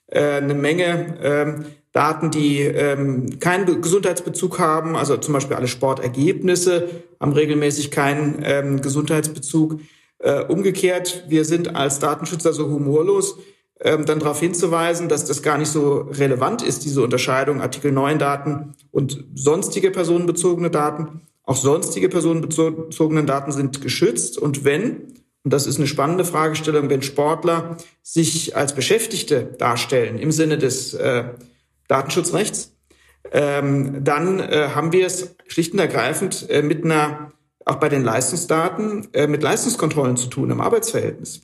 [0.07, 6.89] äh, eine Menge ähm, Daten, die ähm, keinen Gesundheitsbezug haben, also zum Beispiel alle Sportergebnisse
[7.19, 9.81] haben regelmäßig keinen ähm, Gesundheitsbezug.
[10.19, 13.37] Äh, umgekehrt, wir sind als Datenschützer so humorlos,
[13.83, 18.19] ähm, dann darauf hinzuweisen, dass das gar nicht so relevant ist, diese Unterscheidung Artikel 9
[18.19, 21.21] Daten und sonstige personenbezogene Daten.
[21.43, 25.13] Auch sonstige personenbezogene Daten sind geschützt und wenn,
[25.43, 30.93] und das ist eine spannende Fragestellung, wenn Sportler sich als Beschäftigte darstellen im Sinne des
[30.93, 31.23] äh,
[31.87, 32.75] Datenschutzrechts,
[33.31, 37.31] ähm, dann äh, haben wir es schlicht und ergreifend äh, mit einer,
[37.65, 41.41] auch bei den Leistungsdaten, äh, mit Leistungskontrollen zu tun im Arbeitsverhältnis.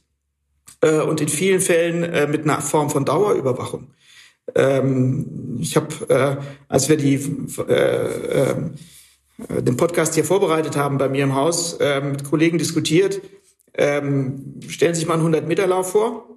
[0.81, 3.87] Äh, und in vielen Fällen äh, mit einer Form von Dauerüberwachung.
[4.55, 6.37] Ähm, ich habe, äh,
[6.67, 7.15] als wir die,
[7.67, 8.55] äh, äh,
[9.61, 13.21] den Podcast hier vorbereitet haben bei mir im Haus, mit Kollegen diskutiert,
[13.75, 16.27] ähm, stellen Sie sich mal einen 100-Meter-Lauf vor,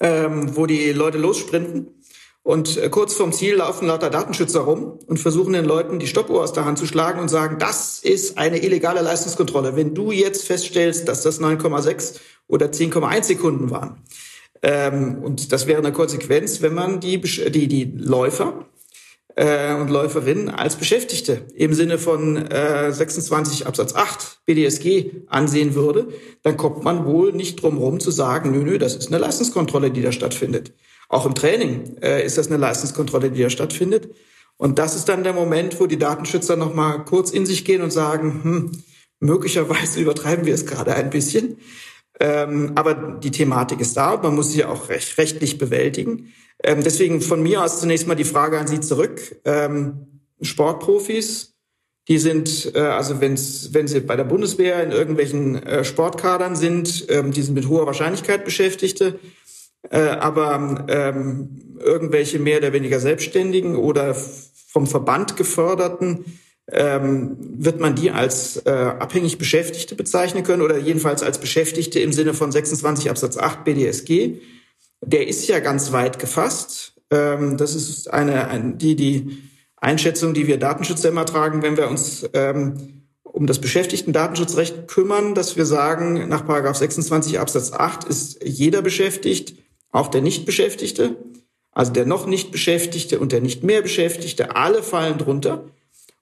[0.00, 1.99] ähm, wo die Leute lossprinten
[2.42, 6.42] und äh, kurz vorm Ziel laufen lauter Datenschützer rum und versuchen den Leuten die Stoppuhr
[6.42, 9.76] aus der Hand zu schlagen und sagen, das ist eine illegale Leistungskontrolle.
[9.76, 14.02] Wenn du jetzt feststellst, dass das 9,6 oder 10,1 Sekunden waren.
[14.62, 18.66] Ähm, und das wäre eine Konsequenz, wenn man die, die, die Läufer
[19.36, 26.08] äh, und Läuferinnen als Beschäftigte im Sinne von äh, 26 Absatz 8 BDSG ansehen würde,
[26.42, 29.90] dann kommt man wohl nicht drum herum zu sagen, nö, nö, das ist eine Leistungskontrolle,
[29.90, 30.72] die da stattfindet.
[31.10, 34.14] Auch im Training äh, ist das eine Leistungskontrolle, die da stattfindet.
[34.56, 37.82] Und das ist dann der Moment, wo die Datenschützer noch mal kurz in sich gehen
[37.82, 38.82] und sagen, hm,
[39.18, 41.58] möglicherweise übertreiben wir es gerade ein bisschen.
[42.20, 46.32] Ähm, aber die Thematik ist da und man muss sie auch recht, rechtlich bewältigen.
[46.62, 49.36] Ähm, deswegen von mir aus zunächst mal die Frage an Sie zurück.
[49.44, 51.56] Ähm, Sportprofis,
[52.06, 57.06] die sind, äh, also wenn's, wenn sie bei der Bundeswehr in irgendwelchen äh, Sportkadern sind,
[57.08, 59.18] ähm, die sind mit hoher Wahrscheinlichkeit Beschäftigte.
[59.88, 66.24] Äh, aber ähm, irgendwelche mehr oder weniger Selbstständigen oder vom Verband geförderten,
[66.72, 72.12] ähm, wird man die als äh, abhängig Beschäftigte bezeichnen können oder jedenfalls als Beschäftigte im
[72.12, 74.36] Sinne von 26 Absatz 8 BDSG.
[75.04, 76.94] Der ist ja ganz weit gefasst.
[77.10, 79.42] Ähm, das ist eine, ein, die, die
[79.76, 85.56] Einschätzung, die wir Datenschützer immer tragen, wenn wir uns ähm, um das Beschäftigten-Datenschutzrecht kümmern, dass
[85.56, 89.54] wir sagen, nach Paragraph 26 Absatz 8 ist jeder beschäftigt,
[89.92, 91.16] auch der Nichtbeschäftigte,
[91.72, 95.64] also der noch nicht Beschäftigte und der nicht mehr Beschäftigte, alle fallen drunter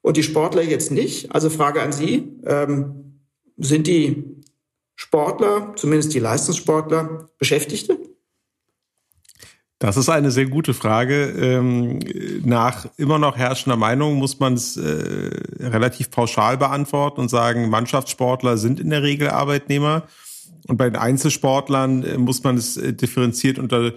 [0.02, 1.34] und die Sportler jetzt nicht.
[1.34, 3.22] Also Frage an Sie, ähm,
[3.56, 4.24] sind die
[4.94, 7.98] Sportler, zumindest die Leistungssportler, Beschäftigte?
[9.80, 11.26] Das ist eine sehr gute Frage.
[11.40, 12.00] Ähm,
[12.44, 15.30] nach immer noch herrschender Meinung muss man es äh,
[15.60, 20.08] relativ pauschal beantworten und sagen, Mannschaftssportler sind in der Regel Arbeitnehmer.
[20.66, 23.92] Und bei den Einzelsportlern äh, muss man es äh, differenziert unter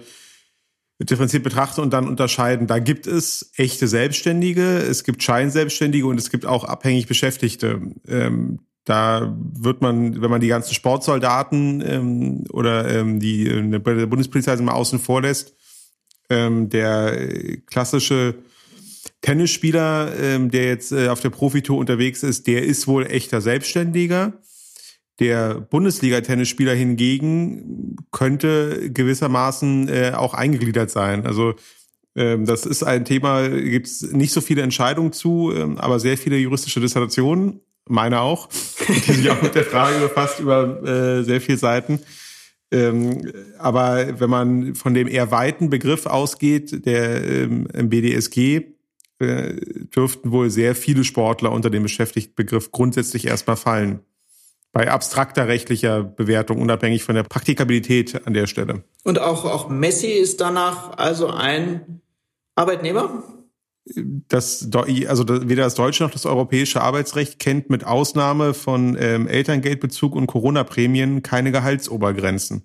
[1.00, 2.66] differenziert betrachten und dann unterscheiden.
[2.66, 7.80] Da gibt es echte Selbstständige, es gibt Scheinselbstständige und es gibt auch abhängig Beschäftigte.
[8.06, 14.06] Ähm, da wird man, wenn man die ganzen Sportsoldaten ähm, oder ähm, die äh, der
[14.06, 15.54] Bundespolizei mal außen vor lässt,
[16.28, 18.36] ähm, der klassische
[19.20, 24.32] Tennisspieler, ähm, der jetzt äh, auf der Profitour unterwegs ist, der ist wohl echter Selbstständiger.
[25.20, 31.26] Der Bundesliga-Tennisspieler hingegen könnte gewissermaßen äh, auch eingegliedert sein.
[31.26, 31.54] Also
[32.14, 36.18] ähm, das ist ein Thema, gibt es nicht so viele Entscheidungen zu, ähm, aber sehr
[36.18, 38.48] viele juristische Dissertationen, meine auch,
[38.88, 42.00] die sich auch mit der Frage befasst über äh, sehr viele Seiten.
[42.70, 48.62] Ähm, aber wenn man von dem eher weiten Begriff ausgeht, der ähm, im BDSG,
[49.18, 49.54] äh,
[49.94, 54.00] dürften wohl sehr viele Sportler unter dem Beschäftigtenbegriff grundsätzlich erstmal fallen
[54.72, 58.84] bei abstrakter rechtlicher Bewertung, unabhängig von der Praktikabilität an der Stelle.
[59.04, 62.00] Und auch, auch Messi ist danach also ein
[62.54, 63.22] Arbeitnehmer?
[63.84, 64.68] Das,
[65.08, 70.28] also weder das deutsche noch das europäische Arbeitsrecht kennt mit Ausnahme von ähm, Elterngeldbezug und
[70.28, 72.62] Corona-Prämien keine Gehaltsobergrenzen.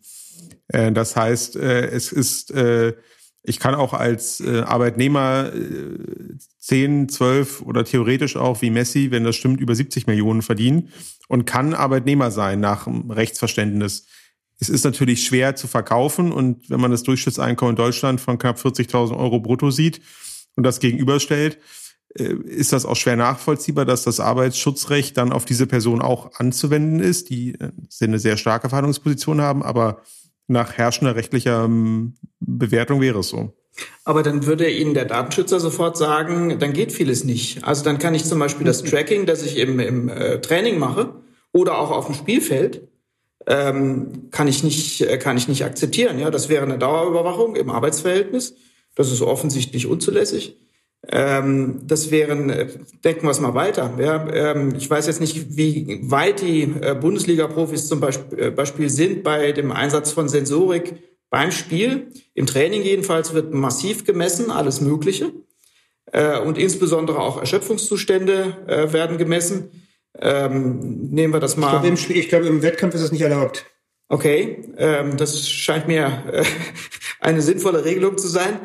[0.68, 2.94] Äh, das heißt, äh, es ist äh,
[3.48, 9.24] Ich kann auch als äh, Arbeitnehmer äh, 10, 12 oder theoretisch auch wie Messi, wenn
[9.24, 10.90] das stimmt, über 70 Millionen verdienen
[11.30, 14.06] und kann Arbeitnehmer sein nach Rechtsverständnis.
[14.60, 18.60] Es ist natürlich schwer zu verkaufen und wenn man das Durchschnittseinkommen in Deutschland von knapp
[18.60, 20.02] 40.000 Euro brutto sieht
[20.58, 21.58] und das gegenüberstellt,
[22.16, 27.00] äh, ist das auch schwer nachvollziehbar, dass das Arbeitsschutzrecht dann auf diese Person auch anzuwenden
[27.00, 27.72] ist, die äh,
[28.02, 30.02] eine sehr starke Verhandlungsposition haben, aber
[30.48, 33.54] nach herrschender rechtlicher ähm, Bewertung wäre es so.
[34.04, 37.64] Aber dann würde Ihnen der Datenschützer sofort sagen, dann geht vieles nicht.
[37.64, 41.14] Also dann kann ich zum Beispiel das Tracking, das ich im, im äh, Training mache
[41.52, 42.88] oder auch auf dem Spielfeld,
[43.46, 46.20] ähm, kann ich nicht, äh, kann ich nicht akzeptieren.
[46.20, 48.56] Ja, das wäre eine Dauerüberwachung im Arbeitsverhältnis.
[48.96, 50.58] Das ist offensichtlich unzulässig.
[51.10, 52.68] Ähm, das wären, äh,
[53.04, 53.94] denken wir es mal weiter.
[54.00, 58.90] Ja, ähm, ich weiß jetzt nicht, wie weit die äh, Bundesliga-Profis zum Beispiel, äh, Beispiel
[58.90, 60.96] sind bei dem Einsatz von Sensorik
[61.30, 62.12] beim Spiel.
[62.34, 65.32] Im Training jedenfalls wird massiv gemessen, alles Mögliche.
[66.12, 69.88] Äh, und insbesondere auch Erschöpfungszustände äh, werden gemessen.
[70.20, 71.68] Ähm, nehmen wir das mal.
[71.68, 73.66] Ich glaube, im, Spiel, ich glaube, im Wettkampf ist das nicht erlaubt.
[74.10, 76.44] Okay, ähm, das scheint mir äh,
[77.20, 78.60] eine sinnvolle Regelung zu sein.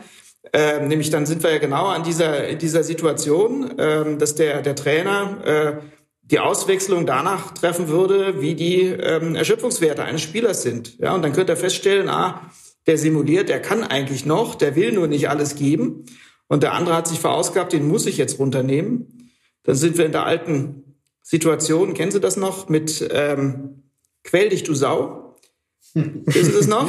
[0.53, 4.63] Ähm, nämlich dann sind wir ja genau an dieser, in dieser Situation, ähm, dass der,
[4.63, 5.83] der Trainer äh,
[6.23, 10.99] die Auswechslung danach treffen würde, wie die ähm, Erschöpfungswerte eines Spielers sind.
[10.99, 12.51] Ja, und dann könnte er feststellen, ah,
[12.87, 16.05] der simuliert, der kann eigentlich noch, der will nur nicht alles geben.
[16.49, 19.31] Und der andere hat sich verausgabt, den muss ich jetzt runternehmen.
[19.63, 23.85] Dann sind wir in der alten Situation, kennen Sie das noch, mit ähm,
[24.25, 25.37] Quell dich, du Sau.
[25.95, 26.89] Wissen Sie das noch?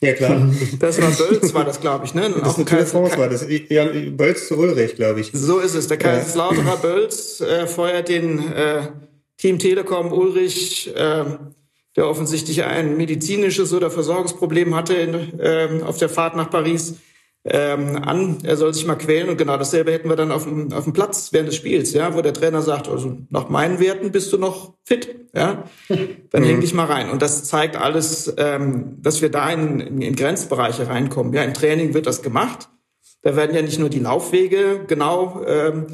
[0.00, 0.48] Ja, klar.
[0.78, 2.26] Das war Bölz, war das, glaube ich, ne?
[2.26, 3.46] Und das ist eine France war das.
[3.68, 5.30] Ja, Bölz zu Ulrich, glaube ich.
[5.32, 5.88] So ist es.
[5.88, 6.76] Der Kaiserslauterer ja.
[6.76, 8.88] Bölz äh, feuert den äh,
[9.36, 11.24] Team Telekom Ulrich, äh,
[11.96, 16.94] der offensichtlich ein medizinisches oder Versorgungsproblem hatte in, äh, auf der Fahrt nach Paris,
[17.44, 20.72] ähm, an, er soll sich mal quälen und genau dasselbe hätten wir dann auf dem,
[20.72, 24.12] auf dem Platz während des Spiels, ja, wo der Trainer sagt, also nach meinen Werten
[24.12, 25.64] bist du noch fit, ja,
[26.30, 26.60] dann häng mhm.
[26.60, 27.10] dich mal rein.
[27.10, 31.32] Und das zeigt alles, ähm, dass wir da in, in Grenzbereiche reinkommen.
[31.32, 32.68] Ja, im Training wird das gemacht.
[33.22, 35.86] Da werden ja nicht nur die Laufwege genau ähm,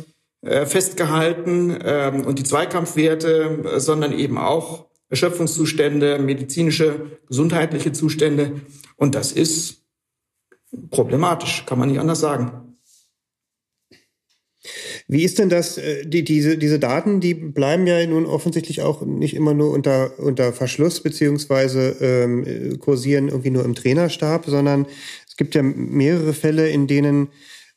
[0.43, 8.61] äh, festgehalten ähm, und die Zweikampfwerte, äh, sondern eben auch Erschöpfungszustände, medizinische, gesundheitliche Zustände.
[8.97, 9.84] Und das ist
[10.91, 12.65] problematisch, kann man nicht anders sagen.
[15.07, 19.03] Wie ist denn das, äh, die, diese, diese Daten, die bleiben ja nun offensichtlich auch
[19.03, 24.87] nicht immer nur unter, unter Verschluss, beziehungsweise ähm, kursieren irgendwie nur im Trainerstab, sondern
[25.29, 27.29] es gibt ja mehrere Fälle, in denen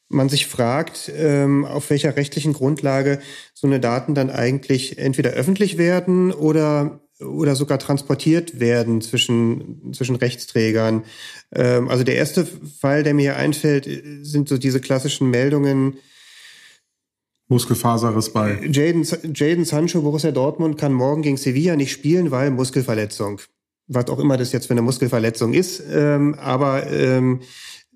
[0.09, 3.19] man sich fragt, ähm, auf welcher rechtlichen Grundlage
[3.53, 10.15] so eine Daten dann eigentlich entweder öffentlich werden oder oder sogar transportiert werden zwischen, zwischen
[10.15, 11.03] Rechtsträgern.
[11.53, 13.87] Ähm, also der erste Fall, der mir hier einfällt,
[14.21, 15.97] sind so diese klassischen Meldungen.
[17.49, 18.61] Muskelfaserriss bei.
[18.69, 23.39] Jaden, Jaden Sancho, Borussia Dortmund, kann morgen gegen Sevilla nicht spielen, weil Muskelverletzung.
[23.87, 25.81] Was auch immer das jetzt für eine Muskelverletzung ist.
[25.89, 27.39] Ähm, aber ähm,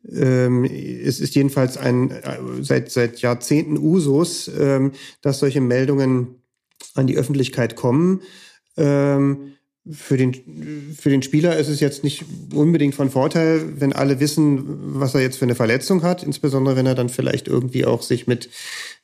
[0.10, 6.42] ähm, es ist jedenfalls ein äh, seit, seit Jahrzehnten Usus, ähm, dass solche Meldungen
[6.96, 8.22] an die Öffentlichkeit kommen.
[8.82, 9.54] Ähm,
[9.90, 14.64] für den, für den Spieler ist es jetzt nicht unbedingt von Vorteil, wenn alle wissen,
[15.00, 18.28] was er jetzt für eine Verletzung hat, insbesondere wenn er dann vielleicht irgendwie auch sich
[18.28, 18.50] mit,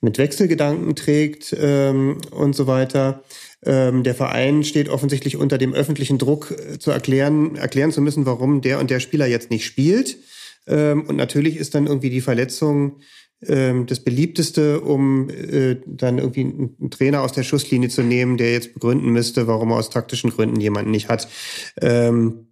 [0.02, 3.24] mit Wechselgedanken trägt ähm, und so weiter.
[3.66, 8.28] Ähm, der Verein steht offensichtlich unter dem öffentlichen Druck äh, zu erklären, erklären zu müssen,
[8.28, 10.18] warum der und der Spieler jetzt nicht spielt.
[10.68, 12.98] Ähm, und natürlich ist dann irgendwie die Verletzung
[13.40, 18.74] das beliebteste, um äh, dann irgendwie einen Trainer aus der Schusslinie zu nehmen, der jetzt
[18.74, 21.28] begründen müsste, warum er aus taktischen Gründen jemanden nicht hat.
[21.80, 22.48] Ähm,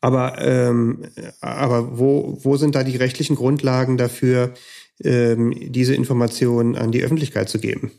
[0.00, 1.06] aber ähm,
[1.40, 4.52] aber wo, wo sind da die rechtlichen Grundlagen dafür,
[5.02, 7.90] ähm, diese Informationen an die Öffentlichkeit zu geben?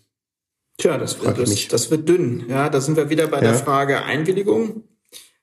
[0.78, 2.46] Tja, das wird, das, das wird dünn.
[2.48, 3.44] Ja, da sind wir wieder bei ja.
[3.44, 4.84] der Frage Einwilligung.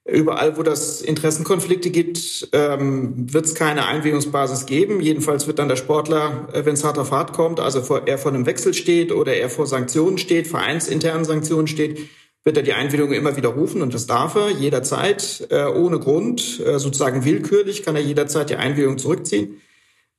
[0.09, 5.01] Überall, wo das Interessenkonflikte gibt, ähm, wird es keine Einwilligungsbasis geben.
[5.01, 8.33] Jedenfalls wird dann der Sportler, äh, wenn es hart auf hart kommt, also er vor
[8.33, 11.99] einem Wechsel steht oder er vor Sanktionen steht, vereinsinternen Sanktionen steht,
[12.45, 16.79] wird er die Einwilligung immer widerrufen und das darf er jederzeit äh, ohne Grund, äh,
[16.79, 19.61] sozusagen willkürlich kann er jederzeit die Einwilligung zurückziehen.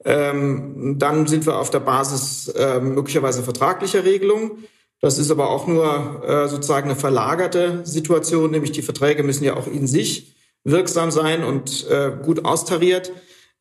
[0.04, 4.66] Ähm, dann sind wir auf der Basis möglicherweise vertraglicher Regelungen.
[5.00, 9.56] Das ist aber auch nur äh, sozusagen eine verlagerte Situation, nämlich die Verträge müssen ja
[9.56, 13.12] auch in sich wirksam sein und äh, gut austariert.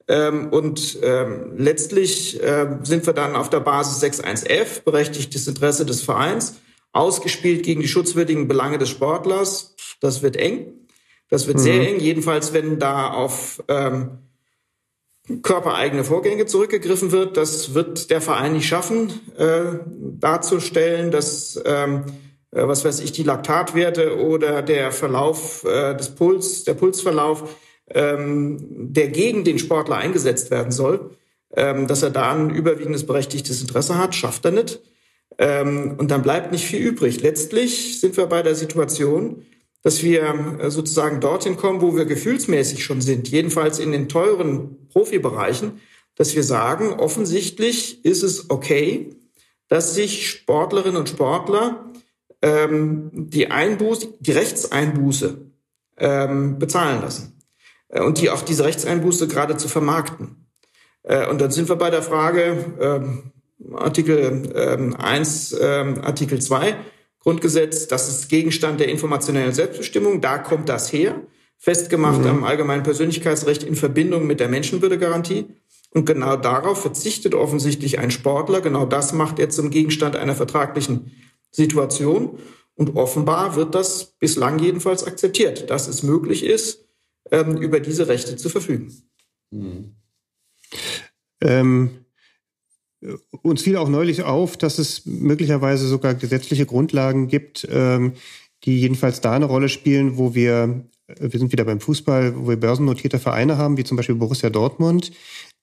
[0.09, 6.03] Ähm, und ähm, letztlich äh, sind wir dann auf der Basis 6.1f, berechtigtes Interesse des
[6.03, 6.57] Vereins,
[6.93, 9.75] ausgespielt gegen die schutzwürdigen Belange des Sportlers.
[10.01, 10.73] Das wird eng.
[11.29, 11.63] Das wird mhm.
[11.63, 14.19] sehr eng, jedenfalls wenn da auf ähm,
[15.43, 17.37] körpereigene Vorgänge zurückgegriffen wird.
[17.37, 19.79] Das wird der Verein nicht schaffen, äh,
[20.21, 22.05] darzustellen, dass, ähm,
[22.53, 27.57] äh, was weiß ich, die Laktatwerte oder der Verlauf äh, des Puls, der Pulsverlauf,
[27.91, 28.59] ähm,
[28.93, 31.11] der gegen den Sportler eingesetzt werden soll,
[31.55, 34.81] ähm, dass er da ein überwiegendes berechtigtes Interesse hat, schafft er nicht.
[35.39, 37.21] Ähm, und dann bleibt nicht viel übrig.
[37.21, 39.45] Letztlich sind wir bei der Situation,
[39.87, 44.89] dass wir äh, sozusagen dorthin kommen, wo wir gefühlsmäßig schon sind, jedenfalls in den teuren
[44.89, 45.81] Profibereichen,
[46.17, 49.11] dass wir sagen, offensichtlich ist es okay,
[49.69, 51.93] dass sich Sportlerinnen und Sportler
[52.43, 55.53] ähm, die Einbuße, die Rechtseinbuße
[55.99, 57.39] ähm, bezahlen lassen
[57.87, 60.49] äh, und die auch diese Rechtseinbuße gerade zu vermarkten.
[61.05, 63.31] Äh, und dann sind wir bei der Frage ähm,
[63.73, 66.75] Artikel ähm, 1, ähm, Artikel 2
[67.27, 71.27] Grundgesetz, das ist Gegenstand der informationellen Selbstbestimmung, da kommt das her,
[71.59, 72.27] festgemacht mhm.
[72.29, 75.47] am allgemeinen Persönlichkeitsrecht in Verbindung mit der Menschenwürdegarantie.
[75.91, 81.11] Und genau darauf verzichtet offensichtlich ein Sportler, genau das macht er zum Gegenstand einer vertraglichen
[81.51, 82.39] Situation.
[82.77, 86.87] Und offenbar wird das bislang jedenfalls akzeptiert, dass es möglich ist,
[87.33, 88.95] ähm, über diese Rechte zu verfügen.
[89.51, 89.97] Mhm.
[91.41, 92.06] Ähm,
[93.43, 98.13] uns fiel auch neulich auf, dass es möglicherweise sogar gesetzliche Grundlagen gibt, ähm,
[98.65, 102.49] die jedenfalls da eine Rolle spielen, wo wir, äh, wir sind wieder beim Fußball, wo
[102.49, 105.13] wir börsennotierte Vereine haben, wie zum Beispiel Borussia Dortmund,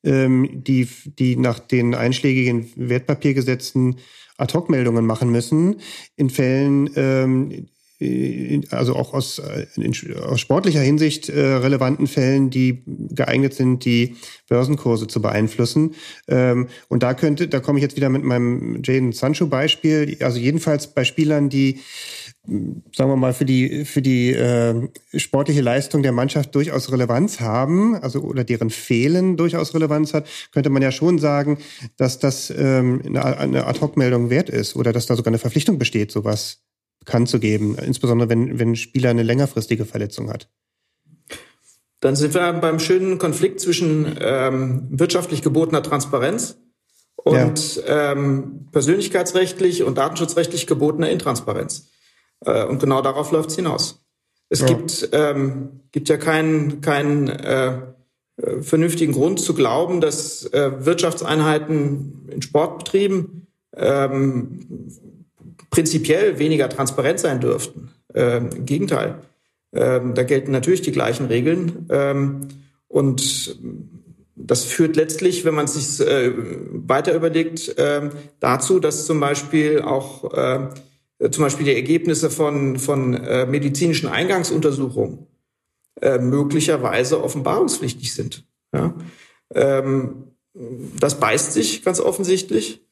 [0.04, 0.88] ähm, die,
[1.20, 3.98] die nach den einschlägigen Wertpapiergesetzen
[4.38, 5.80] Ad-Hoc-Meldungen machen müssen
[6.16, 7.68] in Fällen, ähm,
[8.70, 9.68] also auch aus, äh,
[10.22, 14.16] aus sportlicher Hinsicht äh, relevanten Fällen, die geeignet sind, die
[14.50, 15.96] Börsenkurse zu beeinflussen.
[16.28, 20.18] Ähm, und da könnte, da komme ich jetzt wieder mit meinem Jaden Sancho Beispiel.
[20.22, 21.80] Also jedenfalls bei Spielern, die
[22.46, 27.96] sagen wir mal, für die, für die äh, sportliche Leistung der Mannschaft durchaus Relevanz haben,
[27.96, 31.58] also oder deren Fehlen durchaus Relevanz hat, könnte man ja schon sagen,
[31.96, 36.12] dass das ähm, eine, eine Ad-Hoc-Meldung wert ist oder dass da sogar eine Verpflichtung besteht,
[36.12, 36.62] sowas
[37.04, 40.50] bekannt zu geben, insbesondere wenn, wenn ein Spieler eine längerfristige Verletzung hat.
[42.00, 46.58] Dann sind wir beim schönen Konflikt zwischen ähm, wirtschaftlich gebotener Transparenz
[47.16, 48.12] und ja.
[48.12, 51.90] ähm, persönlichkeitsrechtlich und datenschutzrechtlich gebotener Intransparenz.
[52.46, 54.06] Äh, und genau darauf läuft es hinaus.
[54.50, 54.68] Es ja.
[54.68, 57.78] gibt, ähm, gibt ja keinen keinen äh,
[58.36, 64.90] äh, vernünftigen Grund zu glauben, dass äh, Wirtschaftseinheiten in Sportbetrieben ähm,
[65.74, 67.90] prinzipiell weniger transparent sein dürften.
[68.14, 69.24] Ähm, Im Gegenteil.
[69.74, 71.88] Ähm, da gelten natürlich die gleichen Regeln.
[71.90, 72.48] Ähm,
[72.88, 73.58] und
[74.36, 79.82] das führt letztlich, wenn man es sich äh, weiter überlegt, äh, dazu, dass zum Beispiel
[79.82, 80.70] auch äh,
[81.32, 85.26] zum Beispiel die Ergebnisse von, von äh, medizinischen Eingangsuntersuchungen
[86.02, 88.46] äh, möglicherweise offenbarungspflichtig sind.
[88.76, 88.94] Ja?
[89.56, 90.36] Ähm,
[91.00, 92.86] das beißt sich ganz offensichtlich.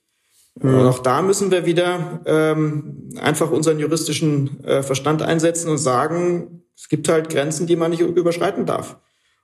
[0.56, 6.64] Und auch da müssen wir wieder ähm, einfach unseren juristischen äh, Verstand einsetzen und sagen,
[6.76, 8.98] es gibt halt Grenzen, die man nicht überschreiten darf.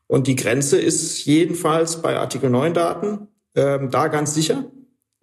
[0.08, 4.66] Und die Grenze ist jedenfalls bei Artikel 9 Daten ähm, da ganz sicher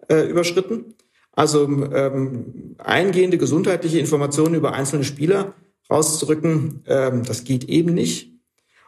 [0.07, 0.95] äh, überschritten.
[1.31, 5.53] Also ähm, eingehende gesundheitliche Informationen über einzelne Spieler
[5.89, 8.31] rauszurücken, ähm, das geht eben nicht.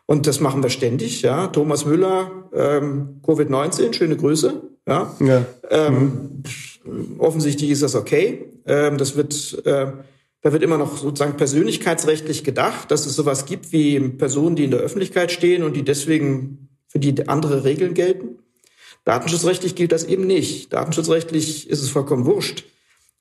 [0.06, 1.22] Und das machen wir ständig.
[1.22, 4.62] Ja, Thomas Müller, ähm, Covid-19, schöne Grüße.
[4.88, 5.46] Ja, ja.
[5.70, 6.44] Ähm, mhm.
[7.18, 8.46] Offensichtlich ist das okay.
[8.66, 9.92] Ähm, das wird, äh,
[10.42, 14.72] da wird immer noch sozusagen persönlichkeitsrechtlich gedacht, dass es sowas gibt wie Personen, die in
[14.72, 18.40] der Öffentlichkeit stehen und die deswegen für die andere Regeln gelten.
[19.04, 20.74] Datenschutzrechtlich gilt das eben nicht.
[20.74, 22.66] Datenschutzrechtlich ist es vollkommen wurscht,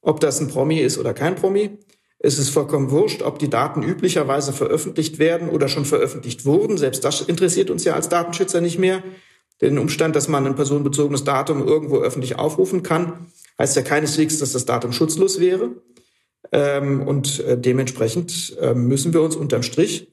[0.03, 1.79] ob das ein Promi ist oder kein Promi.
[2.19, 6.79] Es ist vollkommen wurscht, ob die Daten üblicherweise veröffentlicht werden oder schon veröffentlicht wurden.
[6.79, 9.03] Selbst das interessiert uns ja als Datenschützer nicht mehr.
[9.61, 13.27] Den Umstand, dass man ein personenbezogenes Datum irgendwo öffentlich aufrufen kann,
[13.59, 15.83] heißt ja keineswegs, dass das Datum schutzlos wäre.
[16.53, 20.13] Ähm, und äh, dementsprechend äh, müssen wir uns unterm Strich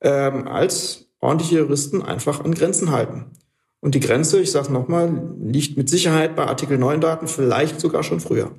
[0.00, 3.26] ähm, als ordentliche Juristen einfach an Grenzen halten.
[3.80, 7.80] Und die Grenze, ich sage es nochmal, liegt mit Sicherheit bei Artikel 9 Daten, vielleicht
[7.80, 8.50] sogar schon früher.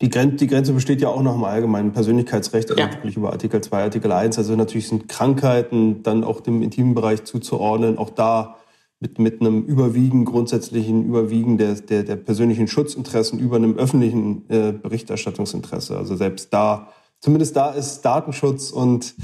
[0.00, 2.88] Die, Grenze, die Grenze besteht ja auch noch im allgemeinen Persönlichkeitsrecht, also ja.
[2.88, 4.38] natürlich über Artikel 2, Artikel 1.
[4.38, 8.56] Also natürlich sind Krankheiten dann auch dem intimen Bereich zuzuordnen, auch da
[9.00, 14.72] mit, mit einem Überwiegen, grundsätzlichen Überwiegen der, der, der persönlichen Schutzinteressen über einem öffentlichen äh,
[14.72, 15.96] Berichterstattungsinteresse.
[15.96, 16.88] Also selbst da,
[17.20, 19.14] zumindest da ist Datenschutz und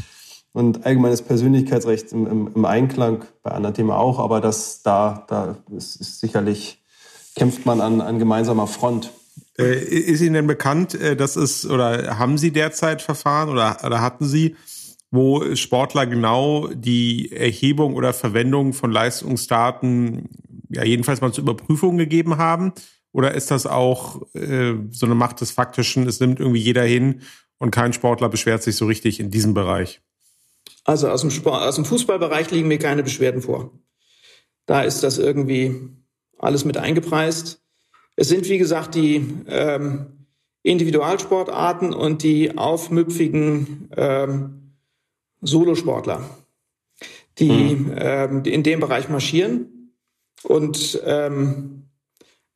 [0.55, 5.57] und allgemeines Persönlichkeitsrecht im, im, im, Einklang, bei anderen Themen auch, aber das da, da
[5.77, 6.81] ist, ist sicherlich,
[7.35, 9.11] kämpft man an, an gemeinsamer Front.
[9.59, 14.01] Äh, ist Ihnen denn bekannt, äh, dass es, oder haben Sie derzeit Verfahren oder, oder
[14.01, 14.55] hatten Sie,
[15.15, 20.29] wo Sportler genau die Erhebung oder Verwendung von Leistungsdaten
[20.71, 22.73] ja jedenfalls mal zur Überprüfung gegeben haben?
[23.13, 27.23] Oder ist das auch äh, so eine Macht des Faktischen, es nimmt irgendwie jeder hin
[27.59, 30.01] und kein Sportler beschwert sich so richtig in diesem Bereich?
[30.83, 33.71] Also aus dem, Sport, aus dem Fußballbereich liegen mir keine Beschwerden vor.
[34.67, 35.91] Da ist das irgendwie
[36.39, 37.63] alles mit eingepreist.
[38.17, 40.27] Es sind, wie gesagt, die ähm,
[40.65, 44.64] Individualsportarten und die aufmüpfigen ähm,
[45.45, 46.29] Solosportler,
[47.39, 47.93] die, mhm.
[47.97, 49.93] ähm, die in dem Bereich marschieren
[50.43, 51.85] und ähm,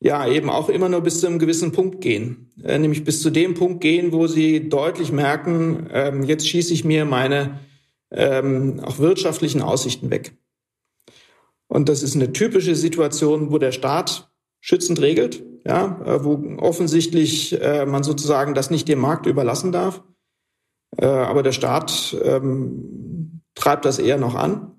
[0.01, 3.31] ja eben auch immer nur bis zu einem gewissen Punkt gehen, äh, nämlich bis zu
[3.31, 7.61] dem Punkt gehen, wo sie deutlich merken, ähm, jetzt schieße ich mir meine
[8.11, 10.37] ähm, auch wirtschaftlichen Aussichten weg.
[11.67, 17.61] Und das ist eine typische Situation, wo der Staat schützend regelt, ja, äh, wo offensichtlich
[17.61, 20.03] äh, man sozusagen das nicht dem Markt überlassen darf.
[20.97, 24.73] Äh, aber der Staat ähm, treibt das eher noch an,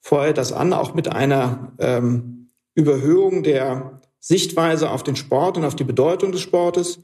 [0.00, 5.76] feuert das an, auch mit einer ähm, Überhöhung der Sichtweise auf den Sport und auf
[5.76, 7.00] die Bedeutung des Sportes.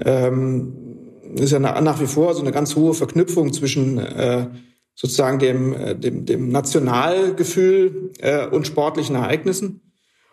[0.00, 0.94] Ähm,
[1.36, 4.48] ist ja nach wie vor so eine ganz hohe Verknüpfung zwischen äh,
[4.94, 9.80] sozusagen dem, äh, dem, dem Nationalgefühl äh, und sportlichen Ereignissen.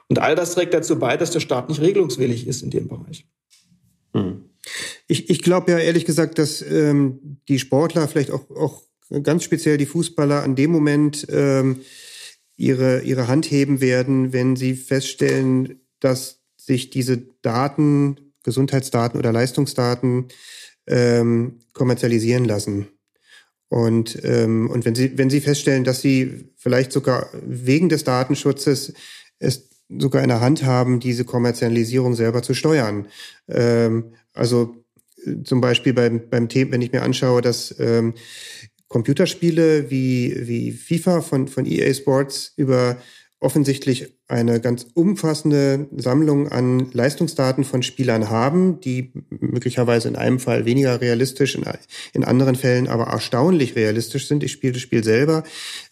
[0.08, 3.26] Und all das trägt dazu bei, dass der Staat nicht regelungswillig ist in dem Bereich.
[4.14, 4.41] Hm.
[5.12, 8.82] Ich, ich glaube ja ehrlich gesagt, dass ähm, die Sportler, vielleicht auch, auch
[9.24, 11.82] ganz speziell die Fußballer, an dem Moment ähm,
[12.56, 20.30] ihre, ihre Hand heben werden, wenn sie feststellen, dass sich diese Daten, Gesundheitsdaten oder Leistungsdaten
[20.88, 22.88] ähm, kommerzialisieren lassen.
[23.68, 28.94] Und, ähm, und wenn Sie, wenn Sie feststellen, dass Sie vielleicht sogar wegen des Datenschutzes
[29.40, 33.08] es sogar in der Hand haben, diese Kommerzialisierung selber zu steuern.
[33.50, 34.81] Ähm, also
[35.44, 38.14] zum Beispiel beim, beim Thema, wenn ich mir anschaue, dass ähm,
[38.88, 42.98] Computerspiele wie, wie FIFA von, von EA Sports über
[43.42, 50.66] offensichtlich eine ganz umfassende Sammlung an Leistungsdaten von Spielern haben, die möglicherweise in einem Fall
[50.66, 51.64] weniger realistisch, in,
[52.14, 54.44] in anderen Fällen aber erstaunlich realistisch sind.
[54.44, 55.44] Ich spiele das Spiel selber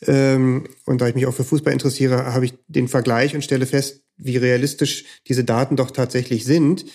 [0.06, 3.66] ähm, und da ich mich auch für Fußball interessiere, habe ich den Vergleich und stelle
[3.66, 6.86] fest, wie realistisch diese Daten doch tatsächlich sind.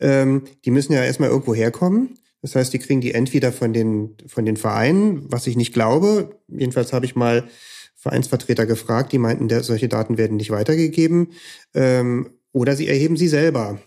[0.00, 2.18] Ähm, die müssen ja erstmal irgendwo herkommen.
[2.42, 6.36] Das heißt, die kriegen die entweder von den, von den Vereinen, was ich nicht glaube.
[6.48, 7.44] Jedenfalls habe ich mal
[7.96, 11.32] Vereinsvertreter gefragt, die meinten, der, solche Daten werden nicht weitergegeben.
[11.74, 13.78] Ähm, oder sie erheben sie selber.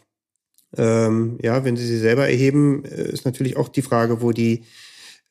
[0.77, 4.65] Ähm, ja, wenn sie sie selber erheben, äh, ist natürlich auch die Frage, wo die,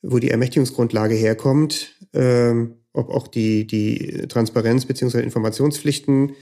[0.01, 6.35] wo die Ermächtigungsgrundlage herkommt, ähm, ob auch die, die Transparenz beziehungsweise Informationspflichten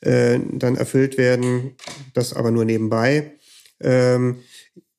[0.00, 1.76] äh, dann erfüllt werden.
[2.14, 3.32] Das aber nur nebenbei.
[3.80, 4.36] Ähm,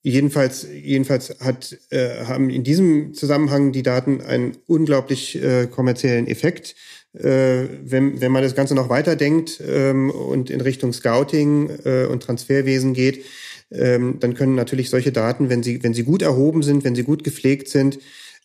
[0.08, 6.76] Jedenfalls, jedenfalls hat, äh, haben in diesem Zusammenhang die Daten einen unglaublich äh, kommerziellen Effekt.
[7.14, 12.22] Äh, wenn, wenn man das Ganze noch weiterdenkt ähm, und in Richtung Scouting äh, und
[12.22, 13.24] Transferwesen geht,
[13.70, 17.02] ähm, dann können natürlich solche Daten, wenn sie, wenn sie gut erhoben sind, wenn sie
[17.02, 17.98] gut gepflegt sind,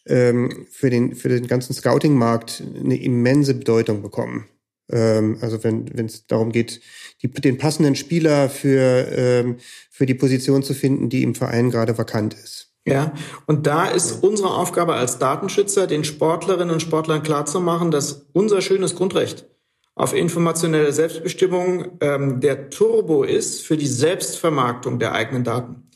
[0.08, 4.50] ähm, für, den, für den ganzen Scouting-Markt eine immense Bedeutung bekommen.
[4.92, 6.82] Ähm, also wenn es darum geht,
[7.22, 9.58] die, den passenden Spieler für, ähm,
[9.94, 12.72] für die Position zu finden, die im Verein gerade vakant ist.
[12.86, 13.14] Ja,
[13.46, 18.96] und da ist unsere Aufgabe als Datenschützer, den Sportlerinnen und Sportlern klarzumachen, dass unser schönes
[18.96, 19.46] Grundrecht
[19.94, 25.88] auf informationelle Selbstbestimmung ähm, der Turbo ist für die Selbstvermarktung der eigenen Daten.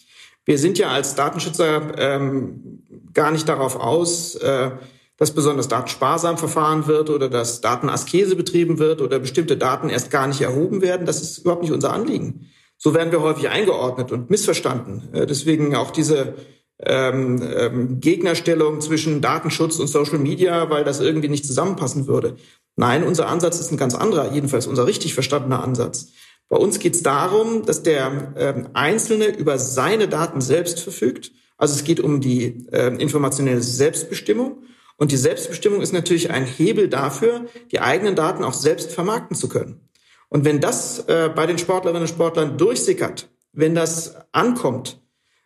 [0.46, 4.72] Wir sind ja als Datenschützer ähm, gar nicht darauf aus, äh,
[5.18, 10.28] dass besonders datensparsam verfahren wird oder dass Datenaskese betrieben wird oder bestimmte Daten erst gar
[10.28, 11.08] nicht erhoben werden.
[11.08, 12.52] Das ist überhaupt nicht unser Anliegen.
[12.78, 15.14] So werden wir häufig eingeordnet und missverstanden.
[15.14, 16.36] Äh, deswegen auch diese
[16.80, 22.36] ähm, ähm, Gegnerstellung zwischen Datenschutz und Social Media, weil das irgendwie nicht zusammenpassen würde.
[22.76, 26.10] Nein, unser Ansatz ist ein ganz anderer, jedenfalls unser richtig verstandener Ansatz.
[26.50, 31.32] Bei uns geht es darum, dass der ähm, Einzelne über seine Daten selbst verfügt.
[31.58, 34.64] Also es geht um die äh, informationelle Selbstbestimmung.
[34.98, 39.50] Und die Selbstbestimmung ist natürlich ein Hebel dafür, die eigenen Daten auch selbst vermarkten zu
[39.50, 39.82] können.
[40.30, 45.02] Und wenn das äh, bei den Sportlerinnen und Sportlern durchsickert, wenn das ankommt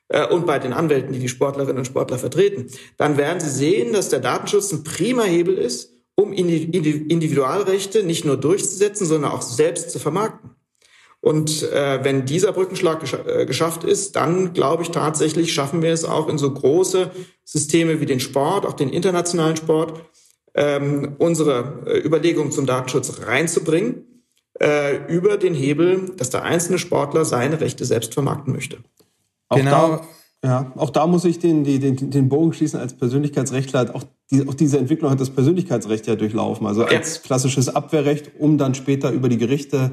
[0.08, 3.94] äh, und bei den Anwälten, die die Sportlerinnen und Sportler vertreten, dann werden sie sehen,
[3.94, 9.92] dass der Datenschutz ein prima Hebel ist, um Individualrechte nicht nur durchzusetzen, sondern auch selbst
[9.92, 10.52] zu vermarkten.
[11.22, 15.94] Und äh, wenn dieser Brückenschlag gesch äh, geschafft ist, dann glaube ich tatsächlich, schaffen wir
[15.94, 17.12] es auch in so große
[17.44, 20.02] Systeme wie den Sport, auch den internationalen Sport,
[20.56, 24.11] ähm, unsere äh, Überlegungen zum Datenschutz reinzubringen
[24.62, 28.78] äh, über den Hebel, dass der einzelne Sportler seine Rechte selbst vermarkten möchte.
[29.50, 30.02] Auch genau.
[30.44, 33.94] Ja, auch da muss ich den, den, den Bogen schließen als Persönlichkeitsrechtler.
[33.94, 36.66] Auch, die, auch diese Entwicklung hat das Persönlichkeitsrecht ja durchlaufen.
[36.66, 39.92] Also als klassisches Abwehrrecht, um dann später über die Gerichte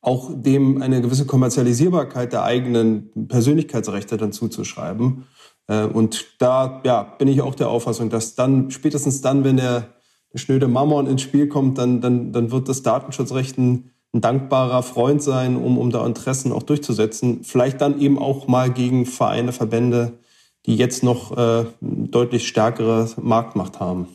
[0.00, 5.24] auch dem eine gewisse Kommerzialisierbarkeit der eigenen Persönlichkeitsrechte dann zuzuschreiben.
[5.68, 9.94] Äh, und da ja, bin ich auch der Auffassung, dass dann, spätestens dann, wenn der,
[10.32, 14.82] der schnöde Mammon ins Spiel kommt, dann, dann, dann wird das Datenschutzrecht ein, ein dankbarer
[14.82, 17.44] Freund sein, um, um da Interessen auch durchzusetzen.
[17.44, 20.18] Vielleicht dann eben auch mal gegen Vereine, Verbände,
[20.66, 24.08] die jetzt noch äh, deutlich stärkere Marktmacht haben.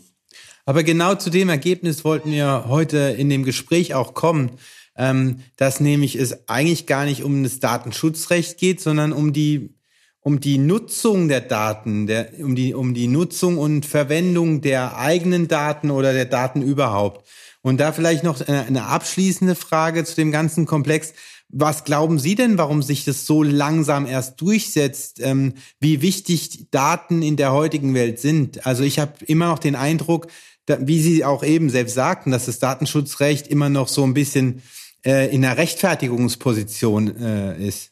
[0.66, 4.52] Aber genau zu dem Ergebnis wollten wir heute in dem Gespräch auch kommen,
[4.98, 9.74] ähm, dass nämlich es eigentlich gar nicht um das Datenschutzrecht geht, sondern um die
[10.20, 15.48] um die Nutzung der Daten, der, um die um die Nutzung und Verwendung der eigenen
[15.48, 17.26] Daten oder der Daten überhaupt.
[17.68, 21.12] Und da vielleicht noch eine abschließende Frage zu dem ganzen Komplex.
[21.50, 27.22] Was glauben Sie denn, warum sich das so langsam erst durchsetzt, ähm, wie wichtig Daten
[27.22, 28.66] in der heutigen Welt sind?
[28.66, 30.28] Also ich habe immer noch den Eindruck,
[30.66, 34.62] da, wie Sie auch eben selbst sagten, dass das Datenschutzrecht immer noch so ein bisschen
[35.06, 37.92] äh, in einer Rechtfertigungsposition äh, ist.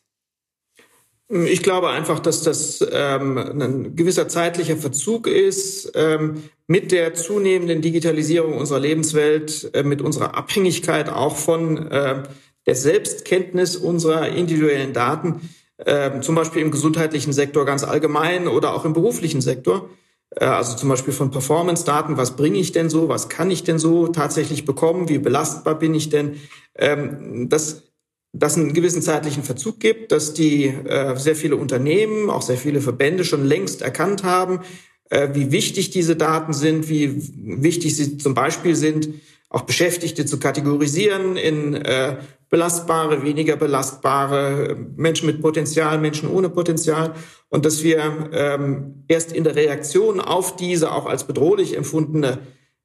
[1.27, 7.81] Ich glaube einfach, dass das ähm, ein gewisser zeitlicher Verzug ist ähm, mit der zunehmenden
[7.81, 12.23] Digitalisierung unserer Lebenswelt, äh, mit unserer Abhängigkeit auch von äh,
[12.65, 18.85] der Selbstkenntnis unserer individuellen Daten, äh, zum Beispiel im gesundheitlichen Sektor ganz allgemein oder auch
[18.85, 19.89] im beruflichen Sektor.
[20.37, 24.07] Also zum Beispiel von Performance-Daten, was bringe ich denn so, was kann ich denn so
[24.07, 26.41] tatsächlich bekommen, wie belastbar bin ich denn.
[26.77, 27.83] Ähm, das
[28.37, 30.73] dass einen gewissen zeitlichen Verzug gibt, dass die
[31.15, 34.59] sehr viele Unternehmen, auch sehr viele Verbände schon längst erkannt haben,
[35.09, 37.22] wie wichtig diese Daten sind, wie
[37.61, 39.09] wichtig sie zum Beispiel sind,
[39.50, 42.17] auch Beschäftigte zu kategorisieren in äh,
[42.50, 47.14] belastbare, weniger belastbare, Menschen mit Potenzial, Menschen ohne Potenzial
[47.50, 52.40] und dass wir ähm, erst in der Reaktion auf diese auch als bedrohlich empfundene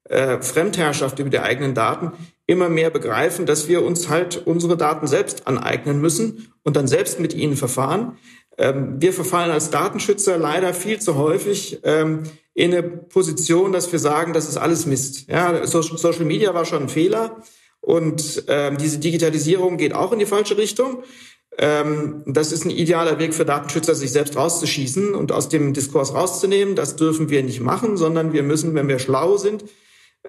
[0.05, 2.11] äh, Fremdherrschaft über die eigenen Daten
[2.47, 7.19] immer mehr begreifen, dass wir uns halt unsere Daten selbst aneignen müssen und dann selbst
[7.19, 8.17] mit ihnen verfahren.
[8.57, 12.23] Ähm, wir verfallen als Datenschützer leider viel zu häufig ähm,
[12.53, 15.29] in eine Position, dass wir sagen, das ist alles Mist.
[15.29, 17.41] Ja, Social Media war schon ein Fehler
[17.79, 21.03] und ähm, diese Digitalisierung geht auch in die falsche Richtung.
[21.57, 26.75] Das ist ein idealer Weg für Datenschützer, sich selbst rauszuschießen und aus dem Diskurs rauszunehmen.
[26.75, 29.65] Das dürfen wir nicht machen, sondern wir müssen, wenn wir schlau sind,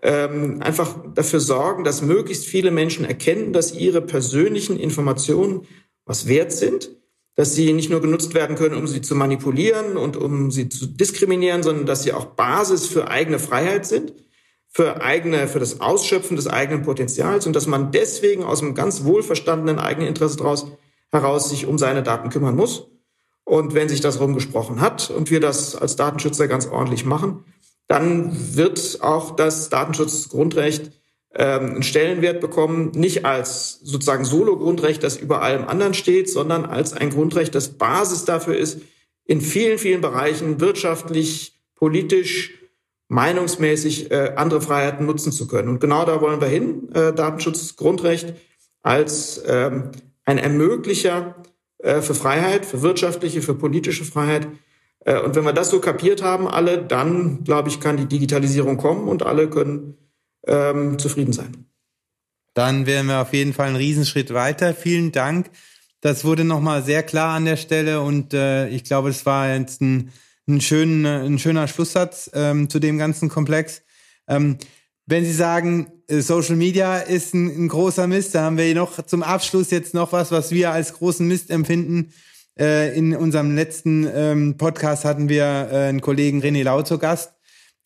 [0.03, 5.69] einfach dafür sorgen, dass möglichst viele Menschen erkennen, dass ihre persönlichen Informationen
[6.05, 6.91] was wert sind,
[7.35, 10.87] dass sie nicht nur genutzt werden können, um sie zu manipulieren und um sie zu
[10.87, 14.13] diskriminieren, sondern dass sie auch Basis für eigene Freiheit sind,
[14.69, 19.05] für eigene, für das Ausschöpfen des eigenen Potenzials und dass man deswegen aus einem ganz
[19.05, 20.67] wohlverstandenen eigenen Interesse daraus
[21.11, 22.89] heraus sich um seine Daten kümmern muss.
[23.45, 27.45] Und wenn sich das rumgesprochen hat und wir das als Datenschützer ganz ordentlich machen,
[27.87, 30.93] dann wird auch das Datenschutzgrundrecht
[31.35, 36.93] ähm, einen Stellenwert bekommen, nicht als sozusagen Solo-Grundrecht, das über allem anderen steht, sondern als
[36.93, 38.81] ein Grundrecht, das Basis dafür ist,
[39.25, 42.53] in vielen, vielen Bereichen wirtschaftlich, politisch,
[43.09, 45.69] meinungsmäßig äh, andere Freiheiten nutzen zu können.
[45.69, 48.35] Und genau da wollen wir hin, äh, Datenschutzgrundrecht
[48.83, 49.91] als ähm,
[50.25, 51.37] ein Ermöglicher
[51.79, 54.49] äh, für Freiheit, für wirtschaftliche, für politische Freiheit,
[55.05, 58.77] äh, und wenn wir das so kapiert haben, alle, dann, glaube ich, kann die Digitalisierung
[58.77, 59.97] kommen und alle können
[60.47, 61.67] ähm, zufrieden sein.
[62.55, 64.75] Dann wären wir auf jeden Fall einen Riesenschritt weiter.
[64.75, 65.51] Vielen Dank.
[66.01, 69.81] Das wurde nochmal sehr klar an der Stelle und äh, ich glaube, es war jetzt
[69.81, 70.11] ein,
[70.49, 73.83] ein, schön, ein schöner Schlusssatz ähm, zu dem ganzen Komplex.
[74.27, 74.59] Ähm,
[75.07, 79.07] wenn Sie sagen, äh, Social Media ist ein, ein großer Mist, da haben wir noch
[79.07, 82.13] zum Abschluss jetzt noch was, was wir als großen Mist empfinden.
[82.59, 87.33] Äh, in unserem letzten ähm, Podcast hatten wir äh, einen Kollegen René Lau zu Gast,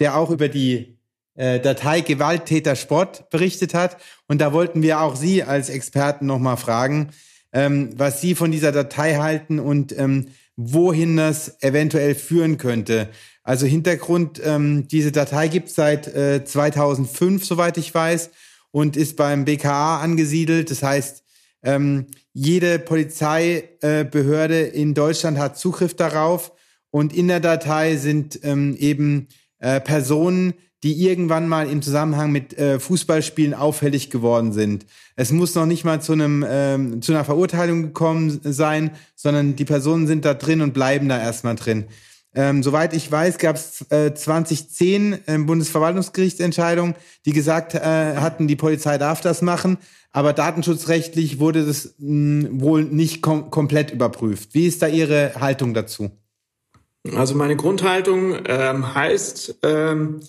[0.01, 0.96] der auch über die
[1.37, 3.97] äh, Datei Gewalttäter Sport berichtet hat.
[4.27, 7.11] Und da wollten wir auch Sie als Experten nochmal fragen,
[7.53, 13.09] ähm, was Sie von dieser Datei halten und ähm, wohin das eventuell führen könnte.
[13.43, 18.31] Also Hintergrund, ähm, diese Datei gibt es seit äh, 2005, soweit ich weiß,
[18.73, 20.71] und ist beim BKA angesiedelt.
[20.71, 21.23] Das heißt,
[21.63, 26.53] ähm, jede Polizeibehörde in Deutschland hat Zugriff darauf
[26.91, 30.55] und in der Datei sind ähm, eben äh, Personen,
[30.87, 34.87] die irgendwann mal im Zusammenhang mit äh, Fußballspielen auffällig geworden sind.
[35.17, 39.65] Es muss noch nicht mal zu einem ähm, zu einer Verurteilung gekommen sein, sondern die
[39.65, 41.87] Personen sind da drin und bleiben da erstmal drin.
[42.37, 48.55] Ähm, soweit ich weiß, gab es äh, 2010 äh, Bundesverwaltungsgerichtsentscheidung, die gesagt äh, hatten, die
[48.55, 49.79] Polizei darf das machen,
[50.13, 54.51] aber datenschutzrechtlich wurde das mh, hm, wohl nicht kom komplett überprüft.
[54.55, 56.13] Wie ist da Ihre Haltung dazu?
[57.17, 60.21] Also meine Grundhaltung ähm, heißt, ähm,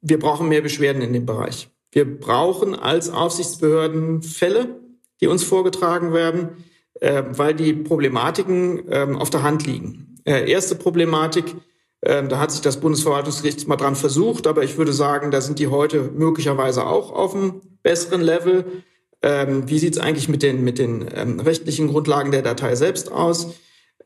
[0.00, 1.68] wir brauchen mehr Beschwerden in dem Bereich.
[1.92, 4.80] Wir brauchen als Aufsichtsbehörden Fälle,
[5.20, 6.64] die uns vorgetragen werden,
[7.00, 10.18] äh, weil die Problematiken äh, auf der Hand liegen.
[10.24, 11.54] Äh, erste Problematik,
[12.00, 15.58] äh, da hat sich das Bundesverwaltungsgericht mal dran versucht, aber ich würde sagen, da sind
[15.58, 18.82] die heute möglicherweise auch auf einem besseren Level.
[19.22, 23.10] Ähm, wie sieht es eigentlich mit den, mit den ähm, rechtlichen Grundlagen der Datei selbst
[23.10, 23.54] aus?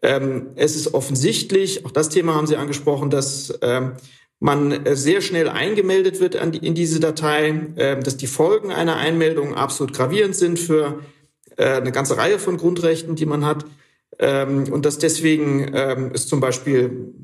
[0.02, 3.92] Ähm, es ist offensichtlich, auch das Thema haben Sie angesprochen, dass ähm,
[4.40, 9.54] man äh, sehr schnell eingemeldet wird in diese Datei, äh, dass die Folgen einer Einmeldung
[9.54, 11.00] absolut gravierend sind für
[11.56, 13.66] äh, eine ganze Reihe von Grundrechten, die man hat.
[14.18, 17.14] Ähm, und dass deswegen ähm, es zum Beispiel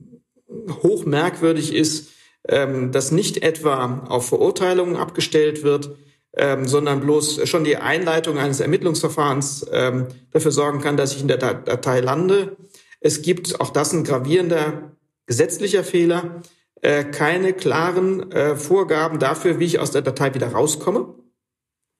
[0.83, 2.11] hoch merkwürdig ist,
[2.49, 5.97] ähm, dass nicht etwa auf Verurteilungen abgestellt wird,
[6.37, 11.29] ähm, sondern bloß schon die Einleitung eines Ermittlungsverfahrens ähm, dafür sorgen kann, dass ich in
[11.29, 12.57] der Datei lande.
[13.01, 14.93] Es gibt, auch das ein gravierender
[15.27, 16.43] gesetzlicher Fehler,
[16.87, 21.15] äh, keine klaren äh, Vorgaben dafür, wie ich aus der Datei wieder rauskomme.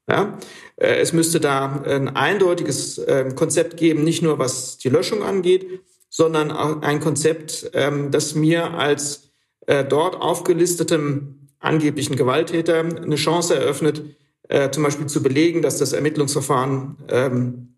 [0.09, 0.39] Ja?
[0.77, 5.67] Äh, es müsste da ein eindeutiges äh, Konzept geben, nicht nur was die Löschung angeht,
[6.09, 9.33] sondern auch ein Konzept, ähm, das mir als
[9.67, 14.05] äh, dort aufgelistetem angeblichen Gewalttäter eine Chance eröffnet,
[14.49, 17.75] äh, zum Beispiel zu belegen, dass das Ermittlungsverfahren ähm,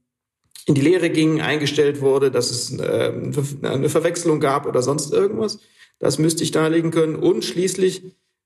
[0.66, 5.58] in die Lehre ging, eingestellt wurde, dass es eine Verwechslung gab oder sonst irgendwas.
[5.98, 7.16] Das müsste ich darlegen können.
[7.16, 8.02] Und schließlich,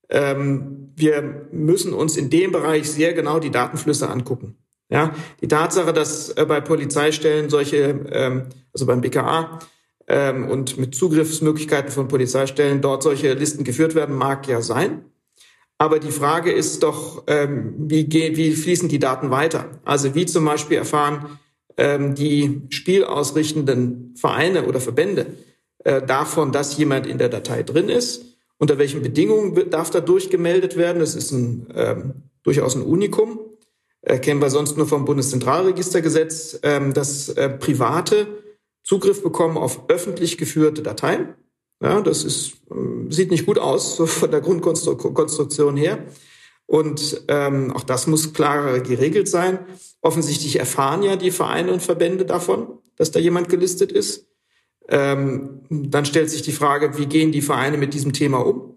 [0.09, 4.57] ähm, wir müssen uns in dem Bereich sehr genau die Datenflüsse angucken.
[4.89, 9.59] Ja, die Tatsache, dass äh, bei Polizeistellen solche, ähm, also beim BKA
[10.07, 15.07] ähm, und mit Zugriffsmöglichkeiten von Polizeistellen dort solche Listen geführt werden, mag ja sein.
[15.79, 19.81] Aber die Frage ist doch, ähm, wie, wie fließen die Daten weiter?
[19.85, 21.39] Also wie zum Beispiel erfahren
[21.77, 25.27] ähm, die spielausrichtenden Vereine oder Verbände
[25.85, 28.25] äh, davon, dass jemand in der Datei drin ist?
[28.59, 31.01] Unter welchen Bedingungen darf da durchgemeldet werden?
[31.01, 33.41] Das ist ein, ähm, durchaus ein Unikum.
[34.03, 38.27] Äh, kennen wir sonst nur vom Bundeszentralregistergesetz, ähm, dass äh, Private
[38.85, 41.35] Zugriff bekommen auf öffentlich geführte Dateien.
[41.83, 46.07] Ja, das ist, ähm, sieht nicht gut aus, so von der Grundkonstruktion her.
[46.67, 49.59] Und ähm, auch das muss klarer geregelt sein.
[50.01, 54.27] Offensichtlich erfahren ja die Vereine und Verbände davon, dass da jemand gelistet ist.
[54.93, 58.75] Ähm, dann stellt sich die Frage, wie gehen die Vereine mit diesem Thema um?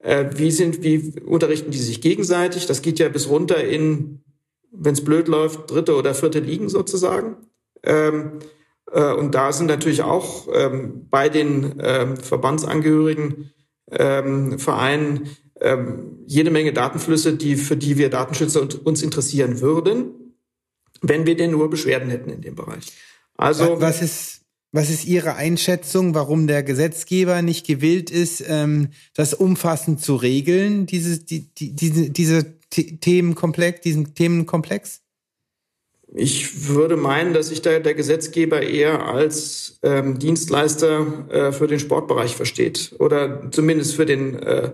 [0.00, 2.66] Äh, wie sind, wie unterrichten die sich gegenseitig?
[2.66, 4.24] Das geht ja bis runter in,
[4.72, 7.36] wenn es blöd läuft, dritte oder vierte Ligen sozusagen.
[7.84, 8.40] Ähm,
[8.90, 13.52] äh, und da sind natürlich auch ähm, bei den ähm, Verbandsangehörigen
[13.92, 15.28] ähm, Vereinen
[15.60, 20.34] ähm, jede Menge Datenflüsse, die, für die wir Datenschützer uns interessieren würden,
[21.02, 22.92] wenn wir denn nur Beschwerden hätten in dem Bereich.
[23.36, 24.41] Also was ist
[24.72, 30.86] was ist Ihre Einschätzung, warum der Gesetzgeber nicht gewillt ist, ähm, das umfassend zu regeln,
[30.86, 35.02] dieses, die, die, diese, diese Themenkomplex, diesen Themenkomplex?
[36.14, 41.78] Ich würde meinen, dass sich da der Gesetzgeber eher als ähm, Dienstleister äh, für den
[41.78, 44.72] Sportbereich versteht oder zumindest für den äh,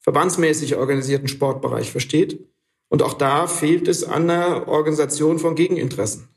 [0.00, 2.44] verbandsmäßig organisierten Sportbereich versteht.
[2.88, 6.28] Und auch da fehlt es an der Organisation von Gegeninteressen.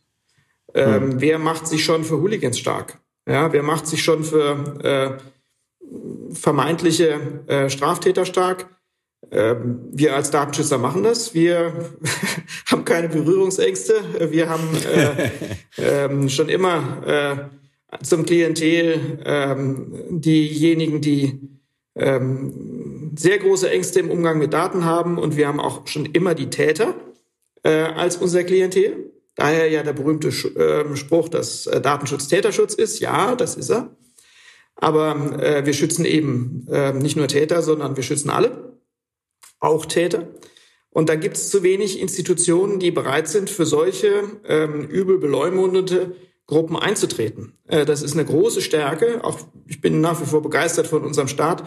[0.73, 1.21] Ähm, hm.
[1.21, 2.99] Wer macht sich schon für Hooligans stark?
[3.27, 8.69] Ja, wer macht sich schon für äh, vermeintliche äh, Straftäter stark?
[9.29, 11.33] Ähm, wir als Datenschützer machen das.
[11.33, 11.73] Wir
[12.71, 13.93] haben keine Berührungsängste.
[14.31, 15.29] Wir haben äh,
[15.77, 17.49] ähm, schon immer
[17.91, 21.39] äh, zum Klientel ähm, diejenigen, die
[21.95, 25.17] ähm, sehr große Ängste im Umgang mit Daten haben.
[25.17, 26.95] Und wir haben auch schon immer die Täter
[27.63, 29.10] äh, als unser Klientel.
[29.35, 32.99] Daher ja der berühmte äh, Spruch, dass äh, Datenschutz Täterschutz ist.
[32.99, 33.95] Ja, das ist er.
[34.75, 38.71] Aber äh, wir schützen eben äh, nicht nur Täter, sondern wir schützen alle
[39.61, 40.27] auch Täter.
[40.89, 46.15] Und da gibt es zu wenig Institutionen, die bereit sind, für solche ähm, übel beleumundete
[46.47, 47.57] Gruppen einzutreten.
[47.67, 49.23] Äh, das ist eine große Stärke.
[49.23, 51.63] Auch ich bin nach wie vor begeistert von unserem Staat,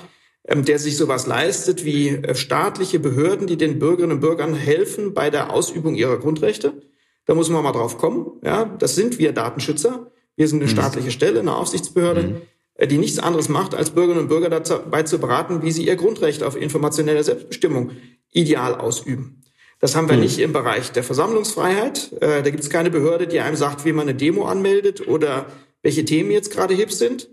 [0.47, 5.15] ähm, der sich sowas leistet wie äh, staatliche Behörden, die den Bürgerinnen und Bürgern helfen
[5.15, 6.83] bei der Ausübung ihrer Grundrechte.
[7.27, 8.33] Da muss man mal drauf kommen.
[8.45, 10.11] Ja, das sind wir Datenschützer.
[10.37, 10.75] Wir sind eine mhm.
[10.75, 12.23] staatliche Stelle, eine Aufsichtsbehörde.
[12.23, 12.89] Mhm.
[12.89, 16.43] Die nichts anderes macht, als Bürgerinnen und Bürger dabei zu beraten, wie sie ihr Grundrecht
[16.43, 17.93] auf informationelle Selbstbestimmung
[18.33, 19.45] ideal ausüben.
[19.79, 20.23] Das haben wir hm.
[20.23, 22.13] nicht im Bereich der Versammlungsfreiheit.
[22.21, 25.47] Äh, da gibt es keine Behörde, die einem sagt, wie man eine Demo anmeldet oder
[25.83, 27.29] welche Themen jetzt gerade hip sind.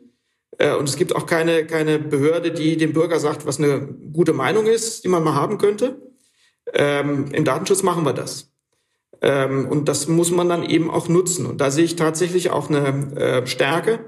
[0.57, 3.79] Äh, und es gibt auch keine, keine Behörde, die dem Bürger sagt, was eine
[4.13, 6.01] gute Meinung ist, die man mal haben könnte.
[6.73, 8.50] Ähm, Im Datenschutz machen wir das.
[9.21, 11.45] Ähm, und das muss man dann eben auch nutzen.
[11.45, 13.99] Und da sehe ich tatsächlich auch eine äh, Stärke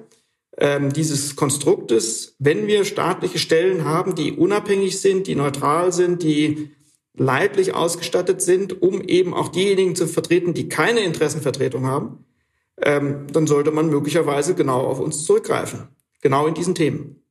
[0.58, 6.72] ähm, dieses Konstruktes, wenn wir staatliche Stellen haben, die unabhängig sind, die neutral sind, die
[7.16, 12.25] leidlich ausgestattet sind, um eben auch diejenigen zu vertreten, die keine Interessenvertretung haben,
[12.82, 15.88] ähm, dann sollte man möglicherweise genau auf uns zurückgreifen.
[16.22, 17.24] Genau in diesen Themen.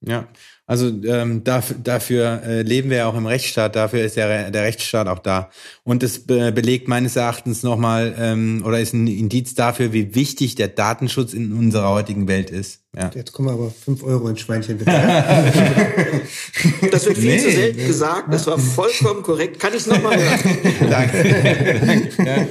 [0.00, 0.28] Ja,
[0.68, 4.62] also ähm, dafür, dafür äh, leben wir ja auch im Rechtsstaat, dafür ist ja der
[4.64, 5.48] Rechtsstaat auch da.
[5.84, 10.56] Und es be belegt meines Erachtens nochmal ähm, oder ist ein Indiz dafür, wie wichtig
[10.56, 12.80] der Datenschutz in unserer heutigen Welt ist.
[12.96, 13.12] Ja.
[13.14, 14.90] Jetzt kommen wir aber fünf Euro ins Schweinchen bitte.
[16.90, 17.38] das wird viel nee.
[17.38, 19.60] zu selten gesagt, das war vollkommen korrekt.
[19.60, 20.58] Kann ich es nochmal hören?
[20.90, 22.10] Danke.
[22.18, 22.46] ja.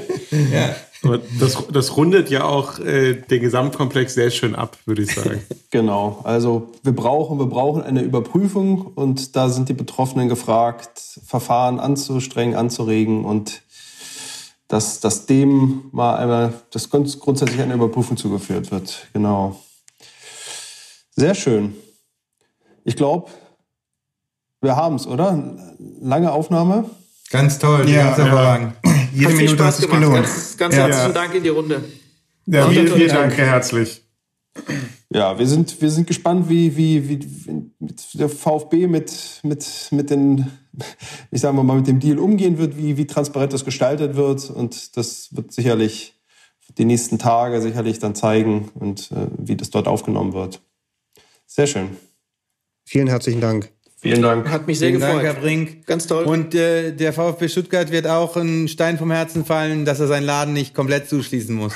[0.57, 0.75] ja.
[1.03, 5.41] Aber das, das rundet ja auch äh, den Gesamtkomplex sehr schön ab, würde ich sagen.
[5.69, 6.22] genau.
[6.24, 12.56] Also wir brauchen, wir brauchen eine Überprüfung und da sind die Betroffenen gefragt, Verfahren anzustrengen,
[12.56, 13.61] anzuregen und
[14.67, 19.07] dass, dass dem mal einmal, dass grundsätzlich eine Überprüfung zugeführt wird.
[19.14, 19.59] Genau.
[21.11, 21.75] Sehr schön.
[22.83, 23.30] Ich glaube,
[24.61, 25.57] wir haben es, oder?
[26.01, 26.90] Lange Aufnahme.
[27.30, 28.74] Ganz toll, ja, ganz hervorragend.
[28.83, 28.94] Ja.
[29.15, 30.15] Jede hat Minute hat sich gelohnt.
[30.15, 30.87] Ganz, ganz ja.
[30.87, 31.83] herzlichen Dank in die Runde.
[32.45, 34.03] Ja, vielen, vielen Dank, herzlich.
[35.09, 37.19] Ja, wir sind, wir sind gespannt, wie, wie, wie,
[37.79, 40.51] wie der VfB mit, mit, mit den,
[41.31, 44.49] ich sage mal, mit dem Deal umgehen wird, wie, wie transparent das gestaltet wird.
[44.49, 46.13] Und das wird sicherlich
[46.77, 50.61] die nächsten Tage sicherlich dann zeigen und äh, wie das dort aufgenommen wird.
[51.45, 51.95] Sehr schön.
[52.85, 53.74] Vielen herzlichen Dank.
[54.06, 54.48] Vielen Dank.
[54.50, 55.24] Hat mich sehr Vielen gefreut.
[55.24, 55.88] Dank, Herr Brink.
[55.88, 56.25] Ganz toll.
[56.25, 60.27] Und äh, der VfB Stuttgart wird auch ein Stein vom Herzen fallen, dass er seinen
[60.27, 61.74] Laden nicht komplett zuschließen muss.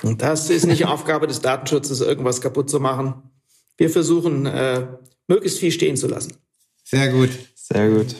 [0.00, 3.14] Und das ist nicht Aufgabe des Datenschutzes, irgendwas kaputt zu machen.
[3.76, 4.86] Wir versuchen, äh,
[5.26, 6.34] möglichst viel stehen zu lassen.
[6.84, 7.30] Sehr gut.
[7.56, 8.14] Sehr gut.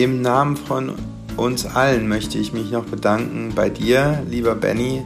[0.00, 0.94] Im Namen von
[1.36, 5.02] uns allen möchte ich mich noch bedanken bei dir, lieber Benny,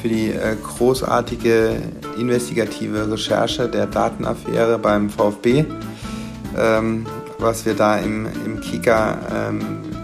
[0.00, 1.76] für die äh, großartige
[2.18, 5.64] investigative Recherche der Datenaffäre beim VfB.
[6.58, 7.06] Ähm,
[7.38, 9.60] was wir da im, im Kika ähm,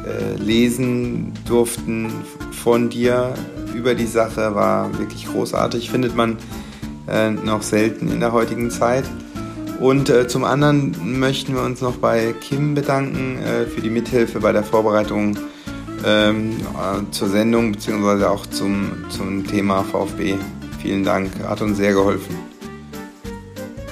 [0.06, 2.12] äh, lesen durften
[2.52, 3.34] von dir
[3.74, 6.36] über die Sache war wirklich großartig, findet man
[7.08, 9.04] äh, noch selten in der heutigen Zeit.
[9.78, 14.40] Und äh, zum anderen möchten wir uns noch bei Kim bedanken äh, für die Mithilfe
[14.40, 15.38] bei der Vorbereitung
[16.04, 20.36] ähm, äh, zur Sendung beziehungsweise auch zum, zum Thema VfB.
[20.82, 22.36] Vielen Dank, hat uns sehr geholfen.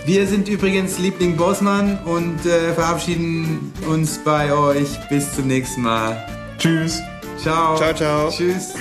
[0.06, 4.88] Wir sind übrigens Liebling Bossmann und äh, verabschieden uns bei euch.
[5.08, 6.24] Bis zum nächsten Mal.
[6.58, 7.00] Tschüss.
[7.42, 7.76] Ciao.
[7.76, 8.30] Ciao, ciao.
[8.30, 8.74] Tschüss.